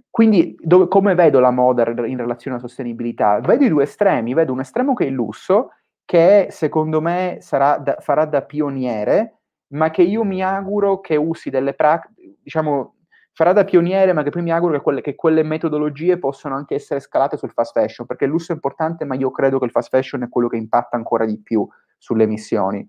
quindi, 0.08 0.54
dove, 0.60 0.86
come 0.86 1.16
vedo 1.16 1.40
la 1.40 1.50
moda 1.50 1.90
in 2.06 2.16
relazione 2.16 2.56
alla 2.56 2.64
sostenibilità? 2.64 3.40
Vedo 3.40 3.64
i 3.64 3.68
due 3.68 3.82
estremi, 3.82 4.34
vedo 4.34 4.52
un 4.52 4.60
estremo 4.60 4.94
che 4.94 5.02
è 5.02 5.08
il 5.08 5.14
lusso, 5.14 5.70
che 6.04 6.46
secondo 6.50 7.00
me 7.00 7.40
da, 7.50 7.96
farà 7.98 8.24
da 8.24 8.42
pioniere, 8.42 9.40
ma 9.72 9.90
che 9.90 10.02
io 10.02 10.22
mi 10.22 10.44
auguro 10.44 11.00
che 11.00 11.16
usi 11.16 11.50
delle 11.50 11.74
pratiche, 11.74 12.36
diciamo, 12.40 12.94
farà 13.32 13.52
da 13.52 13.64
pioniere, 13.64 14.12
ma 14.12 14.22
che 14.22 14.30
poi 14.30 14.42
mi 14.42 14.52
auguro 14.52 14.74
che 14.74 14.82
quelle, 14.82 15.00
che 15.00 15.14
quelle, 15.14 15.42
metodologie 15.42 16.18
possano 16.18 16.54
anche 16.54 16.74
essere 16.74 17.00
scalate 17.00 17.36
sul 17.36 17.52
fast 17.52 17.72
fashion, 17.72 18.06
perché 18.06 18.24
il 18.24 18.30
lusso 18.30 18.52
è 18.52 18.54
importante, 18.54 19.04
ma 19.04 19.14
io 19.14 19.30
credo 19.30 19.58
che 19.58 19.64
il 19.64 19.70
fast 19.70 19.88
fashion 19.88 20.22
è 20.22 20.28
quello 20.28 20.48
che 20.48 20.56
impatta 20.56 20.96
ancora 20.96 21.24
di 21.24 21.40
più 21.40 21.66
sulle 21.98 22.24
emissioni. 22.24 22.88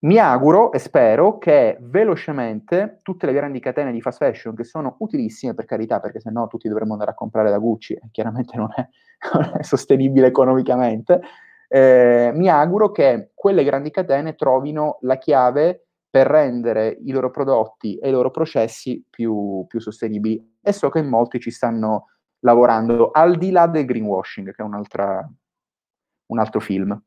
Mi 0.00 0.16
auguro 0.18 0.70
e 0.70 0.78
spero 0.78 1.38
che 1.38 1.76
velocemente 1.80 2.98
tutte 3.02 3.26
le 3.26 3.32
grandi 3.32 3.58
catene 3.58 3.90
di 3.90 4.00
fast 4.00 4.18
fashion, 4.18 4.54
che 4.54 4.62
sono 4.62 4.94
utilissime 5.00 5.54
per 5.54 5.64
carità, 5.64 5.98
perché 5.98 6.20
se 6.20 6.30
no 6.30 6.46
tutti 6.46 6.68
dovremmo 6.68 6.92
andare 6.92 7.10
a 7.10 7.14
comprare 7.14 7.50
da 7.50 7.58
Gucci, 7.58 7.94
e 7.94 8.08
chiaramente 8.12 8.56
non 8.56 8.68
è, 8.74 8.88
non 9.34 9.52
è 9.58 9.62
sostenibile 9.64 10.28
economicamente, 10.28 11.20
eh, 11.66 12.30
mi 12.32 12.48
auguro 12.48 12.92
che 12.92 13.32
quelle 13.34 13.64
grandi 13.64 13.90
catene 13.90 14.36
trovino 14.36 14.98
la 15.02 15.18
chiave 15.18 15.87
per 16.10 16.26
rendere 16.26 16.98
i 17.04 17.10
loro 17.10 17.30
prodotti 17.30 17.98
e 17.98 18.08
i 18.08 18.12
loro 18.12 18.30
processi 18.30 19.04
più, 19.08 19.64
più 19.68 19.80
sostenibili. 19.80 20.56
E 20.62 20.72
so 20.72 20.88
che 20.88 21.02
molti 21.02 21.38
ci 21.40 21.50
stanno 21.50 22.06
lavorando, 22.40 23.10
al 23.10 23.36
di 23.36 23.50
là 23.50 23.66
del 23.66 23.84
greenwashing, 23.84 24.54
che 24.54 24.62
è 24.62 24.66
un 24.66 26.38
altro 26.38 26.60
film. 26.60 27.02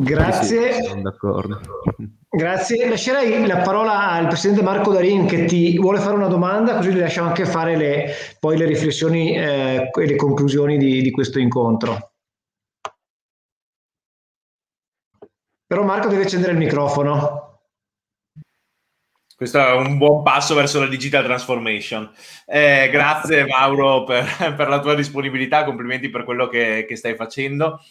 Grazie. 0.00 0.74
Sì, 0.74 1.02
d'accordo. 1.02 1.60
Grazie. 2.28 2.88
Lascerei 2.88 3.44
la 3.48 3.62
parola 3.62 4.10
al 4.10 4.28
presidente 4.28 4.62
Marco 4.62 4.92
Darin 4.92 5.26
che 5.26 5.46
ti 5.46 5.76
vuole 5.76 5.98
fare 5.98 6.14
una 6.14 6.28
domanda, 6.28 6.76
così 6.76 6.92
gli 6.92 7.00
lasciamo 7.00 7.28
anche 7.28 7.44
fare 7.44 7.76
le, 7.76 8.12
poi 8.38 8.56
le 8.56 8.66
riflessioni 8.66 9.36
eh, 9.36 9.90
e 9.92 10.06
le 10.06 10.14
conclusioni 10.14 10.78
di, 10.78 11.02
di 11.02 11.10
questo 11.10 11.40
incontro. 11.40 12.07
Però 15.68 15.82
Marco 15.84 16.08
deve 16.08 16.22
accendere 16.22 16.52
il 16.52 16.58
microfono. 16.58 17.60
Questo 19.36 19.58
è 19.58 19.72
un 19.72 19.98
buon 19.98 20.22
passo 20.22 20.54
verso 20.54 20.80
la 20.80 20.86
digital 20.86 21.22
transformation. 21.24 22.10
Eh, 22.46 22.88
grazie 22.90 23.44
Mauro 23.44 24.02
per, 24.04 24.24
per, 24.56 24.66
la 24.66 24.80
tua 24.80 24.94
disponibilità, 24.94 25.64
complimenti 25.64 26.08
per 26.08 26.24
quello 26.24 26.48
che, 26.48 26.86
che 26.88 26.96
stai 26.96 27.14
facendo 27.16 27.82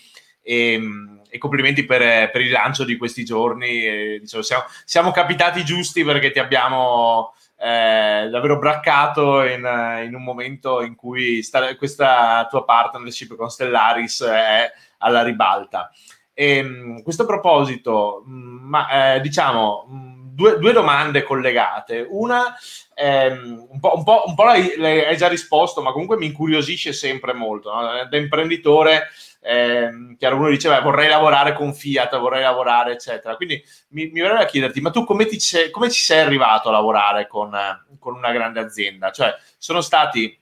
e, 0.42 0.74
ehm, 0.74 1.22
e 1.30 1.38
complimenti 1.38 1.86
per, 1.86 2.32
per, 2.32 2.42
il 2.42 2.50
lancio 2.50 2.84
di 2.84 2.98
questi 2.98 3.24
giorni. 3.24 3.86
E, 3.86 4.18
diciamo, 4.22 4.42
siamo, 4.42 4.64
siamo, 4.84 5.12
capitati 5.12 5.64
giusti 5.64 6.04
perché 6.04 6.32
ti 6.32 6.40
abbiamo 6.40 7.36
eh, 7.60 8.28
davvero 8.32 8.58
braccato 8.58 9.44
in, 9.44 10.04
in, 10.04 10.16
un 10.16 10.24
momento 10.24 10.82
in 10.82 10.96
cui 10.96 11.44
sta, 11.44 11.76
questa 11.76 12.48
tua 12.50 12.66
partnership 12.66 13.36
con 13.36 13.52
Stellaris 13.52 14.24
è 14.24 14.72
alla 14.98 15.22
ribalta. 15.22 15.92
E, 16.40 16.58
ehm, 16.58 17.02
questo 17.02 17.26
proposito, 17.26 18.24
mm, 18.28 18.70
ma, 18.70 19.16
eh, 19.16 19.22
diciamo, 19.22 19.88
mm, 19.90 20.18
due, 20.36 20.60
due, 20.60 20.72
domande 20.72 21.24
collegate. 21.24 22.06
Una, 22.08 22.56
ehm, 22.94 23.66
un, 23.72 23.80
po', 23.80 23.96
un, 23.96 24.04
po', 24.04 24.24
un 24.28 24.36
po 24.36 24.44
l'hai, 24.44 24.76
l'hai, 24.78 25.18
già 25.18 25.28
risposto, 25.28 25.82
ma 25.82 25.92
comunque 25.92 26.16
mi 26.16 26.28
incuriosisce 26.28 26.94
sempre 26.94 27.34
molto. 27.34 27.74
No? 27.74 28.08
Da 28.08 28.18
imprenditore, 28.18 29.08
ehm, 29.42 30.16
chiaro, 30.16 30.36
uno 30.36 30.50
diceva 30.50 30.80
vorrei 30.82 31.10
lavorare 31.10 31.54
con 31.54 31.74
Fiat, 31.74 32.20
vorrei 32.20 32.44
lavorare, 32.44 32.92
eccetera. 32.92 33.36
Quindi 33.36 33.64
mi, 33.90 34.12
mi 34.12 34.22
verrebbe 34.22 34.44
a 34.44 34.46
chiederti, 34.46 34.80
ma 34.80 34.92
tu 34.92 35.06
come, 35.06 35.26
ti 35.26 35.40
come 35.72 35.90
ci 35.90 36.04
sei 36.04 36.20
arrivato 36.20 36.70
a 36.70 36.72
lavorare 36.72 37.28
con, 37.28 37.50
con 37.98 38.14
una 38.14 38.32
grande 38.32 38.60
azienda? 38.60 39.10
Cioè, 39.10 39.36
sono 39.58 39.82
stati, 39.82 40.40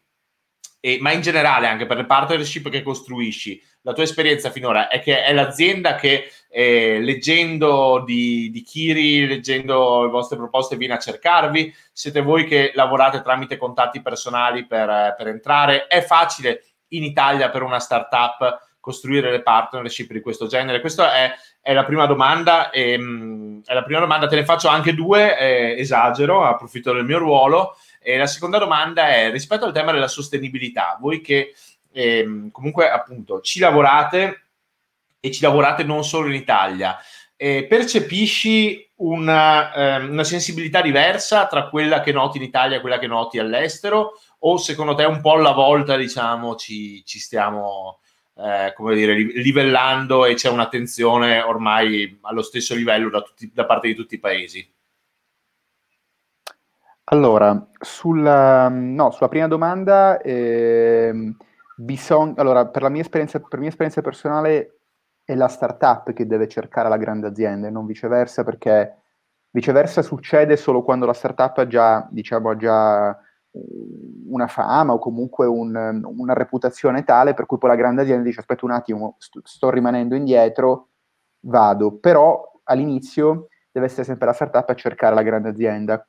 e, 0.81 0.97
ma 0.99 1.13
in 1.13 1.21
generale 1.21 1.67
anche 1.67 1.85
per 1.85 1.97
le 1.97 2.05
partnership 2.05 2.67
che 2.69 2.83
costruisci, 2.83 3.61
la 3.85 3.93
tua 3.93 4.03
esperienza 4.03 4.49
finora 4.49 4.87
è 4.87 4.99
che 4.99 5.23
è 5.23 5.31
l'azienda 5.31 5.93
che 5.93 6.31
eh, 6.49 6.99
leggendo 7.01 8.01
di, 8.03 8.49
di 8.49 8.63
Kiri, 8.63 9.27
leggendo 9.27 10.03
le 10.03 10.09
vostre 10.09 10.37
proposte, 10.37 10.75
viene 10.75 10.95
a 10.95 10.99
cercarvi? 10.99 11.73
Siete 11.93 12.21
voi 12.21 12.45
che 12.45 12.71
lavorate 12.73 13.21
tramite 13.21 13.57
contatti 13.57 14.01
personali 14.01 14.65
per, 14.65 15.13
per 15.15 15.27
entrare? 15.27 15.85
È 15.85 16.01
facile 16.01 16.63
in 16.89 17.03
Italia 17.03 17.51
per 17.51 17.61
una 17.61 17.79
startup 17.79 18.73
costruire 18.79 19.29
le 19.29 19.43
partnership 19.43 20.11
di 20.11 20.21
questo 20.21 20.47
genere? 20.47 20.81
Questa 20.81 21.13
è, 21.13 21.33
è, 21.61 21.71
la 21.73 21.85
prima 21.85 22.07
domanda. 22.07 22.71
E, 22.71 22.93
ehm, 22.93 23.61
è 23.65 23.73
la 23.75 23.83
prima 23.83 23.99
domanda, 23.99 24.25
te 24.25 24.35
ne 24.35 24.45
faccio 24.45 24.67
anche 24.67 24.95
due, 24.95 25.37
eh, 25.37 25.79
esagero, 25.79 26.43
approfitto 26.43 26.91
del 26.91 27.05
mio 27.05 27.19
ruolo. 27.19 27.77
E 28.01 28.17
la 28.17 28.27
seconda 28.27 28.57
domanda 28.57 29.09
è 29.09 29.29
rispetto 29.29 29.65
al 29.65 29.73
tema 29.73 29.91
della 29.91 30.07
sostenibilità, 30.07 30.97
voi 30.99 31.21
che 31.21 31.53
ehm, 31.95 32.51
comunque 32.51 32.89
appunto 32.89 33.39
ci 33.39 33.59
lavorate 33.59 34.41
e 35.19 35.31
ci 35.31 35.41
lavorate 35.41 35.83
non 35.83 36.03
solo 36.03 36.27
in 36.27 36.35
Italia. 36.35 36.97
Eh, 37.37 37.65
percepisci 37.67 38.91
una, 38.97 39.73
eh, 39.73 40.05
una, 40.05 40.23
sensibilità 40.23 40.81
diversa 40.81 41.47
tra 41.47 41.69
quella 41.69 42.01
che 42.01 42.11
noti 42.11 42.37
in 42.37 42.43
Italia 42.43 42.77
e 42.77 42.81
quella 42.81 42.99
che 42.99 43.07
noti 43.07 43.39
all'estero? 43.39 44.19
O 44.39 44.57
secondo 44.57 44.93
te 44.93 45.03
un 45.05 45.21
po' 45.21 45.33
alla 45.33 45.51
volta, 45.51 45.97
diciamo, 45.97 46.55
ci, 46.55 47.03
ci 47.05 47.19
stiamo, 47.19 47.99
eh, 48.37 48.73
come 48.75 48.95
dire, 48.95 49.15
livellando 49.15 50.25
e 50.25 50.35
c'è 50.35 50.49
un'attenzione 50.49 51.41
ormai 51.41 52.19
allo 52.21 52.41
stesso 52.41 52.75
livello 52.75 53.09
da, 53.09 53.21
tutti, 53.21 53.51
da 53.53 53.65
parte 53.65 53.87
di 53.87 53.95
tutti 53.95 54.15
i 54.15 54.19
paesi? 54.19 54.73
Allora, 57.05 57.67
sulla, 57.79 58.67
no, 58.69 59.11
sulla 59.11 59.29
prima 59.29 59.47
domanda, 59.47 60.19
eh, 60.21 61.35
bisogna, 61.75 62.33
allora, 62.37 62.67
per 62.67 62.81
la 62.81 62.89
mia 62.89 63.01
esperienza, 63.01 63.39
per 63.39 63.59
mia 63.59 63.69
esperienza 63.69 64.01
personale 64.01 64.79
è 65.23 65.35
la 65.35 65.47
startup 65.47 66.13
che 66.13 66.27
deve 66.27 66.47
cercare 66.47 66.89
la 66.89 66.97
grande 66.97 67.27
azienda 67.27 67.67
e 67.67 67.71
non 67.71 67.85
viceversa, 67.85 68.43
perché 68.43 68.95
viceversa 69.49 70.01
succede 70.01 70.55
solo 70.57 70.83
quando 70.83 71.05
la 71.05 71.13
startup 71.13 71.57
ha 71.57 71.67
già, 71.67 72.07
diciamo, 72.11 72.49
ha 72.49 72.55
già 72.55 73.19
una 74.27 74.47
fama 74.47 74.93
o 74.93 74.99
comunque 74.99 75.45
un, 75.45 76.01
una 76.03 76.33
reputazione 76.33 77.03
tale 77.03 77.33
per 77.33 77.45
cui 77.45 77.57
poi 77.57 77.69
la 77.69 77.75
grande 77.75 78.01
azienda 78.01 78.23
dice 78.23 78.41
aspetta 78.41 78.65
un 78.65 78.71
attimo, 78.71 79.15
sto, 79.19 79.39
sto 79.43 79.69
rimanendo 79.69 80.15
indietro, 80.15 80.89
vado, 81.41 81.97
però 81.97 82.51
all'inizio 82.63 83.47
deve 83.71 83.87
essere 83.87 84.03
sempre 84.03 84.25
la 84.27 84.33
startup 84.33 84.69
a 84.69 84.75
cercare 84.75 85.15
la 85.15 85.21
grande 85.21 85.49
azienda. 85.49 86.05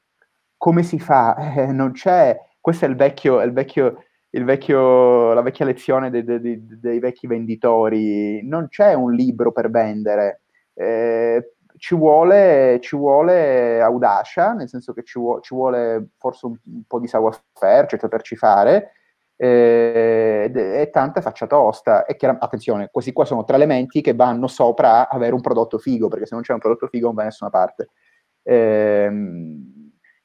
Come 0.56 0.82
si 0.82 0.98
fa? 0.98 1.36
Eh, 1.56 1.72
non 1.72 1.92
c'è, 1.92 2.38
questo 2.60 2.84
è 2.84 2.88
il 2.88 2.96
vecchio, 2.96 3.40
il 3.42 3.52
vecchio, 3.52 4.04
vecchio 4.44 5.32
la 5.32 5.42
vecchia 5.42 5.64
lezione 5.64 6.10
dei, 6.10 6.24
dei, 6.24 6.60
dei, 6.62 6.98
vecchi 6.98 7.26
venditori, 7.26 8.46
non 8.46 8.68
c'è 8.68 8.92
un 8.94 9.12
libro 9.12 9.52
per 9.52 9.70
vendere. 9.70 10.42
Eh, 10.74 11.52
ci 11.78 11.94
vuole, 11.94 12.78
ci 12.80 12.96
vuole 12.96 13.80
audacia, 13.80 14.52
nel 14.52 14.68
senso 14.68 14.92
che 14.92 15.02
ci 15.04 15.18
vuole, 15.18 15.40
ci 15.42 15.54
vuole 15.54 16.08
forse 16.18 16.46
un, 16.46 16.56
un, 16.64 16.82
po' 16.86 16.98
di 16.98 17.06
savoir-faire, 17.06 17.86
cioè 17.86 17.98
saperci 17.98 18.36
fare, 18.36 18.92
eh, 19.36 20.50
e 20.54 20.90
tanta 20.90 21.20
faccia 21.20 21.46
tosta. 21.46 22.04
E 22.04 22.16
chiaro, 22.16 22.38
attenzione, 22.40 22.88
questi 22.90 23.12
qua 23.12 23.24
sono 23.24 23.44
tre 23.44 23.56
elementi 23.56 24.00
che 24.00 24.14
vanno 24.14 24.46
sopra 24.46 25.08
avere 25.08 25.34
un 25.34 25.40
prodotto 25.40 25.78
figo, 25.78 26.08
perché 26.08 26.26
se 26.26 26.34
non 26.34 26.42
c'è 26.42 26.52
un 26.52 26.58
prodotto 26.58 26.88
figo 26.88 27.06
non 27.06 27.14
va 27.14 27.22
da 27.22 27.28
nessuna 27.28 27.50
parte. 27.50 27.90
Eh, 28.42 29.10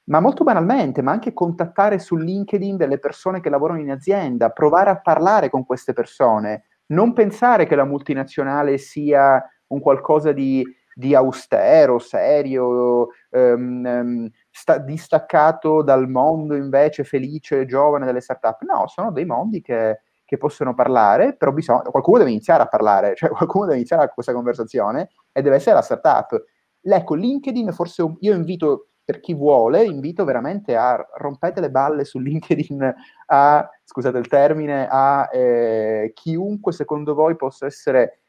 ma 0.04 0.20
molto 0.20 0.44
banalmente, 0.44 1.02
ma 1.02 1.12
anche 1.12 1.32
contattare 1.32 1.98
su 1.98 2.16
LinkedIn 2.16 2.76
delle 2.76 2.98
persone 2.98 3.40
che 3.40 3.50
lavorano 3.50 3.80
in 3.80 3.90
azienda, 3.90 4.50
provare 4.50 4.90
a 4.90 5.00
parlare 5.00 5.50
con 5.50 5.64
queste 5.64 5.92
persone, 5.92 6.64
non 6.86 7.12
pensare 7.12 7.66
che 7.66 7.76
la 7.76 7.84
multinazionale 7.84 8.78
sia 8.78 9.42
un 9.68 9.80
qualcosa 9.80 10.32
di 10.32 10.64
di 10.94 11.14
austero, 11.14 11.98
serio, 11.98 13.08
ehm, 13.30 14.30
sta- 14.50 14.78
distaccato 14.78 15.82
dal 15.82 16.08
mondo 16.08 16.54
invece 16.54 17.04
felice, 17.04 17.66
giovane 17.66 18.04
delle 18.06 18.20
startup. 18.20 18.60
No, 18.62 18.86
sono 18.88 19.10
dei 19.10 19.24
mondi 19.24 19.60
che, 19.62 20.00
che 20.24 20.36
possono 20.36 20.74
parlare, 20.74 21.34
però 21.36 21.52
bisogna, 21.52 21.82
qualcuno 21.82 22.18
deve 22.18 22.30
iniziare 22.30 22.62
a 22.62 22.68
parlare, 22.68 23.14
cioè 23.16 23.30
qualcuno 23.30 23.64
deve 23.64 23.78
iniziare 23.78 24.10
questa 24.12 24.32
conversazione 24.32 25.08
e 25.32 25.42
deve 25.42 25.56
essere 25.56 25.76
la 25.76 25.82
startup. 25.82 26.44
Ecco, 26.84 27.14
LinkedIn 27.14 27.72
forse 27.72 28.04
io 28.20 28.34
invito 28.34 28.88
per 29.04 29.20
chi 29.20 29.34
vuole, 29.34 29.84
invito 29.84 30.24
veramente 30.24 30.76
a 30.76 30.96
rompete 31.16 31.60
le 31.60 31.70
balle 31.70 32.04
su 32.04 32.18
LinkedIn 32.18 32.94
a, 33.26 33.68
scusate 33.84 34.18
il 34.18 34.28
termine, 34.28 34.86
a 34.88 35.28
eh, 35.32 36.12
chiunque 36.14 36.72
secondo 36.72 37.14
voi 37.14 37.36
possa 37.36 37.66
essere 37.66 38.20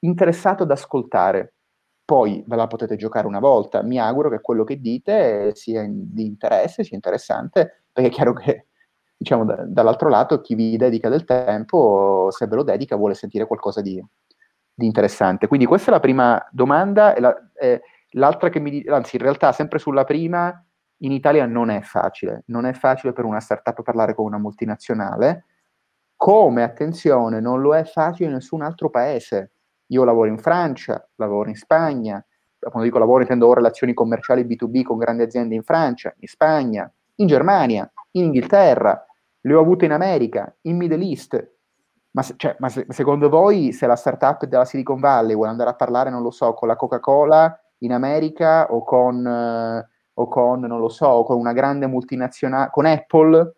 interessato 0.00 0.62
ad 0.62 0.70
ascoltare 0.70 1.54
poi 2.04 2.44
ve 2.46 2.56
la 2.56 2.66
potete 2.66 2.96
giocare 2.96 3.26
una 3.26 3.38
volta. 3.38 3.82
Mi 3.82 3.98
auguro 3.98 4.28
che 4.28 4.40
quello 4.40 4.64
che 4.64 4.80
dite 4.80 5.52
sia 5.54 5.82
in, 5.82 6.12
di 6.12 6.26
interesse, 6.26 6.84
sia 6.84 6.96
interessante, 6.96 7.84
perché 7.90 8.10
è 8.10 8.12
chiaro 8.12 8.34
che 8.34 8.66
diciamo, 9.16 9.44
da, 9.44 9.64
dall'altro 9.66 10.08
lato 10.08 10.40
chi 10.40 10.54
vi 10.54 10.76
dedica 10.76 11.08
del 11.08 11.24
tempo, 11.24 12.28
se 12.30 12.46
ve 12.46 12.56
lo 12.56 12.62
dedica, 12.62 12.96
vuole 12.96 13.14
sentire 13.14 13.46
qualcosa 13.46 13.80
di, 13.80 14.02
di 14.74 14.86
interessante. 14.86 15.48
Quindi 15.48 15.66
questa 15.66 15.90
è 15.90 15.94
la 15.94 16.00
prima 16.00 16.46
domanda. 16.50 17.14
E 17.14 17.20
la, 17.20 17.50
eh, 17.54 17.80
l'altra 18.14 18.48
che 18.48 18.60
mi 18.60 18.84
anzi, 18.88 19.16
in 19.16 19.22
realtà, 19.22 19.52
sempre 19.52 19.78
sulla 19.78 20.04
prima, 20.04 20.64
in 20.98 21.12
Italia 21.12 21.46
non 21.46 21.70
è 21.70 21.80
facile. 21.80 22.42
Non 22.46 22.66
è 22.66 22.72
facile 22.72 23.12
per 23.12 23.24
una 23.24 23.40
startup 23.40 23.82
parlare 23.82 24.14
con 24.14 24.24
una 24.26 24.38
multinazionale. 24.38 25.46
Come, 26.16 26.62
attenzione, 26.62 27.40
non 27.40 27.60
lo 27.60 27.74
è 27.74 27.84
facile 27.84 28.28
in 28.28 28.34
nessun 28.34 28.62
altro 28.62 28.90
paese 28.90 29.50
io 29.88 30.04
lavoro 30.04 30.28
in 30.28 30.38
Francia, 30.38 31.06
lavoro 31.16 31.48
in 31.48 31.56
Spagna, 31.56 32.24
quando 32.58 32.82
dico 32.82 32.98
lavoro 32.98 33.22
intendo 33.22 33.52
relazioni 33.52 33.92
commerciali 33.92 34.44
B2B 34.44 34.82
con 34.82 34.96
grandi 34.96 35.22
aziende 35.22 35.54
in 35.54 35.62
Francia, 35.62 36.14
in 36.18 36.26
Spagna, 36.28 36.90
in 37.16 37.26
Germania, 37.26 37.90
in 38.12 38.24
Inghilterra, 38.24 39.04
le 39.40 39.54
ho 39.54 39.60
avute 39.60 39.84
in 39.84 39.92
America, 39.92 40.54
in 40.62 40.76
Middle 40.76 41.04
East. 41.04 41.52
Ma, 42.12 42.22
se, 42.22 42.34
cioè, 42.36 42.56
ma 42.60 42.68
se, 42.68 42.86
secondo 42.88 43.28
voi 43.28 43.72
se 43.72 43.86
la 43.86 43.96
startup 43.96 44.46
della 44.46 44.64
Silicon 44.64 45.00
Valley 45.00 45.34
vuole 45.34 45.50
andare 45.50 45.70
a 45.70 45.74
parlare, 45.74 46.10
non 46.10 46.22
lo 46.22 46.30
so, 46.30 46.54
con 46.54 46.68
la 46.68 46.76
Coca-Cola 46.76 47.58
in 47.78 47.92
America 47.92 48.66
o 48.70 48.84
con, 48.84 49.26
eh, 49.26 49.88
o 50.14 50.28
con 50.28 50.60
non 50.60 50.78
lo 50.78 50.88
so, 50.88 51.22
con 51.24 51.38
una 51.38 51.52
grande 51.52 51.86
multinazionale, 51.86 52.70
con 52.70 52.86
Apple, 52.86 53.54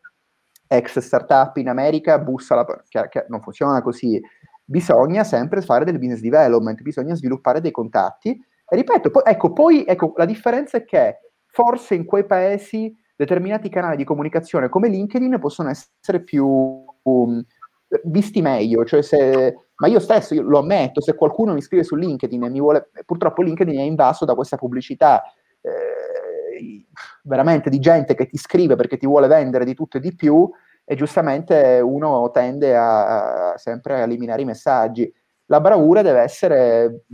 ex 0.67 0.99
startup 0.99 1.57
in 1.57 1.69
America, 1.69 2.19
bussa 2.19 2.55
la... 2.55 2.65
Che, 2.65 3.09
che 3.09 3.27
non 3.29 3.41
funziona 3.41 3.83
così 3.83 4.21
bisogna 4.69 5.23
sempre 5.23 5.63
fare 5.63 5.85
del 5.85 5.99
business 5.99 6.21
development, 6.21 6.83
bisogna 6.83 7.15
sviluppare 7.15 7.61
dei 7.61 7.71
contatti. 7.71 8.31
E 8.69 8.77
ripeto, 8.77 9.11
poi, 9.11 9.23
ecco, 9.25 9.53
poi 9.53 9.85
ecco, 9.87 10.13
la 10.17 10.25
differenza 10.25 10.77
è 10.77 10.85
che 10.85 11.21
forse 11.47 11.95
in 11.95 12.05
quei 12.05 12.27
paesi 12.27 12.95
determinati 13.15 13.71
canali 13.71 13.97
di 13.97 14.05
comunicazione 14.05 14.69
come 14.69 14.89
LinkedIn 14.89 15.39
possono 15.39 15.71
essere 15.71 16.23
più 16.23 16.47
um, 16.47 17.43
visti 18.05 18.41
meglio, 18.43 18.85
cioè 18.85 19.03
se, 19.03 19.69
ma 19.77 19.87
io 19.87 20.01
stesso 20.01 20.35
io 20.35 20.43
lo 20.43 20.59
ammetto, 20.59 21.01
se 21.01 21.15
qualcuno 21.15 21.53
mi 21.53 21.61
scrive 21.61 21.85
su 21.85 21.97
LinkedIn 21.97 22.45
e 22.45 22.51
mi 22.51 22.61
vuole, 22.61 22.91
purtroppo 23.05 23.43
LinkedIn 23.43 23.79
è 23.79 23.83
invaso 23.83 24.25
da 24.25 24.35
questa 24.35 24.57
pubblicità 24.57 25.23
eh, 25.61 26.87
veramente 27.23 27.71
di 27.71 27.79
gente 27.79 28.15
che 28.15 28.27
ti 28.27 28.37
scrive 28.39 28.77
perché 28.77 28.97
ti 28.97 29.07
vuole 29.07 29.27
vendere 29.27 29.65
di 29.65 29.75
tutto 29.75 29.99
e 29.99 30.01
di 30.01 30.15
più 30.15 30.49
e 30.85 30.95
giustamente 30.95 31.81
uno 31.81 32.31
tende 32.31 32.77
a, 32.77 33.53
a 33.53 33.59
sempre 33.59 33.95
a 33.95 34.05
eliminare 34.05 34.43
i 34.43 34.47
messaggi. 34.47 35.13
La 35.47 35.61
bravura 35.61 36.03
deve 36.03 36.21
essere 36.21 37.05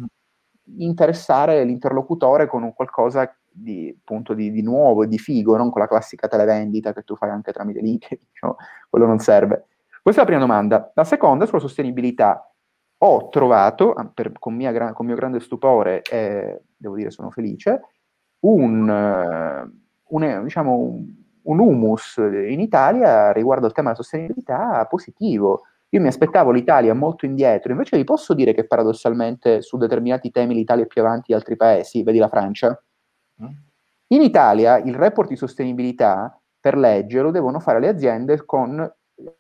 interessare 0.79 1.65
l'interlocutore 1.65 2.47
con 2.47 2.63
un 2.63 2.75
qualcosa 2.75 3.35
di, 3.51 3.95
appunto, 3.99 4.35
di, 4.35 4.51
di 4.51 4.63
nuovo 4.63 5.07
di 5.07 5.19
figo, 5.19 5.57
non 5.57 5.71
con 5.71 5.81
la 5.81 5.89
classica 5.89 6.29
televendita 6.29 6.93
che 6.93 7.03
tu 7.03 7.17
fai 7.17 7.31
anche 7.31 7.53
tramite 7.53 7.81
LinkedIn, 7.81 8.19
diciamo, 8.31 8.57
quello 8.89 9.07
non 9.07 9.19
serve. 9.19 9.67
Questa 10.03 10.21
è 10.21 10.25
la 10.25 10.31
prima 10.31 10.45
domanda. 10.45 10.91
La 10.95 11.05
seconda 11.05 11.47
sulla 11.47 11.61
sostenibilità. 11.61 12.53
Ho 12.99 13.29
trovato, 13.31 13.93
ah, 13.93 14.07
per, 14.13 14.33
con, 14.39 14.55
mia, 14.55 14.93
con, 14.93 15.07
mio 15.07 15.17
grande 15.17 15.41
stupore, 15.41 16.03
e 16.03 16.63
devo 16.77 16.97
dire 16.97 17.11
sono 17.11 17.31
felice, 17.31 17.81
un, 18.41 18.89
un, 20.09 20.43
diciamo, 20.43 20.75
un 20.77 21.23
un 21.43 21.59
humus 21.59 22.17
in 22.19 22.61
Italia 22.61 23.33
riguardo 23.33 23.67
al 23.67 23.73
tema 23.73 23.91
della 23.91 24.03
sostenibilità 24.03 24.85
positivo. 24.87 25.63
Io 25.91 26.01
mi 26.01 26.07
aspettavo 26.07 26.51
l'Italia 26.51 26.95
molto 26.95 27.27
indietro, 27.27 27.73
invece 27.73 27.97
vi 27.97 28.05
posso 28.05 28.33
dire 28.35 28.55
che 28.55 28.67
paradossalmente 28.67 29.61
su 29.61 29.77
determinati 29.77 30.31
temi 30.31 30.55
l'Italia 30.55 30.85
è 30.85 30.87
più 30.87 31.03
avanti 31.03 31.27
di 31.29 31.35
altri 31.35 31.57
paesi, 31.57 32.03
vedi 32.03 32.19
la 32.19 32.29
Francia. 32.29 32.83
Mm. 33.43 33.47
In 34.09 34.23
Italia 34.23 34.79
il 34.79 34.95
report 34.95 35.29
di 35.29 35.37
sostenibilità 35.37 36.39
per 36.59 36.77
legge 36.77 37.21
lo 37.21 37.31
devono 37.31 37.61
fare 37.61 37.81
le 37.81 37.89
aziende 37.89 38.45
con 38.45 38.91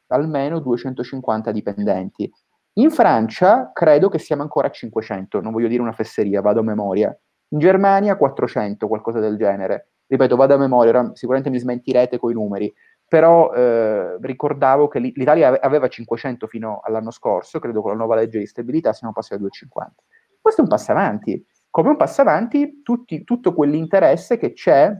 almeno 0.08 0.58
250 0.60 1.50
dipendenti. 1.52 2.30
In 2.74 2.90
Francia 2.90 3.70
credo 3.72 4.08
che 4.08 4.18
siamo 4.18 4.42
ancora 4.42 4.68
a 4.68 4.70
500, 4.70 5.40
non 5.40 5.52
voglio 5.52 5.68
dire 5.68 5.82
una 5.82 5.92
fesseria, 5.92 6.40
vado 6.40 6.60
a 6.60 6.64
memoria. 6.64 7.16
In 7.48 7.58
Germania 7.58 8.16
400, 8.16 8.88
qualcosa 8.88 9.20
del 9.20 9.36
genere 9.36 9.92
ripeto, 10.12 10.36
vado 10.36 10.54
a 10.54 10.58
memoria, 10.58 11.10
sicuramente 11.14 11.50
mi 11.50 11.58
smentirete 11.58 12.18
con 12.18 12.30
i 12.30 12.34
numeri, 12.34 12.72
però 13.08 13.52
eh, 13.52 14.18
ricordavo 14.20 14.88
che 14.88 14.98
l'Italia 14.98 15.58
aveva 15.60 15.88
500 15.88 16.46
fino 16.46 16.80
all'anno 16.82 17.10
scorso, 17.10 17.58
credo 17.58 17.80
con 17.80 17.92
la 17.92 17.96
nuova 17.96 18.16
legge 18.16 18.38
di 18.38 18.46
stabilità 18.46 18.92
siamo 18.92 19.12
passati 19.12 19.34
a 19.34 19.38
250. 19.38 20.02
Questo 20.40 20.60
è 20.60 20.64
un 20.64 20.70
passo 20.70 20.90
avanti, 20.90 21.46
come 21.70 21.90
un 21.90 21.96
passo 21.96 22.20
avanti 22.20 22.82
tutti, 22.82 23.24
tutto 23.24 23.54
quell'interesse 23.54 24.36
che 24.36 24.52
c'è 24.52 24.94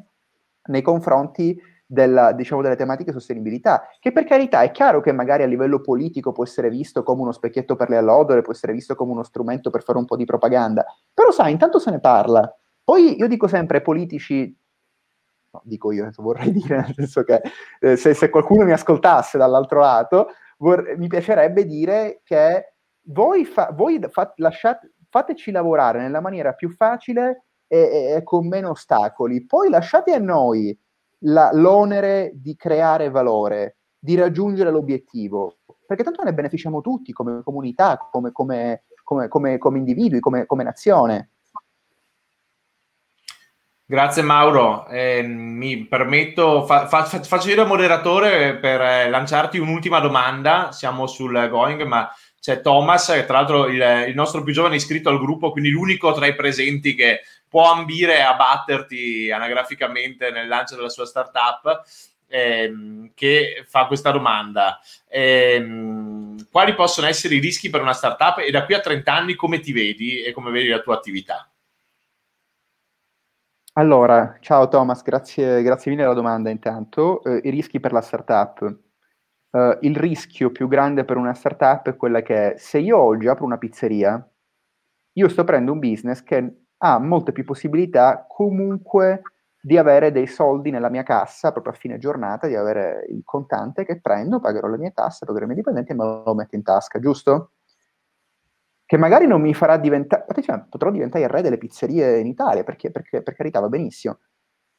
nei 0.65 0.83
confronti 0.83 1.61
della, 1.93 2.33
diciamo, 2.33 2.63
delle 2.63 2.77
tematiche 2.77 3.13
sostenibilità, 3.13 3.87
che 4.01 4.13
per 4.13 4.25
carità 4.25 4.63
è 4.63 4.71
chiaro 4.71 5.03
che 5.03 5.13
magari 5.13 5.43
a 5.43 5.47
livello 5.47 5.83
politico 5.83 6.33
può 6.33 6.43
essere 6.43 6.71
visto 6.71 7.03
come 7.03 7.21
uno 7.21 7.33
specchietto 7.33 7.77
per 7.77 7.91
le 7.91 7.99
allodole, 7.99 8.41
può 8.41 8.53
essere 8.53 8.73
visto 8.73 8.95
come 8.95 9.13
uno 9.13 9.23
strumento 9.23 9.69
per 9.69 9.83
fare 9.83 9.99
un 9.99 10.07
po' 10.07 10.17
di 10.17 10.25
propaganda, 10.25 10.87
però 11.13 11.31
sai, 11.31 11.53
intanto 11.53 11.79
se 11.79 11.91
ne 11.91 12.01
parla. 12.01 12.51
Poi 12.83 13.19
io 13.19 13.29
dico 13.29 13.47
sempre 13.47 13.77
ai 13.77 13.83
politici 13.83 14.59
no, 15.51 15.61
dico 15.65 15.93
io, 15.93 16.11
vorrei 16.17 16.51
dire, 16.51 16.77
nel 16.77 16.95
senso 16.95 17.25
che 17.25 17.43
eh, 17.81 17.97
se, 17.97 18.15
se, 18.15 18.31
qualcuno 18.31 18.65
mi 18.65 18.73
ascoltasse 18.73 19.37
dall'altro 19.37 19.81
lato, 19.81 20.29
vor- 20.57 20.97
mi 20.97 21.09
piacerebbe 21.09 21.67
dire 21.67 22.23
che 22.25 22.73
voi, 23.09 23.45
fa- 23.45 23.71
voi 23.71 24.01
fa- 24.09 24.33
lasciate, 24.37 24.95
fateci 25.11 25.51
lavorare 25.51 26.01
nella 26.01 26.23
maniera 26.23 26.55
più 26.55 26.71
facile 26.71 27.45
e, 27.67 27.79
e, 27.79 28.13
e, 28.17 28.23
con 28.23 28.49
meno 28.49 28.71
ostacoli, 28.71 29.45
poi 29.45 29.69
lasciate 29.69 30.15
a 30.15 30.19
noi 30.19 30.75
la, 31.23 31.51
l'onere 31.53 32.33
di 32.35 32.57
creare 32.57 33.11
valore, 33.11 33.79
di 33.99 34.15
raggiungere 34.15 34.71
l'obiettivo, 34.71 35.59
perché 35.87 36.03
tanto 36.03 36.23
ne 36.23 36.35
beneficiamo 36.35 36.81
tutti 36.81 37.13
come 37.13 37.43
comunità, 37.43 38.09
come, 38.11 38.33
come, 38.33 38.83
come, 39.03 39.59
come 39.59 39.79
individui, 39.79 40.21
come 40.21 40.47
nazione. 40.65 41.31
Grazie 43.93 44.23
Mauro, 44.23 44.87
eh, 44.87 45.23
mi 45.23 45.85
permetto, 45.85 46.65
fa, 46.65 46.87
fa, 46.87 47.05
faccio 47.05 47.51
io 47.51 47.57
da 47.57 47.67
moderatore 47.67 48.57
per 48.57 48.81
eh, 48.81 49.11
lanciarti 49.11 49.59
un'ultima 49.59 50.01
domanda, 50.01 50.73
siamo 50.73 51.07
sul 51.07 51.49
going, 51.51 51.83
ma 51.83 52.11
c'è 52.41 52.63
Thomas, 52.63 53.05
tra 53.27 53.37
l'altro 53.37 53.67
il, 53.67 54.07
il, 54.09 54.15
nostro 54.15 54.43
più 54.43 54.55
giovane 54.55 54.77
iscritto 54.77 55.11
al 55.11 55.19
gruppo, 55.19 55.51
quindi 55.51 55.69
l'unico 55.69 56.11
tra 56.15 56.27
i 56.27 56.35
presenti 56.35 56.95
che 56.95 57.21
può 57.53 57.71
ambire 57.71 58.23
a 58.23 58.33
batterti 58.33 59.31
anagraficamente 59.31 60.31
nel 60.31 60.49
lancio 60.49 60.75
della 60.75 60.89
sua 60.89 61.05
startup. 61.05 61.85
ehm, 62.35 63.11
che 63.13 63.63
fa 63.67 63.85
questa 63.85 64.11
domanda. 64.11 64.81
Ehm, 65.07 66.49
quali 66.51 66.75
possono 66.75 67.07
essere 67.07 67.35
i 67.35 67.41
rischi 67.41 67.69
per 67.69 67.83
una 67.83 67.93
startup 67.93 68.39
e 68.39 68.51
da 68.51 68.65
qui 68.65 68.73
a 68.73 68.81
30 68.81 69.13
anni 69.13 69.35
come 69.35 69.61
ti 69.61 69.71
vedi 69.71 70.23
e 70.23 70.33
come 70.33 70.51
vedi 70.51 70.69
la 70.69 70.81
tua 70.81 70.95
attività? 70.95 71.47
Allora, 73.75 74.39
ciao 74.41 74.67
Thomas, 74.69 75.03
grazie, 75.03 75.63
grazie 75.63 75.91
mille 75.91 76.05
della 76.05 76.15
domanda 76.15 76.49
intanto. 76.49 77.23
Eh, 77.23 77.43
I 77.45 77.51
rischi 77.51 77.81
per 77.81 77.93
la 77.93 78.01
startup. 78.01 78.79
Uh, 79.51 79.77
il 79.83 79.95
rischio 79.95 80.51
più 80.51 80.69
grande 80.69 81.05
per 81.05 81.19
una 81.19 81.35
startup 81.35 81.87
è 81.87 81.97
quella 81.97 82.23
che 82.23 82.55
se 82.57 82.79
io 82.79 82.97
oggi 82.97 83.29
apro 83.29 83.45
una 83.45 83.59
pizzeria, 83.59 84.27
io 85.13 85.29
sto 85.29 85.43
aprendo 85.43 85.73
un 85.73 85.79
business 85.79 86.23
che 86.23 86.63
ha 86.85 86.99
molte 86.99 87.33
più 87.33 87.45
possibilità 87.45 88.27
comunque 88.29 89.23
di 89.61 89.79
avere 89.79 90.11
dei 90.11 90.27
soldi 90.27 90.71
nella 90.71 90.89
mia 90.89 91.05
cassa 91.05 91.53
proprio 91.53 91.73
a 91.73 91.77
fine 91.77 91.99
giornata, 91.99 92.49
di 92.49 92.57
avere 92.57 93.07
il 93.09 93.23
contante 93.25 93.85
che 93.85 94.01
prendo, 94.01 94.41
pagherò 94.41 94.67
le 94.67 94.79
mie 94.79 94.93
tasse, 94.93 95.25
pagherò 95.25 95.45
i 95.45 95.47
miei 95.47 95.59
dipendenti 95.59 95.93
e 95.93 95.95
me 95.95 96.23
lo 96.25 96.35
metto 96.35 96.57
in 96.57 96.65
tasca, 96.65 96.99
giusto? 96.99 97.53
Che 98.85 98.97
magari 98.97 99.29
non 99.29 99.41
mi 99.41 99.55
farà 99.55 99.77
diventare, 99.77 100.25
potrò 100.69 100.91
diventare 100.91 101.23
il 101.23 101.31
re 101.31 101.43
delle 101.43 101.59
pizzerie 101.59 102.19
in 102.19 102.27
Italia, 102.27 102.65
perché, 102.65 102.91
perché 102.91 103.23
per 103.23 103.35
carità 103.35 103.61
va 103.61 103.69
benissimo. 103.69 104.19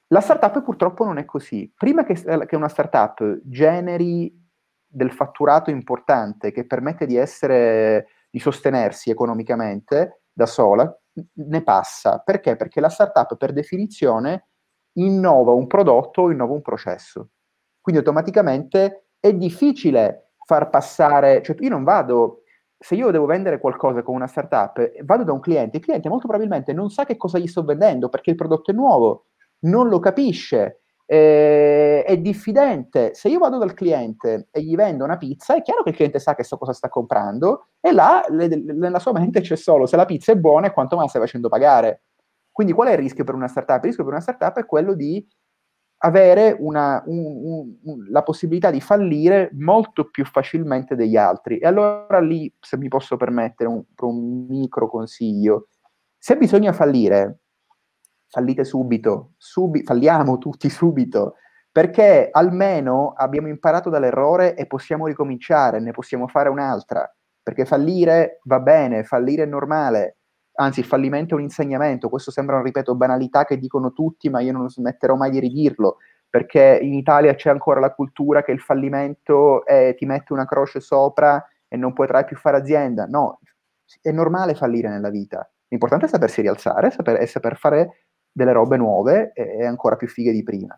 La 0.08 0.20
startup 0.20 0.62
purtroppo 0.62 1.06
non 1.06 1.18
è 1.18 1.26
così. 1.26 1.72
Prima 1.74 2.04
che, 2.04 2.16
che 2.45 2.56
una 2.58 2.68
startup 2.68 3.39
generi 3.43 4.38
del 4.86 5.12
fatturato 5.14 5.70
importante 5.70 6.51
che 6.51 6.68
permette 6.68 7.06
di 7.06 7.16
essere, 7.16 8.08
di 8.30 8.39
sostenersi 8.39 9.10
economicamente 9.10 10.24
da 10.34 10.45
sola, 10.45 10.93
ne 11.34 11.64
passa. 11.64 12.20
Perché? 12.20 12.55
Perché 12.55 12.80
la 12.80 12.89
startup 12.89 13.38
per 13.38 13.53
definizione 13.53 14.47
innova 14.93 15.51
un 15.53 15.68
prodotto 15.68 16.24
o 16.24 16.32
innova 16.32 16.53
un 16.53 16.61
processo. 16.61 17.30
Quindi 17.82 18.01
automaticamente 18.01 19.07
è 19.20 19.34
difficile 19.34 20.32
far 20.45 20.70
passare, 20.70 21.41
cioè 21.41 21.55
io 21.59 21.70
non 21.70 21.84
vado, 21.84 22.43
se 22.78 22.95
io 22.95 23.11
devo 23.11 23.26
vendere 23.26 23.59
qualcosa 23.59 24.03
con 24.03 24.16
una 24.16 24.28
startup, 24.28 25.03
vado 25.03 25.24
da 25.24 25.32
un 25.32 25.39
cliente, 25.39 25.78
il 25.78 25.84
cliente 25.84 26.09
molto 26.09 26.28
probabilmente 26.28 26.74
non 26.74 26.89
sa 26.89 27.05
che 27.05 27.18
cosa 27.18 27.39
gli 27.39 27.47
sto 27.47 27.64
vendendo 27.64 28.09
perché 28.09 28.30
il 28.30 28.36
prodotto 28.36 28.72
è 28.72 28.74
nuovo, 28.74 29.28
non 29.59 29.88
lo 29.88 29.99
capisce, 29.99 30.83
eh, 31.06 32.04
è 32.04 32.18
diffidente. 32.18 33.14
Se 33.14 33.30
io 33.30 33.39
vado 33.39 33.58
dal 33.58 33.74
cliente 33.74 34.47
e 34.51 34.62
gli 34.62 34.76
vendo 34.76 35.04
una 35.04 35.18
pizza, 35.18 35.56
è 35.56 35.62
chiaro 35.62 35.84
che 35.84 35.89
il 35.89 35.95
cliente 35.95 36.20
sa 36.20 36.36
che 36.36 36.43
so 36.43 36.58
cosa 36.58 36.74
sta 36.74 36.89
comprando 36.89 37.68
e 37.80 37.91
là 37.91 38.24
le, 38.30 38.47
le, 38.47 38.74
nella 38.74 38.99
sua 38.99 39.12
mente 39.12 39.41
c'è 39.41 39.56
solo 39.56 39.86
se 39.86 39.95
la 39.95 40.06
pizza 40.06 40.32
è 40.32 40.36
buona 40.36 40.68
e 40.68 40.74
quanto 40.74 40.95
mai 40.95 41.08
stai 41.10 41.22
facendo 41.22 41.49
pagare. 41.49 42.04
Quindi 42.51 42.74
qual 42.74 42.89
è 42.89 42.91
il 42.91 42.97
rischio 42.99 43.24
per 43.24 43.36
una 43.36 43.47
startup? 43.47 43.80
Il 43.80 43.86
rischio 43.86 44.04
per 44.04 44.14
una 44.14 44.22
startup 44.22 44.58
è 44.60 44.66
quello 44.66 44.93
di 44.93 45.26
avere 46.06 46.56
una, 46.60 47.01
un, 47.06 47.76
un, 47.84 48.08
la 48.10 48.24
possibilità 48.24 48.70
di 48.70 48.82
fallire 48.82 49.49
molto 49.54 50.10
più 50.10 50.26
facilmente 50.26 50.95
degli 50.95 51.16
altri. 51.16 51.58
E 51.58 51.66
allora 51.66 52.20
lì, 52.20 52.54
se 52.60 52.78
mi 52.78 52.89
posso 52.89 53.18
permettere 53.18 53.70
un, 53.70 53.84
un 54.01 54.45
micro 54.47 54.89
consiglio, 54.89 55.70
se 56.18 56.38
bisogna 56.38 56.74
fallire, 56.74 57.43
fallite 58.34 58.64
subito, 58.64 59.34
subi- 59.38 59.84
falliamo 59.84 60.40
tutti 60.40 60.68
subito, 60.72 61.36
perché 61.72 62.30
almeno 62.32 63.14
abbiamo 63.16 63.48
imparato 63.48 63.92
dall'errore 63.92 64.56
e 64.56 64.66
possiamo 64.66 65.06
ricominciare, 65.06 65.80
ne 65.80 65.92
possiamo 65.92 66.28
fare 66.28 66.50
un'altra, 66.50 67.08
perché 67.44 67.66
fallire 67.66 68.40
va 68.46 68.60
bene, 68.60 69.04
fallire 69.04 69.44
è 69.44 69.46
normale, 69.46 70.18
anzi 70.56 70.80
il 70.80 70.88
fallimento 70.88 71.36
è 71.36 71.38
un 71.38 71.44
insegnamento, 71.44 72.10
questo 72.10 72.32
sembra, 72.32 72.60
ripeto, 72.60 72.96
banalità 72.96 73.46
che 73.46 73.60
dicono 73.60 73.92
tutti, 73.92 74.30
ma 74.30 74.40
io 74.40 74.52
non 74.52 74.68
smetterò 74.68 75.16
mai 75.16 75.30
di 75.30 75.40
ridirlo, 75.40 75.98
perché 76.28 76.80
in 76.82 76.96
Italia 76.96 77.36
c'è 77.36 77.52
ancora 77.52 77.80
la 77.80 77.94
cultura 77.94 78.42
che 78.42 78.52
il 78.52 78.60
fallimento 78.60 79.64
è, 79.64 79.94
ti 79.96 80.08
mette 80.08 80.34
una 80.34 80.46
croce 80.46 80.80
sopra 80.80 81.44
e 81.68 81.78
non 81.78 81.94
potrai 81.94 82.26
più 82.26 82.36
fare 82.36 82.58
azienda, 82.58 83.06
no, 83.06 83.40
è 84.02 84.12
normale 84.12 84.56
fallire 84.56 84.90
nella 84.90 85.12
vita, 85.12 85.48
l'importante 85.68 86.06
è 86.06 86.10
sapersi 86.10 86.42
rialzare 86.42 86.92
e 87.20 87.28
saper 87.28 87.58
fare 87.58 88.06
delle 88.34 88.52
robe 88.52 88.78
nuove 88.78 89.32
e 89.34 89.64
ancora 89.64 89.96
più 89.96 90.08
fighe 90.08 90.32
di 90.32 90.44
prima. 90.44 90.78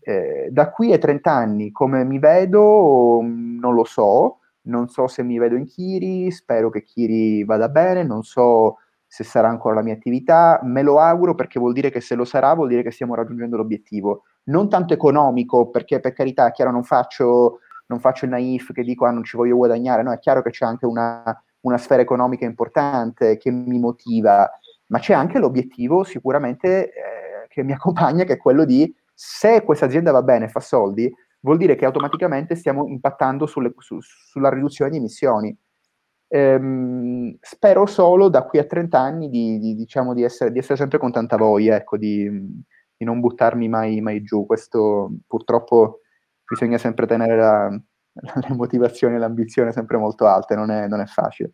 Eh, 0.00 0.48
da 0.52 0.70
qui 0.70 0.92
a 0.92 0.98
30 0.98 1.32
anni, 1.32 1.72
come 1.72 2.04
mi 2.04 2.20
vedo, 2.20 3.20
non 3.22 3.74
lo 3.74 3.84
so, 3.84 4.38
non 4.62 4.88
so 4.88 5.08
se 5.08 5.22
mi 5.24 5.38
vedo 5.38 5.56
in 5.56 5.66
Kiri, 5.66 6.30
spero 6.30 6.70
che 6.70 6.82
Kiri 6.82 7.44
vada 7.44 7.68
bene, 7.68 8.04
non 8.04 8.22
so 8.22 8.76
se 9.06 9.24
sarà 9.24 9.48
ancora 9.48 9.76
la 9.76 9.82
mia 9.82 9.94
attività, 9.94 10.60
me 10.62 10.82
lo 10.82 10.98
auguro 11.00 11.34
perché 11.34 11.58
vuol 11.58 11.72
dire 11.72 11.90
che 11.90 12.00
se 12.00 12.14
lo 12.14 12.24
sarà 12.24 12.54
vuol 12.54 12.68
dire 12.68 12.82
che 12.82 12.90
stiamo 12.90 13.14
raggiungendo 13.14 13.56
l'obiettivo. 13.56 14.22
Non 14.44 14.68
tanto 14.68 14.94
economico, 14.94 15.70
perché 15.70 16.00
per 16.00 16.12
carità, 16.12 16.46
è 16.46 16.52
chiaro, 16.52 16.70
non 16.70 16.84
faccio, 16.84 17.60
non 17.86 17.98
faccio 17.98 18.24
il 18.24 18.32
naif 18.32 18.72
che 18.72 18.82
dico 18.82 19.06
ah, 19.06 19.10
non 19.10 19.24
ci 19.24 19.36
voglio 19.36 19.56
guadagnare, 19.56 20.02
no, 20.02 20.12
è 20.12 20.18
chiaro 20.18 20.42
che 20.42 20.50
c'è 20.50 20.64
anche 20.64 20.86
una, 20.86 21.22
una 21.60 21.78
sfera 21.78 22.02
economica 22.02 22.44
importante 22.44 23.36
che 23.38 23.50
mi 23.50 23.78
motiva, 23.78 24.48
ma 24.86 24.98
c'è 24.98 25.14
anche 25.14 25.38
l'obiettivo 25.38 26.04
sicuramente 26.04 26.88
eh, 26.88 27.46
che 27.48 27.62
mi 27.62 27.72
accompagna, 27.74 28.24
che 28.24 28.34
è 28.34 28.38
quello 28.38 28.64
di 28.64 28.92
se 29.12 29.62
questa 29.62 29.86
azienda 29.86 30.12
va 30.12 30.22
bene, 30.22 30.48
fa 30.48 30.60
soldi, 30.60 31.10
vuol 31.40 31.56
dire 31.56 31.74
che 31.74 31.86
automaticamente 31.86 32.54
stiamo 32.54 32.86
impattando 32.86 33.46
sulle, 33.46 33.72
su, 33.78 33.98
sulla 34.00 34.50
riduzione 34.50 34.90
di 34.90 34.98
emissioni. 34.98 35.56
Ehm, 36.28 37.36
spero 37.40 37.86
solo 37.86 38.28
da 38.28 38.44
qui 38.44 38.58
a 38.58 38.64
30 38.64 38.98
anni 38.98 39.28
di, 39.30 39.58
di, 39.58 39.74
diciamo, 39.74 40.12
di, 40.12 40.22
essere, 40.22 40.50
di 40.52 40.58
essere, 40.58 40.76
sempre 40.76 40.98
con 40.98 41.12
tanta 41.12 41.36
voglia, 41.36 41.76
ecco, 41.76 41.96
di, 41.96 42.28
non 42.98 43.20
buttarmi 43.20 43.68
mai, 43.68 44.00
mai, 44.00 44.22
giù. 44.22 44.44
Questo 44.44 45.10
purtroppo 45.26 46.00
bisogna 46.46 46.78
sempre 46.78 47.06
tenere 47.06 47.36
la, 47.36 47.68
le 48.48 48.54
motivazioni 48.54 49.14
e 49.14 49.18
l'ambizione 49.18 49.72
sempre 49.72 49.96
molto 49.98 50.26
alte, 50.26 50.56
non 50.56 50.70
è, 50.70 50.86
non 50.88 51.00
è 51.00 51.06
facile. 51.06 51.52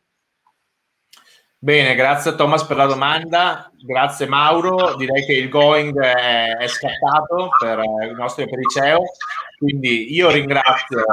Bene, 1.65 1.95
grazie 1.95 2.35
Thomas 2.35 2.65
per 2.65 2.77
la 2.77 2.87
domanda, 2.87 3.71
grazie 3.81 4.27
Mauro, 4.27 4.97
direi 4.97 5.25
che 5.25 5.35
il 5.35 5.49
going 5.49 5.97
è, 5.97 6.67
scattato 6.67 7.51
per 7.57 7.79
eh, 7.79 8.09
i 8.09 8.15
nostri 8.15 8.49
periceo, 8.49 9.03
quindi 9.59 10.13
io 10.13 10.29
ringrazio 10.33 11.05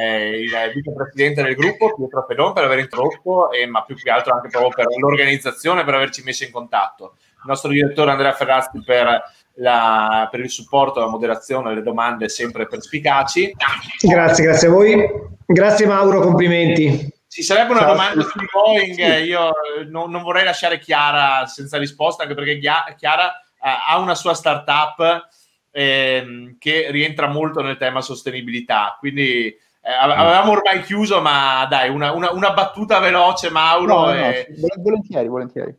eh, 0.00 0.40
il 0.40 0.50
vicepresidente 0.72 1.42
del 1.42 1.54
gruppo 1.54 1.94
Pietro 1.94 2.24
Pedon 2.24 2.54
per 2.54 2.64
aver 2.64 2.78
introdotto, 2.78 3.52
e, 3.52 3.66
ma 3.66 3.82
più 3.82 3.96
che 3.96 4.08
altro 4.08 4.32
anche 4.32 4.48
proprio 4.48 4.70
per 4.70 4.86
l'organizzazione, 4.98 5.84
per 5.84 5.92
averci 5.92 6.22
messo 6.22 6.44
in 6.44 6.52
contatto, 6.52 7.16
il 7.18 7.42
nostro 7.44 7.70
direttore 7.70 8.10
Andrea 8.10 8.32
Ferrazzi 8.32 8.82
per, 8.82 9.24
la, 9.56 10.26
per 10.30 10.40
il 10.40 10.48
supporto, 10.48 11.00
la 11.00 11.10
moderazione, 11.10 11.74
le 11.74 11.82
domande 11.82 12.30
sempre 12.30 12.66
perspicaci. 12.66 13.54
Grazie, 14.00 14.44
grazie 14.44 14.68
a 14.68 14.70
voi, 14.70 15.06
grazie 15.44 15.84
Mauro, 15.84 16.22
complimenti. 16.22 17.16
Ci 17.28 17.42
sarebbe 17.42 17.72
una 17.72 17.80
Ciao, 17.80 17.92
domanda 17.92 18.22
su 18.22 18.38
Boeing, 18.50 19.24
io 19.24 19.50
non, 19.88 20.10
non, 20.10 20.22
vorrei 20.22 20.44
lasciare 20.44 20.78
Chiara 20.78 21.46
senza 21.46 21.76
risposta, 21.76 22.22
anche 22.22 22.34
perché 22.34 22.58
Chiara 22.58 23.38
eh, 23.40 23.68
ha 23.88 23.98
una 23.98 24.14
sua 24.14 24.32
startup 24.32 25.28
eh, 25.70 26.56
che 26.58 26.90
rientra 26.90 27.28
molto 27.28 27.60
nel 27.60 27.76
tema 27.76 28.00
sostenibilità, 28.00 28.96
quindi 28.98 29.54
eh, 29.88 29.92
avevamo 29.92 30.52
ormai 30.52 30.82
chiuso, 30.82 31.20
ma 31.20 31.66
dai, 31.68 31.88
una, 31.88 32.12
una, 32.12 32.32
una 32.32 32.52
battuta 32.52 32.98
veloce, 32.98 33.50
Mauro. 33.50 34.06
No, 34.06 34.14
e... 34.14 34.46
no, 34.56 34.82
volentieri, 34.82 35.28
volentieri. 35.28 35.76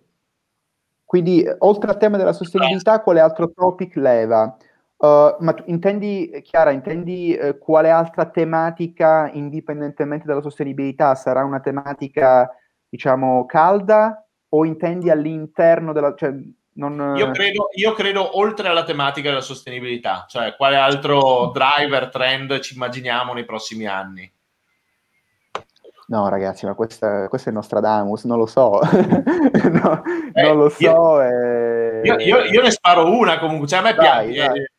Quindi, 1.06 1.44
oltre 1.60 1.90
al 1.90 1.98
tema 1.98 2.18
della 2.18 2.34
sostenibilità, 2.34 3.02
quale 3.02 3.20
altro 3.20 3.52
topic 3.52 3.96
leva? 3.96 4.56
Uh, 5.00 5.34
ma 5.40 5.54
tu 5.54 5.64
intendi, 5.68 6.42
Chiara, 6.44 6.72
intendi 6.72 7.38
uh, 7.42 7.58
quale 7.58 7.90
altra 7.90 8.26
tematica, 8.26 9.30
indipendentemente 9.32 10.26
dalla 10.26 10.42
sostenibilità, 10.42 11.16
sarà 11.16 11.46
una 11.46 11.62
tematica, 11.62 12.54
diciamo, 12.90 13.46
calda 13.46 14.28
o 14.50 14.66
intendi 14.66 15.10
all'interno 15.10 15.94
della... 15.94 16.14
Cioè, 16.18 16.34
non... 16.74 17.14
io, 17.16 17.32
credo, 17.32 17.70
io 17.76 17.94
credo 17.94 18.38
oltre 18.38 18.68
alla 18.68 18.84
tematica 18.84 19.30
della 19.30 19.42
sostenibilità, 19.42 20.26
cioè 20.28 20.56
quale 20.58 20.76
altro 20.76 21.52
driver, 21.54 22.10
trend 22.10 22.60
ci 22.60 22.74
immaginiamo 22.74 23.34
nei 23.34 23.46
prossimi 23.46 23.86
anni? 23.86 24.30
No, 26.08 26.28
ragazzi, 26.28 26.66
ma 26.66 26.74
questa, 26.74 27.30
questa 27.30 27.52
è 27.52 27.54
Nostradamus, 27.54 28.26
non 28.26 28.38
lo 28.38 28.48
so. 28.48 28.80
no, 28.84 30.04
eh, 30.34 30.42
non 30.42 30.58
lo 30.58 30.70
so. 30.70 30.82
Io, 30.82 31.22
e... 31.22 32.02
io, 32.04 32.18
io, 32.18 32.44
io, 32.44 32.62
ne 32.62 32.72
sparo 32.72 33.10
una 33.16 33.40
comunque, 33.40 33.68
cioè 33.68 33.80
a 33.80 33.84
me 33.84 33.96
piace 33.96 34.46
eh, 34.46 34.72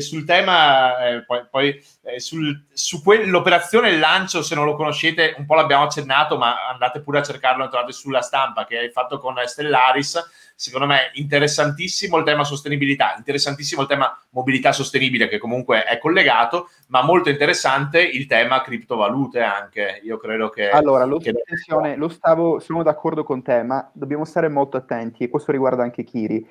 sul 0.00 0.24
tema, 0.24 1.06
eh, 1.06 1.24
poi, 1.24 1.46
poi 1.50 1.84
eh, 2.02 2.20
sul, 2.20 2.64
su 2.72 3.02
quell'operazione 3.02 3.96
lancio, 3.96 4.42
se 4.42 4.54
non 4.54 4.64
lo 4.64 4.74
conoscete, 4.74 5.34
un 5.38 5.46
po' 5.46 5.54
l'abbiamo 5.54 5.84
accennato, 5.84 6.36
ma 6.36 6.68
andate 6.70 7.00
pure 7.00 7.18
a 7.18 7.22
cercarlo, 7.22 7.64
lo 7.64 7.70
trovate 7.70 7.92
sulla 7.92 8.20
stampa, 8.20 8.66
che 8.66 8.78
hai 8.78 8.90
fatto 8.90 9.18
con 9.18 9.34
Stellaris. 9.44 10.52
Secondo 10.56 10.86
me 10.86 11.10
interessantissimo 11.14 12.16
il 12.18 12.24
tema 12.24 12.44
sostenibilità, 12.44 13.14
interessantissimo 13.16 13.82
il 13.82 13.88
tema 13.88 14.16
mobilità 14.30 14.70
sostenibile, 14.70 15.26
che 15.26 15.38
comunque 15.38 15.82
è 15.82 15.98
collegato, 15.98 16.68
ma 16.88 17.02
molto 17.02 17.28
interessante 17.28 18.00
il 18.00 18.26
tema 18.26 18.62
criptovalute 18.62 19.40
anche. 19.40 20.00
Io 20.04 20.16
credo 20.16 20.50
che... 20.50 20.70
Allora, 20.70 21.04
lo, 21.06 21.18
che... 21.18 21.32
lo 21.96 22.08
stavo, 22.08 22.60
sono 22.60 22.84
d'accordo 22.84 23.24
con 23.24 23.42
te, 23.42 23.64
ma 23.64 23.90
dobbiamo 23.92 24.24
stare 24.24 24.48
molto 24.48 24.76
attenti, 24.76 25.24
e 25.24 25.28
questo 25.28 25.50
riguarda 25.50 25.82
anche 25.82 26.04
Kiri 26.04 26.46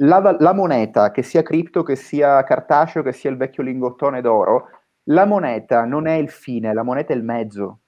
la, 0.00 0.36
la, 0.38 0.52
moneta, 0.52 1.10
che 1.10 1.22
sia 1.22 1.42
cripto, 1.42 1.82
che 1.82 1.96
sia 1.96 2.42
cartaceo, 2.44 3.02
che 3.02 3.12
sia 3.12 3.30
il 3.30 3.36
vecchio 3.36 3.62
lingottone 3.62 4.20
d'oro, 4.20 4.68
la 5.04 5.24
moneta 5.24 5.84
non 5.84 6.06
è 6.06 6.14
il 6.14 6.30
fine, 6.30 6.72
la 6.72 6.82
moneta 6.82 7.12
è 7.12 7.16
il 7.16 7.24
mezzo. 7.24 7.80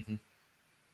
Mm-hmm. 0.00 0.18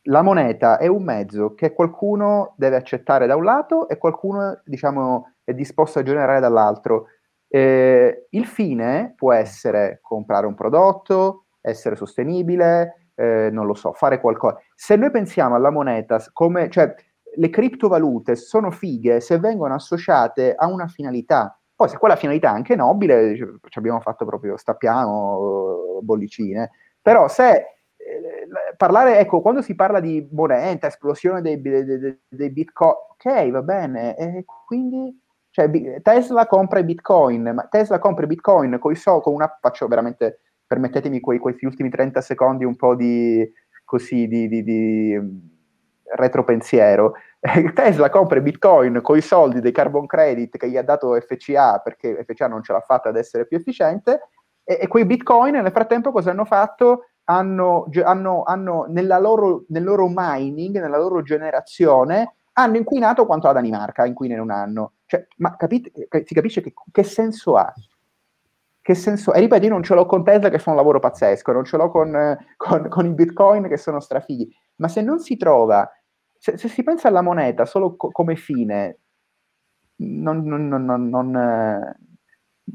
La 0.07 0.23
moneta 0.23 0.79
è 0.79 0.89
un 0.89 1.05
mezzo 1.05 1.55
che 1.55 1.73
qualcuno 1.73 2.55
deve 2.57 2.77
accettare 2.77 3.27
da 3.27 3.37
un 3.37 3.45
lato 3.45 3.89
e 3.89 3.99
qualcuno, 3.99 4.61
diciamo, 4.65 5.35
è 5.45 5.55
disposto 5.55 6.01
a 6.01 6.03
generare 6.03 6.41
dall'altro. 6.41 7.07
Eh, 7.49 8.27
il 8.31 8.47
fine 8.47 9.15
può 9.17 9.33
essere 9.33 10.01
comprare 10.03 10.47
un 10.47 10.55
prodotto, 10.55 11.45
essere 11.61 11.95
sostenibile, 11.95 13.11
eh, 13.15 13.49
non 13.53 13.67
lo 13.67 13.75
so, 13.75 13.93
fare 13.93 14.21
qualcosa. 14.21 14.59
Se 14.75 14.97
noi 14.97 15.13
pensiamo 15.13 15.55
alla 15.55 15.71
moneta 15.71 16.21
come, 16.33 16.69
cioè, 16.69 16.93
le 17.35 17.51
criptovalute 17.51 18.37
sono 18.37 18.71
fighe 18.71 19.21
se 19.21 19.39
vengono 19.39 19.75
associate 19.75 20.55
a 20.55 20.67
una 20.67 20.87
finalità. 20.87 21.59
Poi 21.75 21.89
se 21.89 21.99
quella 21.99 22.17
finalità 22.17 22.51
è 22.51 22.55
anche 22.55 22.77
nobile, 22.77 23.35
ci 23.35 23.79
abbiamo 23.79 24.01
fatto 24.01 24.25
proprio, 24.25 24.57
stappiamo 24.57 26.01
bollicine. 26.03 26.71
Però 27.01 27.29
se 27.29 27.51
eh, 27.97 28.47
parlare, 28.77 29.19
ecco, 29.19 29.41
quando 29.41 29.63
si 29.63 29.75
parla 29.75 30.01
di 30.01 30.29
moneta, 30.33 30.87
esplosione 30.87 31.41
dei, 31.41 31.61
dei, 31.61 32.19
dei, 32.29 32.51
bitcoin, 32.51 32.95
ok, 33.13 33.51
va 33.51 33.63
bene, 33.63 34.17
e 34.17 34.45
quindi 34.67 35.19
cioè, 35.51 35.71
Tesla 36.03 36.47
compra 36.47 36.79
i 36.79 36.85
bitcoin, 36.85 37.53
ma 37.55 37.67
Tesla 37.69 37.99
compra 37.99 38.25
i 38.25 38.29
bitcoin 38.29 38.79
con 38.79 38.93
i 38.93 38.97
so, 38.97 39.21
con 39.21 39.35
una, 39.35 39.59
faccio 39.61 39.87
veramente, 39.87 40.41
permettetemi 40.67 41.21
quei, 41.21 41.39
questi 41.39 41.67
ultimi 41.67 41.91
30 41.91 42.21
secondi 42.21 42.65
un 42.65 42.77
po' 42.77 42.95
di, 42.95 43.51
così, 43.85 44.27
di, 44.27 44.49
di, 44.49 44.63
di 44.63 45.52
retropensiero. 46.15 47.15
Tesla 47.75 48.11
compra 48.11 48.41
bitcoin 48.41 49.01
con 49.03 49.17
i 49.17 49.21
soldi 49.21 49.61
dei 49.61 49.73
carbon 49.73 50.07
credit 50.07 50.57
che 50.57 50.69
gli 50.69 50.77
ha 50.77 50.83
dato 50.83 51.19
FCA 51.21 51.79
perché 51.79 52.25
FCA 52.25 52.47
non 52.47 52.63
ce 52.63 52.73
l'ha 52.73 52.81
fatta 52.81 53.09
ad 53.09 53.17
essere 53.17 53.47
più 53.47 53.57
efficiente 53.57 54.29
e, 54.65 54.79
e 54.83 54.87
quei 54.87 55.05
bitcoin 55.05 55.55
nel 55.55 55.73
frattempo 55.73 56.13
cosa 56.13 56.31
hanno 56.31 56.45
fatto? 56.45 57.07
Hanno, 57.25 57.89
hanno, 58.05 58.43
hanno 58.43 58.87
loro, 59.21 59.65
nel 59.69 59.85
loro 59.85 60.07
mining, 60.13 60.81
nella 60.81 60.99
loro 60.99 61.23
generazione, 61.23 62.35
hanno 62.55 62.77
inquinato 62.77 63.27
quanto 63.27 63.47
la 63.47 63.55
Danimarca 63.55 64.07
inquina 64.07 64.35
in 64.35 64.41
un 64.41 64.51
anno. 64.51 64.95
Cioè, 65.07 65.27
ma 65.37 65.57
capite, 65.57 65.93
si 66.25 66.35
capisce 66.35 66.61
che, 66.61 66.75
che 66.91 67.03
senso 67.05 67.57
ha? 67.57 67.73
che 68.83 68.95
senso? 68.95 69.33
E 69.33 69.41
ripeto, 69.41 69.65
io 69.65 69.71
non 69.71 69.85
ce 69.85 69.95
l'ho 69.95 70.05
con 70.07 70.25
Tesla 70.25 70.51
che 70.51 70.59
fa 70.59 70.71
un 70.71 70.77
lavoro 70.77 70.99
pazzesco, 70.99 71.53
non 71.53 71.65
ce 71.65 71.77
l'ho 71.77 71.89
con, 71.89 72.37
con, 72.57 72.89
con 72.89 73.07
i 73.07 73.15
bitcoin 73.15 73.69
che 73.69 73.77
sono 73.77 74.01
strafighi, 74.01 74.53
ma 74.77 74.89
se 74.89 75.01
non 75.03 75.21
si 75.21 75.37
trova 75.37 75.89
se, 76.43 76.59
se 76.59 76.69
si 76.69 76.83
pensa 76.83 77.07
alla 77.07 77.23
moneta 77.23 77.65
solo 77.65 77.95
co- 77.95 78.11
come 78.11 78.35
fine, 78.35 78.99
non, 79.99 80.43
non, 80.43 80.67
non, 80.67 81.09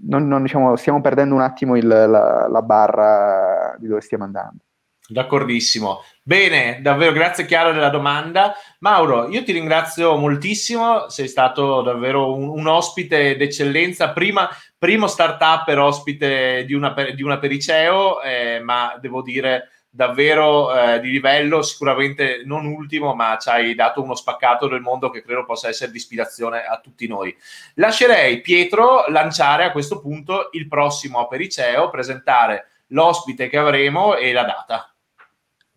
non, 0.06 0.42
diciamo, 0.42 0.78
stiamo 0.78 1.02
perdendo 1.02 1.36
un 1.36 1.42
attimo 1.42 1.76
il, 1.76 1.86
la, 1.86 2.48
la 2.48 2.62
barra 2.62 3.76
di 3.78 3.88
dove 3.88 4.00
stiamo 4.00 4.24
andando. 4.24 4.64
D'accordissimo. 5.10 6.00
Bene, 6.24 6.80
davvero 6.82 7.12
grazie 7.12 7.46
Chiaro 7.46 7.74
della 7.74 7.90
domanda. 7.90 8.54
Mauro, 8.80 9.28
io 9.28 9.44
ti 9.44 9.52
ringrazio 9.52 10.16
moltissimo, 10.16 11.10
sei 11.10 11.28
stato 11.28 11.82
davvero 11.82 12.34
un, 12.34 12.48
un 12.48 12.68
ospite 12.68 13.36
d'eccellenza, 13.36 14.14
prima, 14.14 14.48
primo 14.78 15.08
startup 15.08 15.68
ospite 15.78 16.64
di 16.64 16.74
una, 16.74 16.96
di 17.14 17.22
una 17.22 17.38
Periceo, 17.38 18.22
eh, 18.22 18.62
ma 18.62 18.98
devo 19.02 19.22
dire 19.22 19.72
davvero 19.98 20.72
eh, 20.76 21.00
di 21.00 21.10
livello, 21.10 21.64
sicuramente 21.64 22.44
non 22.46 22.68
ultimo, 22.68 23.16
ma 23.16 23.36
ci 23.42 23.50
hai 23.50 23.74
dato 23.74 24.04
uno 24.04 24.14
spaccato 24.14 24.68
del 24.68 24.80
mondo 24.80 25.10
che 25.10 25.24
credo 25.24 25.44
possa 25.44 25.70
essere 25.70 25.90
di 25.90 25.98
ispirazione 25.98 26.62
a 26.64 26.80
tutti 26.80 27.08
noi. 27.08 27.36
Lascerei 27.74 28.40
Pietro 28.42 29.06
lanciare 29.08 29.64
a 29.64 29.72
questo 29.72 30.00
punto 30.00 30.50
il 30.52 30.68
prossimo 30.68 31.20
Apericeo, 31.20 31.90
presentare 31.90 32.68
l'ospite 32.90 33.50
che 33.50 33.58
avremo 33.58 34.16
e 34.16 34.32
la 34.34 34.44
data. 34.44 34.94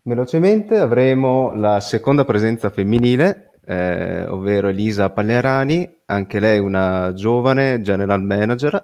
Velocemente 0.03 0.77
avremo 0.77 1.55
la 1.55 1.79
seconda 1.79 2.23
presenza 2.23 2.69
femminile, 2.69 3.53
eh, 3.65 4.27
ovvero 4.27 4.67
Elisa 4.67 5.09
Pallerani, 5.09 5.97
anche 6.05 6.39
lei 6.39 6.59
una 6.59 7.11
giovane 7.13 7.81
general 7.81 8.21
manager, 8.21 8.83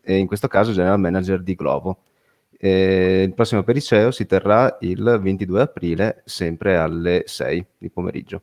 e 0.00 0.16
in 0.16 0.28
questo 0.28 0.46
caso 0.46 0.70
general 0.70 1.00
manager 1.00 1.42
di 1.42 1.56
Globo. 1.56 1.98
E 2.58 3.22
il 3.22 3.34
prossimo 3.34 3.62
Periceo 3.62 4.10
si 4.10 4.26
terrà 4.26 4.76
il 4.80 5.18
22 5.20 5.60
aprile, 5.60 6.22
sempre 6.24 6.76
alle 6.76 7.24
6 7.26 7.66
di 7.78 7.90
pomeriggio. 7.90 8.42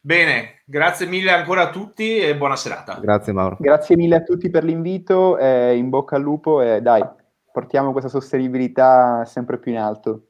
Bene, 0.00 0.62
grazie 0.64 1.06
mille 1.06 1.30
ancora 1.30 1.62
a 1.62 1.70
tutti 1.70 2.18
e 2.18 2.36
buona 2.36 2.56
serata. 2.56 2.98
Grazie 3.00 3.32
Mauro. 3.32 3.56
Grazie 3.60 3.96
mille 3.96 4.16
a 4.16 4.22
tutti 4.22 4.48
per 4.48 4.64
l'invito, 4.64 5.36
eh, 5.36 5.76
in 5.76 5.88
bocca 5.88 6.16
al 6.16 6.22
lupo 6.22 6.62
e 6.62 6.80
dai, 6.80 7.04
portiamo 7.52 7.92
questa 7.92 8.08
sostenibilità 8.08 9.24
sempre 9.24 9.58
più 9.58 9.72
in 9.72 9.78
alto. 9.78 10.27